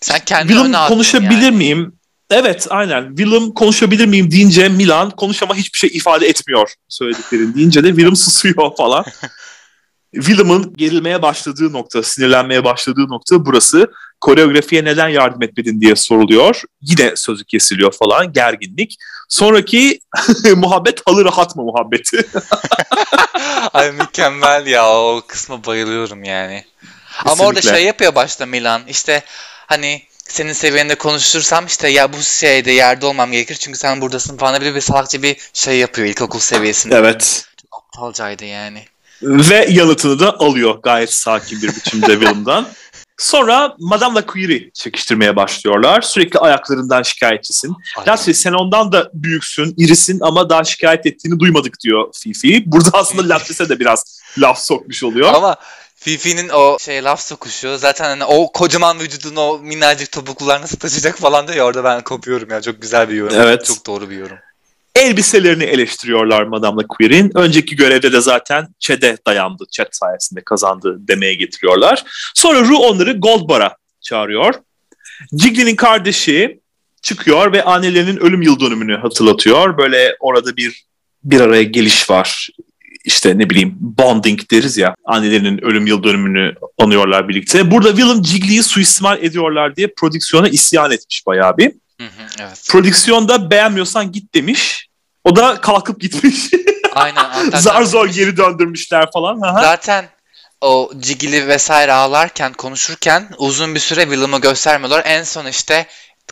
Sen 0.00 0.18
kendi 0.26 0.52
Willem 0.52 0.88
konuşabilir 0.88 1.42
yani. 1.42 1.56
miyim? 1.56 1.95
Evet 2.30 2.66
aynen. 2.70 3.08
Willem 3.08 3.50
konuşabilir 3.50 4.06
miyim 4.06 4.30
deyince 4.30 4.68
Milan 4.68 5.10
konuş 5.10 5.42
ama 5.42 5.54
hiçbir 5.54 5.78
şey 5.78 5.90
ifade 5.92 6.26
etmiyor 6.28 6.72
söylediklerin 6.88 7.54
deyince 7.54 7.84
de 7.84 7.88
Willem 7.88 8.16
susuyor 8.16 8.76
falan. 8.76 9.04
Willem'ın 10.14 10.74
gerilmeye 10.76 11.22
başladığı 11.22 11.72
nokta, 11.72 12.02
sinirlenmeye 12.02 12.64
başladığı 12.64 13.08
nokta 13.08 13.46
burası. 13.46 13.90
Koreografiye 14.20 14.84
neden 14.84 15.08
yardım 15.08 15.42
etmedin 15.42 15.80
diye 15.80 15.96
soruluyor. 15.96 16.62
Yine 16.80 17.16
sözü 17.16 17.44
kesiliyor 17.44 17.92
falan, 17.92 18.32
gerginlik. 18.32 18.96
Sonraki 19.28 20.00
muhabbet 20.56 21.06
halı 21.06 21.24
rahat 21.24 21.56
mı 21.56 21.62
muhabbeti? 21.62 22.16
Ay 23.72 23.92
mükemmel 23.92 24.66
ya 24.66 24.88
o 24.88 25.22
kısma 25.26 25.64
bayılıyorum 25.64 26.24
yani. 26.24 26.64
Kesinlikle. 27.08 27.30
Ama 27.30 27.44
orada 27.44 27.62
şey 27.62 27.84
yapıyor 27.84 28.14
başta 28.14 28.46
Milan. 28.46 28.82
İşte 28.88 29.24
hani 29.66 30.02
senin 30.28 30.52
seviyende 30.52 30.94
konuşursam 30.94 31.66
işte 31.66 31.88
ya 31.88 32.12
bu 32.12 32.16
şeyde 32.22 32.72
yerde 32.72 33.06
olmam 33.06 33.32
gerekir 33.32 33.54
çünkü 33.54 33.78
sen 33.78 34.00
buradasın 34.00 34.36
falan 34.36 34.60
bir, 34.60 34.74
bir 34.74 34.80
salakça 34.80 35.22
bir 35.22 35.36
şey 35.52 35.78
yapıyor 35.78 36.08
ilkokul 36.08 36.38
seviyesinde. 36.38 36.94
Evet. 36.94 37.48
Çok 37.62 37.84
aptalcaydı 37.84 38.44
yani. 38.44 38.84
Ve 39.22 39.66
yanıtını 39.70 40.18
da 40.20 40.38
alıyor 40.38 40.78
gayet 40.82 41.12
sakin 41.12 41.62
bir 41.62 41.68
biçimde 41.68 42.06
Willem'dan. 42.06 42.68
Sonra 43.18 43.76
Madame'la 43.78 44.26
Query 44.26 44.70
çekiştirmeye 44.70 45.36
başlıyorlar. 45.36 46.02
Sürekli 46.02 46.38
ayaklarından 46.38 47.02
şikayetçisin. 47.02 47.76
Lassie 48.08 48.34
sen 48.34 48.52
ondan 48.52 48.92
da 48.92 49.10
büyüksün, 49.14 49.74
irisin 49.76 50.18
ama 50.20 50.50
daha 50.50 50.64
şikayet 50.64 51.06
ettiğini 51.06 51.40
duymadık 51.40 51.80
diyor 51.80 52.12
Fifi. 52.14 52.62
Burada 52.66 52.90
aslında 52.92 53.28
Latrice'e 53.34 53.68
de 53.68 53.80
biraz 53.80 54.20
laf 54.38 54.58
sokmuş 54.58 55.02
oluyor. 55.04 55.34
Ama 55.34 55.56
Fifi'nin 56.06 56.48
o 56.48 56.78
şey 56.80 57.04
laf 57.04 57.20
sokuşu 57.20 57.78
zaten 57.78 58.04
hani 58.04 58.24
o 58.24 58.52
kocaman 58.52 59.00
vücudun 59.00 59.36
o 59.36 59.58
minnacık 59.58 60.12
topuklular 60.12 60.60
nasıl 60.60 60.78
taşıyacak 60.78 61.18
falan 61.18 61.48
diyor 61.48 61.66
orada 61.66 61.84
ben 61.84 62.04
kopuyorum 62.04 62.50
ya 62.50 62.62
çok 62.62 62.82
güzel 62.82 63.08
bir 63.08 63.14
yorum. 63.14 63.36
Evet. 63.40 63.64
Çok 63.64 63.86
doğru 63.86 64.10
bir 64.10 64.16
yorum. 64.16 64.36
Elbiselerini 64.94 65.64
eleştiriyorlar 65.64 66.42
Madame'la 66.42 66.86
Queer'in. 66.88 67.30
Önceki 67.34 67.76
görevde 67.76 68.12
de 68.12 68.20
zaten 68.20 68.68
Chad'e 68.78 69.18
dayandı. 69.26 69.64
Chad 69.70 69.88
sayesinde 69.92 70.40
kazandı 70.44 70.96
demeye 70.98 71.34
getiriyorlar. 71.34 72.04
Sonra 72.34 72.60
Ru 72.60 72.78
onları 72.78 73.12
Gold 73.12 73.48
Bar'a 73.48 73.76
çağırıyor. 74.00 74.54
Jiggly'nin 75.40 75.76
kardeşi 75.76 76.60
çıkıyor 77.02 77.52
ve 77.52 77.62
annelerinin 77.62 78.16
ölüm 78.16 78.42
yıl 78.42 78.60
dönümünü 78.60 78.96
hatırlatıyor. 78.96 79.78
Böyle 79.78 80.16
orada 80.20 80.56
bir 80.56 80.86
bir 81.24 81.40
araya 81.40 81.62
geliş 81.62 82.10
var 82.10 82.48
işte 83.06 83.38
ne 83.38 83.50
bileyim 83.50 83.76
bonding 83.80 84.40
deriz 84.50 84.76
ya 84.76 84.94
annelerinin 85.04 85.64
ölüm 85.64 85.86
yıl 85.86 86.02
dönümünü 86.02 86.54
anıyorlar 86.78 87.28
birlikte. 87.28 87.70
Burada 87.70 87.96
Willem 87.96 88.24
Jiggly'yi 88.24 88.62
suistimal 88.62 89.22
ediyorlar 89.22 89.76
diye 89.76 89.88
prodüksiyona 89.96 90.48
isyan 90.48 90.90
etmiş 90.90 91.26
bayağı 91.26 91.56
bir. 91.56 91.72
Hı 92.00 92.04
hı, 92.04 92.26
evet. 92.40 92.68
Prodüksiyonda 92.70 93.50
beğenmiyorsan 93.50 94.12
git 94.12 94.34
demiş. 94.34 94.88
O 95.24 95.36
da 95.36 95.60
kalkıp 95.60 96.00
gitmiş. 96.00 96.36
Aynen. 96.94 97.50
Zar 97.54 97.82
zor 97.82 98.08
geri 98.08 98.36
döndürmüşler 98.36 99.08
falan. 99.12 99.40
Aha. 99.40 99.60
Zaten 99.60 100.04
o 100.60 100.90
Jiggly 101.02 101.48
vesaire 101.48 101.92
ağlarken 101.92 102.52
konuşurken 102.52 103.28
uzun 103.38 103.74
bir 103.74 103.80
süre 103.80 104.02
Willem'ı 104.02 104.40
göstermiyorlar. 104.40 105.02
En 105.04 105.22
son 105.22 105.46
işte 105.46 105.86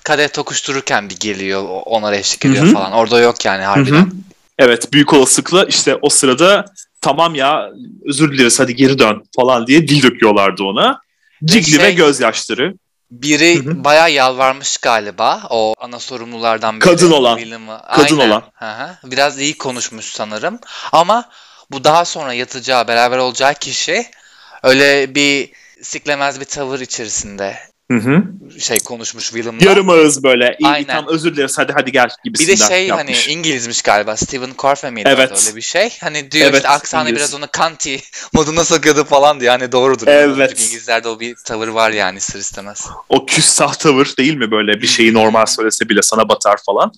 kadeh 0.04 0.28
tokuştururken 0.28 1.10
bir 1.10 1.16
geliyor 1.16 1.64
ona 1.86 2.14
eşlik 2.14 2.44
ediyor 2.44 2.64
Hı-hı. 2.64 2.74
falan. 2.74 2.92
Orada 2.92 3.20
yok 3.20 3.44
yani 3.44 3.62
harbiden. 3.64 3.96
Hı-hı. 3.96 4.33
Evet 4.58 4.92
büyük 4.92 5.12
olasılıkla 5.12 5.64
işte 5.64 5.96
o 6.02 6.08
sırada 6.08 6.64
tamam 7.00 7.34
ya 7.34 7.70
özür 8.06 8.32
dileriz 8.32 8.60
hadi 8.60 8.74
geri 8.74 8.98
dön 8.98 9.24
falan 9.36 9.66
diye 9.66 9.88
dil 9.88 10.02
döküyorlardı 10.02 10.62
ona. 10.62 11.00
Cigli 11.44 11.70
şey, 11.70 11.84
ve 11.84 11.92
gözyaşları. 11.92 12.74
Biri 13.10 13.64
Hı-hı. 13.64 13.84
bayağı 13.84 14.10
yalvarmış 14.12 14.76
galiba 14.76 15.42
o 15.50 15.74
ana 15.78 15.98
sorumlulardan 15.98 16.80
biri. 16.80 16.84
Kadın 16.84 17.10
olan. 17.10 17.36
William'ı. 17.36 17.80
Kadın 17.94 18.18
Aynen. 18.18 18.30
olan. 18.30 18.42
Hı-hı. 18.54 19.10
Biraz 19.10 19.40
iyi 19.40 19.58
konuşmuş 19.58 20.04
sanırım. 20.04 20.58
Ama 20.92 21.28
bu 21.70 21.84
daha 21.84 22.04
sonra 22.04 22.32
yatacağı, 22.32 22.88
beraber 22.88 23.18
olacağı 23.18 23.54
kişi 23.54 24.06
öyle 24.62 25.14
bir 25.14 25.50
siklemez 25.82 26.40
bir 26.40 26.44
tavır 26.44 26.80
içerisinde 26.80 27.58
Hı 27.90 27.98
hı. 27.98 28.22
şey 28.58 28.80
konuşmuş 28.80 29.24
Willem'la. 29.24 29.64
Yarım 29.64 29.90
ağız 29.90 30.22
böyle. 30.22 30.56
İyi 30.60 30.68
Aynen. 30.68 30.86
tam 30.86 31.06
özür 31.06 31.36
dileriz 31.36 31.58
hadi 31.58 31.72
hadi 31.72 31.92
gel 31.92 32.08
gibisinden 32.24 32.54
Bir 32.54 32.60
de 32.60 32.66
şey 32.66 32.86
yapmış. 32.86 33.26
hani 33.26 33.34
İngilizmiş 33.34 33.82
galiba. 33.82 34.16
Stephen 34.16 34.50
Corfe 34.58 34.90
miydi 34.90 35.08
evet. 35.08 35.46
öyle 35.46 35.56
bir 35.56 35.60
şey. 35.60 35.90
Hani 36.00 36.30
diyor 36.30 36.46
evet, 36.46 36.56
işte 36.56 36.68
aksanı 36.68 37.02
İngiliz. 37.02 37.18
biraz 37.18 37.34
onu 37.34 37.46
kanti 37.52 38.00
moduna 38.32 38.64
sokuyordu 38.64 39.04
falan 39.04 39.40
diyor. 39.40 39.52
Yani 39.52 39.72
doğrudur. 39.72 40.06
Evet. 40.06 40.50
Çünkü 40.50 40.62
İngilizlerde 40.62 41.08
o 41.08 41.20
bir 41.20 41.34
tavır 41.44 41.68
var 41.68 41.90
yani 41.90 42.18
ister 42.18 42.40
istemez. 42.40 42.88
O 43.08 43.26
küstah 43.26 43.74
tavır 43.74 44.14
değil 44.18 44.34
mi 44.34 44.50
böyle 44.50 44.82
bir 44.82 44.86
şeyi 44.86 45.14
normal 45.14 45.46
söylese 45.46 45.88
bile 45.88 46.02
sana 46.02 46.28
batar 46.28 46.56
falan. 46.66 46.92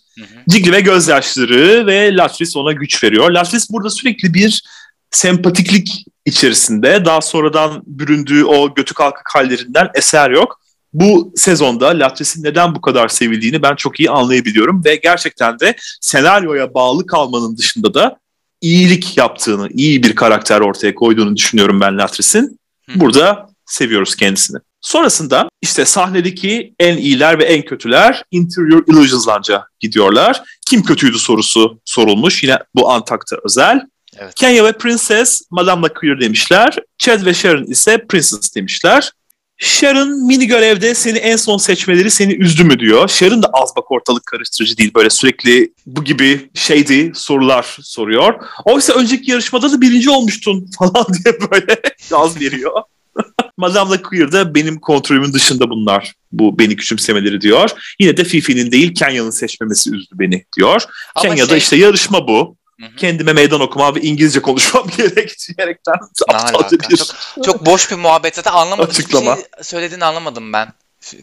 Cigli 0.49 0.73
ve 0.73 0.81
gözyaşları 0.81 1.87
ve 1.87 2.17
Latris 2.17 2.57
ona 2.57 2.73
güç 2.73 3.05
veriyor. 3.05 3.31
Latris 3.31 3.71
burada 3.71 3.91
sürekli 3.91 4.35
bir 4.35 4.63
sempatiklik 5.11 6.05
içerisinde 6.25 7.05
daha 7.05 7.21
sonradan 7.21 7.83
büründüğü 7.87 8.45
o 8.45 8.75
götü 8.75 8.95
kalkık 8.95 9.35
hallerinden 9.35 9.91
eser 9.95 10.31
yok 10.31 10.61
bu 11.01 11.33
sezonda 11.37 11.87
Latres'in 11.87 12.45
neden 12.45 12.75
bu 12.75 12.81
kadar 12.81 13.09
sevildiğini 13.09 13.63
ben 13.63 13.75
çok 13.75 14.01
iyi 14.01 14.11
anlayabiliyorum 14.11 14.85
ve 14.85 14.97
gerçekten 14.97 15.61
de 15.61 15.77
senaryoya 16.01 16.75
bağlı 16.75 17.07
kalmanın 17.07 17.57
dışında 17.57 17.95
da 17.95 18.17
iyilik 18.61 19.17
yaptığını, 19.17 19.69
iyi 19.71 20.03
bir 20.03 20.15
karakter 20.15 20.61
ortaya 20.61 20.95
koyduğunu 20.95 21.37
düşünüyorum 21.37 21.81
ben 21.81 21.99
Latres'in. 21.99 22.59
Burada 22.95 23.49
seviyoruz 23.67 24.17
kendisini. 24.17 24.59
Sonrasında 24.81 25.49
işte 25.63 25.85
sahnedeki 25.85 26.75
en 26.79 26.97
iyiler 26.97 27.39
ve 27.39 27.45
en 27.45 27.63
kötüler 27.63 28.25
Interior 28.31 28.85
Illusions'lanca 28.87 29.65
gidiyorlar. 29.81 30.43
kim 30.71 30.83
kötüydü 30.83 31.19
sorusu 31.19 31.81
sorulmuş. 31.85 32.43
Yine 32.43 32.59
bu 32.75 32.91
Antak'ta 32.91 33.37
özel. 33.45 33.81
Evet. 34.19 34.35
Kenya 34.35 34.65
ve 34.65 34.73
Princess 34.73 35.43
Madame 35.51 35.89
Queer 35.89 36.21
demişler. 36.21 36.79
Chad 36.99 37.25
ve 37.25 37.35
Sharon 37.35 37.65
ise 37.65 38.07
Princess 38.07 38.55
demişler. 38.55 39.13
Sharon 39.59 40.27
mini 40.27 40.47
görevde 40.47 40.95
seni 40.95 41.19
en 41.19 41.37
son 41.37 41.57
seçmeleri 41.57 42.11
seni 42.11 42.33
üzdü 42.35 42.65
mü 42.65 42.79
diyor. 42.79 43.09
Sharon 43.09 43.43
da 43.43 43.51
az 43.53 43.71
bak 43.77 43.91
ortalık 43.91 44.27
karıştırıcı 44.27 44.77
değil. 44.77 44.95
Böyle 44.95 45.11
sürekli 45.11 45.73
bu 45.87 46.05
gibi 46.05 46.51
şeydi 46.55 47.13
sorular 47.15 47.77
soruyor. 47.83 48.35
Oysa 48.65 48.93
önceki 48.93 49.31
yarışmada 49.31 49.73
da 49.73 49.81
birinci 49.81 50.11
olmuştun 50.11 50.71
falan 50.79 51.07
diye 51.07 51.51
böyle 51.51 51.81
gaz 52.11 52.41
veriyor. 52.41 52.83
Madame 53.57 54.03
Queer'da 54.03 54.55
benim 54.55 54.81
kontrolümün 54.81 55.33
dışında 55.33 55.71
bunlar. 55.71 56.15
Bu 56.33 56.59
beni 56.59 56.77
küçümsemeleri 56.77 57.41
diyor. 57.41 57.71
Yine 58.01 58.17
de 58.17 58.25
Fifi'nin 58.25 58.73
değil 58.73 58.95
Kenya'nın 58.95 59.31
seçmemesi 59.31 59.91
üzdü 59.91 60.15
beni 60.19 60.45
diyor. 60.57 60.83
Ama 61.15 61.29
Kenya'da 61.29 61.49
şey... 61.49 61.59
işte 61.59 61.77
yarışma 61.77 62.29
bu. 62.29 62.57
Hı-hı. 62.81 62.97
Kendime 62.97 63.33
meydan 63.33 63.61
okuma 63.61 63.95
ve 63.95 64.01
İngilizce 64.01 64.43
konuşmam 64.43 64.87
gerektiğerekten 64.97 65.95
aptalca 66.29 66.79
bir 66.91 66.97
çok, 66.97 67.45
çok 67.45 67.67
boş 67.67 67.91
bir 67.91 67.97
muhabbet 67.97 68.37
zaten 68.37 68.53
anlamadım. 68.53 68.91
Açıklama. 68.91 69.37
Hiçbir 69.37 69.43
şey 69.43 69.65
söylediğini 69.65 70.05
anlamadım 70.05 70.53
ben. 70.53 70.73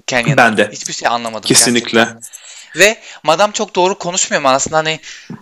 Kenya'da. 0.08 0.38
Ben 0.38 0.58
de. 0.58 0.70
Hiçbir 0.72 0.94
şey 0.94 1.08
anlamadım. 1.08 1.48
Kesinlikle. 1.48 2.00
Gerçekten. 2.00 2.22
Ve 2.76 2.98
madam 3.24 3.52
çok 3.52 3.76
doğru 3.76 3.98
konuşmuyor 3.98 4.42
mu 4.42 4.50
aslında 4.50 4.78
hani 4.78 5.00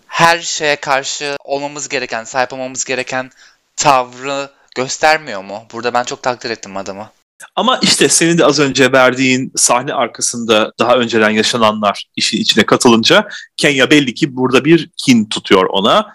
her 0.08 0.40
şeye 0.40 0.76
karşı 0.76 1.36
olmamız 1.44 1.90
gereken, 1.90 2.24
sahip 2.24 2.54
olmamız 2.54 2.86
gereken 2.86 3.32
tavrı 3.76 4.50
göstermiyor 4.76 5.44
mu? 5.44 5.64
Burada 5.74 5.94
ben 5.94 6.04
çok 6.04 6.24
takdir 6.24 6.50
ettim 6.50 6.78
adamı. 6.78 7.12
Ama 7.56 7.80
işte 7.82 8.10
senin 8.10 8.38
de 8.38 8.46
az 8.46 8.60
önce 8.60 8.92
verdiğin 8.92 9.52
sahne 9.56 9.94
arkasında 9.94 10.72
daha 10.80 10.96
önceden 10.96 11.30
yaşananlar 11.30 12.06
işin 12.16 12.38
içine 12.38 12.66
katılınca 12.66 13.28
Kenya 13.58 13.92
belli 13.92 14.14
ki 14.14 14.36
burada 14.36 14.66
bir 14.66 14.90
kin 15.06 15.26
tutuyor 15.26 15.66
ona. 15.70 16.14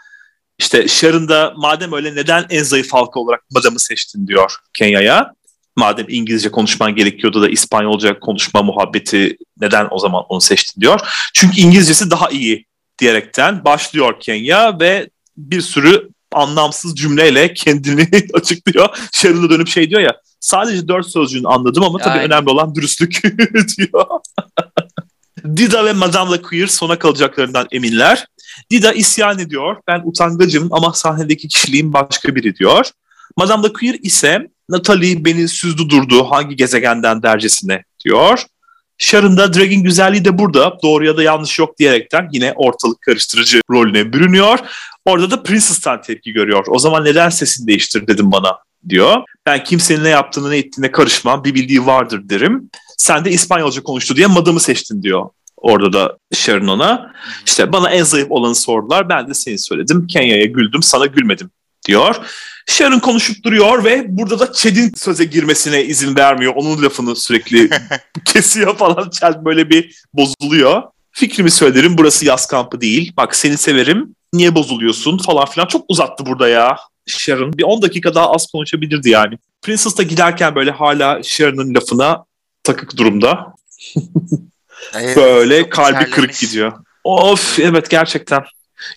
İşte 0.58 0.88
Sharon 0.88 1.28
da 1.28 1.54
madem 1.56 1.92
öyle 1.92 2.14
neden 2.14 2.46
en 2.50 2.62
zayıf 2.62 2.92
halka 2.92 3.20
olarak 3.20 3.40
Madam'ı 3.50 3.80
seçtin 3.80 4.26
diyor 4.26 4.56
Kenya'ya. 4.78 5.32
Madem 5.76 6.06
İngilizce 6.08 6.50
konuşman 6.50 6.94
gerekiyordu 6.94 7.42
da 7.42 7.48
İspanyolca 7.48 8.20
konuşma 8.20 8.62
muhabbeti 8.62 9.36
neden 9.60 9.88
o 9.90 9.98
zaman 9.98 10.24
onu 10.28 10.40
seçtin 10.40 10.80
diyor. 10.80 11.00
Çünkü 11.34 11.60
İngilizcesi 11.60 12.10
daha 12.10 12.28
iyi 12.28 12.66
diyerekten 12.98 13.64
başlıyor 13.64 14.20
Kenya 14.20 14.80
ve 14.80 15.10
bir 15.36 15.60
sürü 15.60 16.08
anlamsız 16.32 16.94
cümleyle 16.94 17.54
kendini 17.54 18.08
açıklıyor. 18.34 18.88
Sharon'a 19.12 19.50
dönüp 19.50 19.68
şey 19.68 19.90
diyor 19.90 20.00
ya 20.00 20.14
sadece 20.40 20.88
dört 20.88 21.06
sözcüğünü 21.06 21.48
anladım 21.48 21.84
ama 21.84 21.98
tabii 21.98 22.18
Aynen. 22.18 22.26
önemli 22.26 22.50
olan 22.50 22.74
dürüstlük 22.74 23.22
diyor. 23.78 24.06
Dida 25.56 25.84
ve 25.84 25.92
Madame 25.92 26.42
Queer 26.42 26.66
sona 26.66 26.98
kalacaklarından 26.98 27.66
eminler. 27.72 28.26
Dida 28.70 28.92
isyan 28.92 29.38
ediyor. 29.38 29.76
Ben 29.86 30.02
utangacım 30.04 30.68
ama 30.70 30.92
sahnedeki 30.92 31.48
kişiliğim 31.48 31.92
başka 31.92 32.34
biri 32.34 32.56
diyor. 32.56 32.90
Madame 33.36 33.72
Queer 33.72 33.96
ise 34.02 34.48
Natalie 34.68 35.24
beni 35.24 35.48
süzdü 35.48 35.90
durdu 35.90 36.24
hangi 36.30 36.56
gezegenden 36.56 37.22
dercesine 37.22 37.84
diyor. 38.04 38.42
Sharon 38.98 39.36
da 39.36 39.54
Drag'in 39.54 39.82
güzelliği 39.82 40.24
de 40.24 40.38
burada 40.38 40.78
doğru 40.82 41.06
ya 41.06 41.16
da 41.16 41.22
yanlış 41.22 41.58
yok 41.58 41.78
diyerekten 41.78 42.28
yine 42.32 42.52
ortalık 42.56 43.02
karıştırıcı 43.02 43.60
rolüne 43.70 44.12
bürünüyor. 44.12 44.58
Orada 45.04 45.30
da 45.30 45.42
Princess'tan 45.42 46.02
tepki 46.02 46.32
görüyor. 46.32 46.64
O 46.68 46.78
zaman 46.78 47.04
neden 47.04 47.28
sesini 47.28 47.66
değiştir 47.66 48.06
dedim 48.06 48.32
bana 48.32 48.58
diyor. 48.88 49.22
Ben 49.46 49.64
kimsenin 49.64 50.04
ne 50.04 50.08
yaptığını 50.08 50.50
ne 50.50 50.56
ettiğine 50.56 50.92
karışmam. 50.92 51.44
Bir 51.44 51.54
bildiği 51.54 51.86
vardır 51.86 52.20
derim. 52.24 52.70
Sen 52.98 53.24
de 53.24 53.30
İspanyolca 53.30 53.82
konuştu 53.82 54.16
diye 54.16 54.26
madamı 54.26 54.60
seçtin 54.60 55.02
diyor. 55.02 55.28
Orada 55.56 55.92
da 55.92 56.18
Sharon 56.34 56.66
ona. 56.66 57.12
İşte 57.46 57.72
bana 57.72 57.90
en 57.90 58.02
zayıf 58.02 58.30
olanı 58.30 58.54
sordular. 58.54 59.08
Ben 59.08 59.28
de 59.28 59.34
seni 59.34 59.58
söyledim. 59.58 60.06
Kenya'ya 60.06 60.44
güldüm 60.44 60.82
sana 60.82 61.06
gülmedim 61.06 61.50
diyor. 61.88 62.16
Sharon 62.66 62.98
konuşup 62.98 63.44
duruyor 63.44 63.84
ve 63.84 64.04
burada 64.08 64.38
da 64.38 64.52
Chad'in 64.52 64.92
söze 64.96 65.24
girmesine 65.24 65.84
izin 65.84 66.16
vermiyor. 66.16 66.52
Onun 66.56 66.82
lafını 66.82 67.16
sürekli 67.16 67.70
kesiyor 68.24 68.76
falan. 68.76 69.10
Chad 69.10 69.44
böyle 69.44 69.70
bir 69.70 70.02
bozuluyor. 70.12 70.82
Fikrimi 71.12 71.50
söylerim 71.50 71.98
burası 71.98 72.24
yaz 72.24 72.46
kampı 72.46 72.80
değil. 72.80 73.12
Bak 73.16 73.36
seni 73.36 73.56
severim. 73.56 74.14
Niye 74.32 74.54
bozuluyorsun 74.54 75.18
falan 75.18 75.46
filan. 75.46 75.66
Çok 75.66 75.84
uzattı 75.88 76.26
burada 76.26 76.48
ya. 76.48 76.76
Sharon 77.06 77.52
bir 77.52 77.62
10 77.62 77.82
dakika 77.82 78.14
daha 78.14 78.32
az 78.32 78.46
konuşabilirdi 78.46 79.10
yani. 79.10 79.38
Princess 79.62 79.98
da 79.98 80.02
giderken 80.02 80.54
böyle 80.54 80.70
hala 80.70 81.22
Sharon'ın 81.22 81.74
lafına 81.74 82.24
takık 82.62 82.96
durumda. 82.96 83.54
evet, 84.94 85.16
böyle 85.16 85.68
kalbi 85.68 86.10
kırık 86.10 86.38
gidiyor. 86.38 86.72
Of 87.04 87.58
evet 87.58 87.90
gerçekten. 87.90 88.44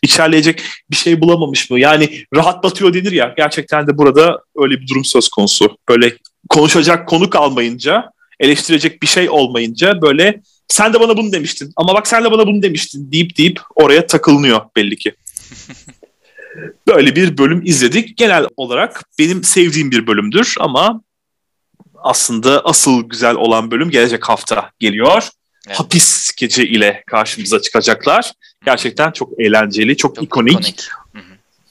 İçerleyecek 0.02 0.64
bir 0.92 0.96
şey 0.96 1.22
bulamamış 1.22 1.70
mı? 1.70 1.80
Yani 1.80 2.24
rahat 2.36 2.64
batıyor 2.64 2.94
denir 2.94 3.12
ya. 3.12 3.34
Gerçekten 3.38 3.88
de 3.88 3.98
burada 3.98 4.40
öyle 4.56 4.82
bir 4.82 4.88
durum 4.88 5.06
söz 5.06 5.30
konusu. 5.30 5.78
Böyle 5.90 6.18
konuşacak 6.50 7.08
konu 7.08 7.30
kalmayınca, 7.30 8.12
eleştirecek 8.40 9.02
bir 9.02 9.08
şey 9.08 9.30
olmayınca 9.30 10.02
böyle 10.02 10.42
sen 10.68 10.94
de 10.94 11.00
bana 11.00 11.18
bunu 11.18 11.32
demiştin 11.32 11.74
ama 11.76 11.94
bak 11.94 12.08
sen 12.08 12.24
de 12.24 12.32
bana 12.32 12.48
bunu 12.48 12.62
demiştin 12.62 13.12
deyip 13.12 13.38
deyip 13.38 13.60
oraya 13.76 14.08
takılınıyor 14.08 14.62
belli 14.76 14.98
ki. 14.98 15.16
Böyle 16.88 17.16
bir 17.16 17.38
bölüm 17.38 17.62
izledik. 17.66 18.18
Genel 18.18 18.46
olarak 18.58 19.04
benim 19.20 19.44
sevdiğim 19.44 19.92
bir 19.92 20.08
bölümdür 20.08 20.56
ama 20.60 21.02
aslında 21.96 22.66
asıl 22.66 23.10
güzel 23.10 23.36
olan 23.36 23.72
bölüm 23.72 23.90
gelecek 23.90 24.30
hafta 24.30 24.72
geliyor. 24.80 25.30
Evet. 25.68 25.80
Hapis 25.80 26.32
gece 26.38 26.68
ile 26.68 27.04
karşımıza 27.08 27.62
çıkacaklar. 27.62 28.32
Gerçekten 28.66 29.12
çok 29.12 29.40
eğlenceli, 29.40 29.98
çok, 29.98 30.16
çok 30.16 30.24
ikonik. 30.24 30.54
ikonik. 30.54 30.90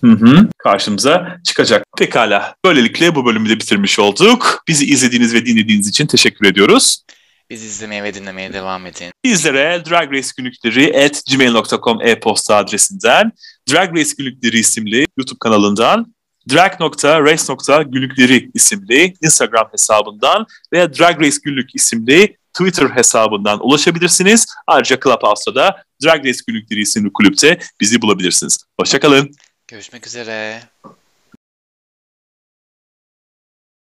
Hı 0.00 0.10
hı, 0.10 0.48
karşımıza 0.58 1.36
çıkacak. 1.44 1.84
Pekala. 1.98 2.54
Böylelikle 2.64 3.14
bu 3.14 3.26
bölümü 3.26 3.48
de 3.48 3.54
bitirmiş 3.54 3.98
olduk. 3.98 4.62
Bizi 4.68 4.84
izlediğiniz 4.84 5.34
ve 5.34 5.46
dinlediğiniz 5.46 5.88
için 5.88 6.06
teşekkür 6.06 6.46
ediyoruz. 6.46 7.02
Bizi 7.50 7.66
izlemeye 7.66 8.02
ve 8.02 8.14
dinlemeye 8.14 8.52
devam 8.52 8.86
edin. 8.86 9.10
Bizlere 9.24 9.82
Drag 9.90 10.12
Race 10.12 10.28
günlükleri 10.36 11.04
at 11.04 11.22
gmail.com 11.30 12.02
e-posta 12.02 12.56
adresinden, 12.56 13.32
Drag 13.72 13.96
Race 13.96 14.10
günlükleri 14.18 14.58
isimli 14.58 15.06
YouTube 15.16 15.38
kanalından, 15.40 16.14
drag.race.günlükleri 16.52 18.50
isimli 18.54 19.14
Instagram 19.22 19.68
hesabından 19.72 20.46
veya 20.72 20.94
Drag 20.94 21.20
Race 21.20 21.36
günlük 21.44 21.74
isimli 21.74 22.36
Twitter 22.52 22.90
hesabından 22.90 23.66
ulaşabilirsiniz. 23.66 24.46
Ayrıca 24.66 24.98
Clubhouse'da 25.04 25.54
da 25.54 25.82
Drag 26.04 26.26
Race 26.26 26.40
günlükleri 26.46 26.80
isimli 26.80 27.12
kulüpte 27.12 27.58
bizi 27.80 28.02
bulabilirsiniz. 28.02 28.58
Hoşçakalın. 28.80 29.30
Görüşmek 29.68 30.06
üzere. 30.06 30.62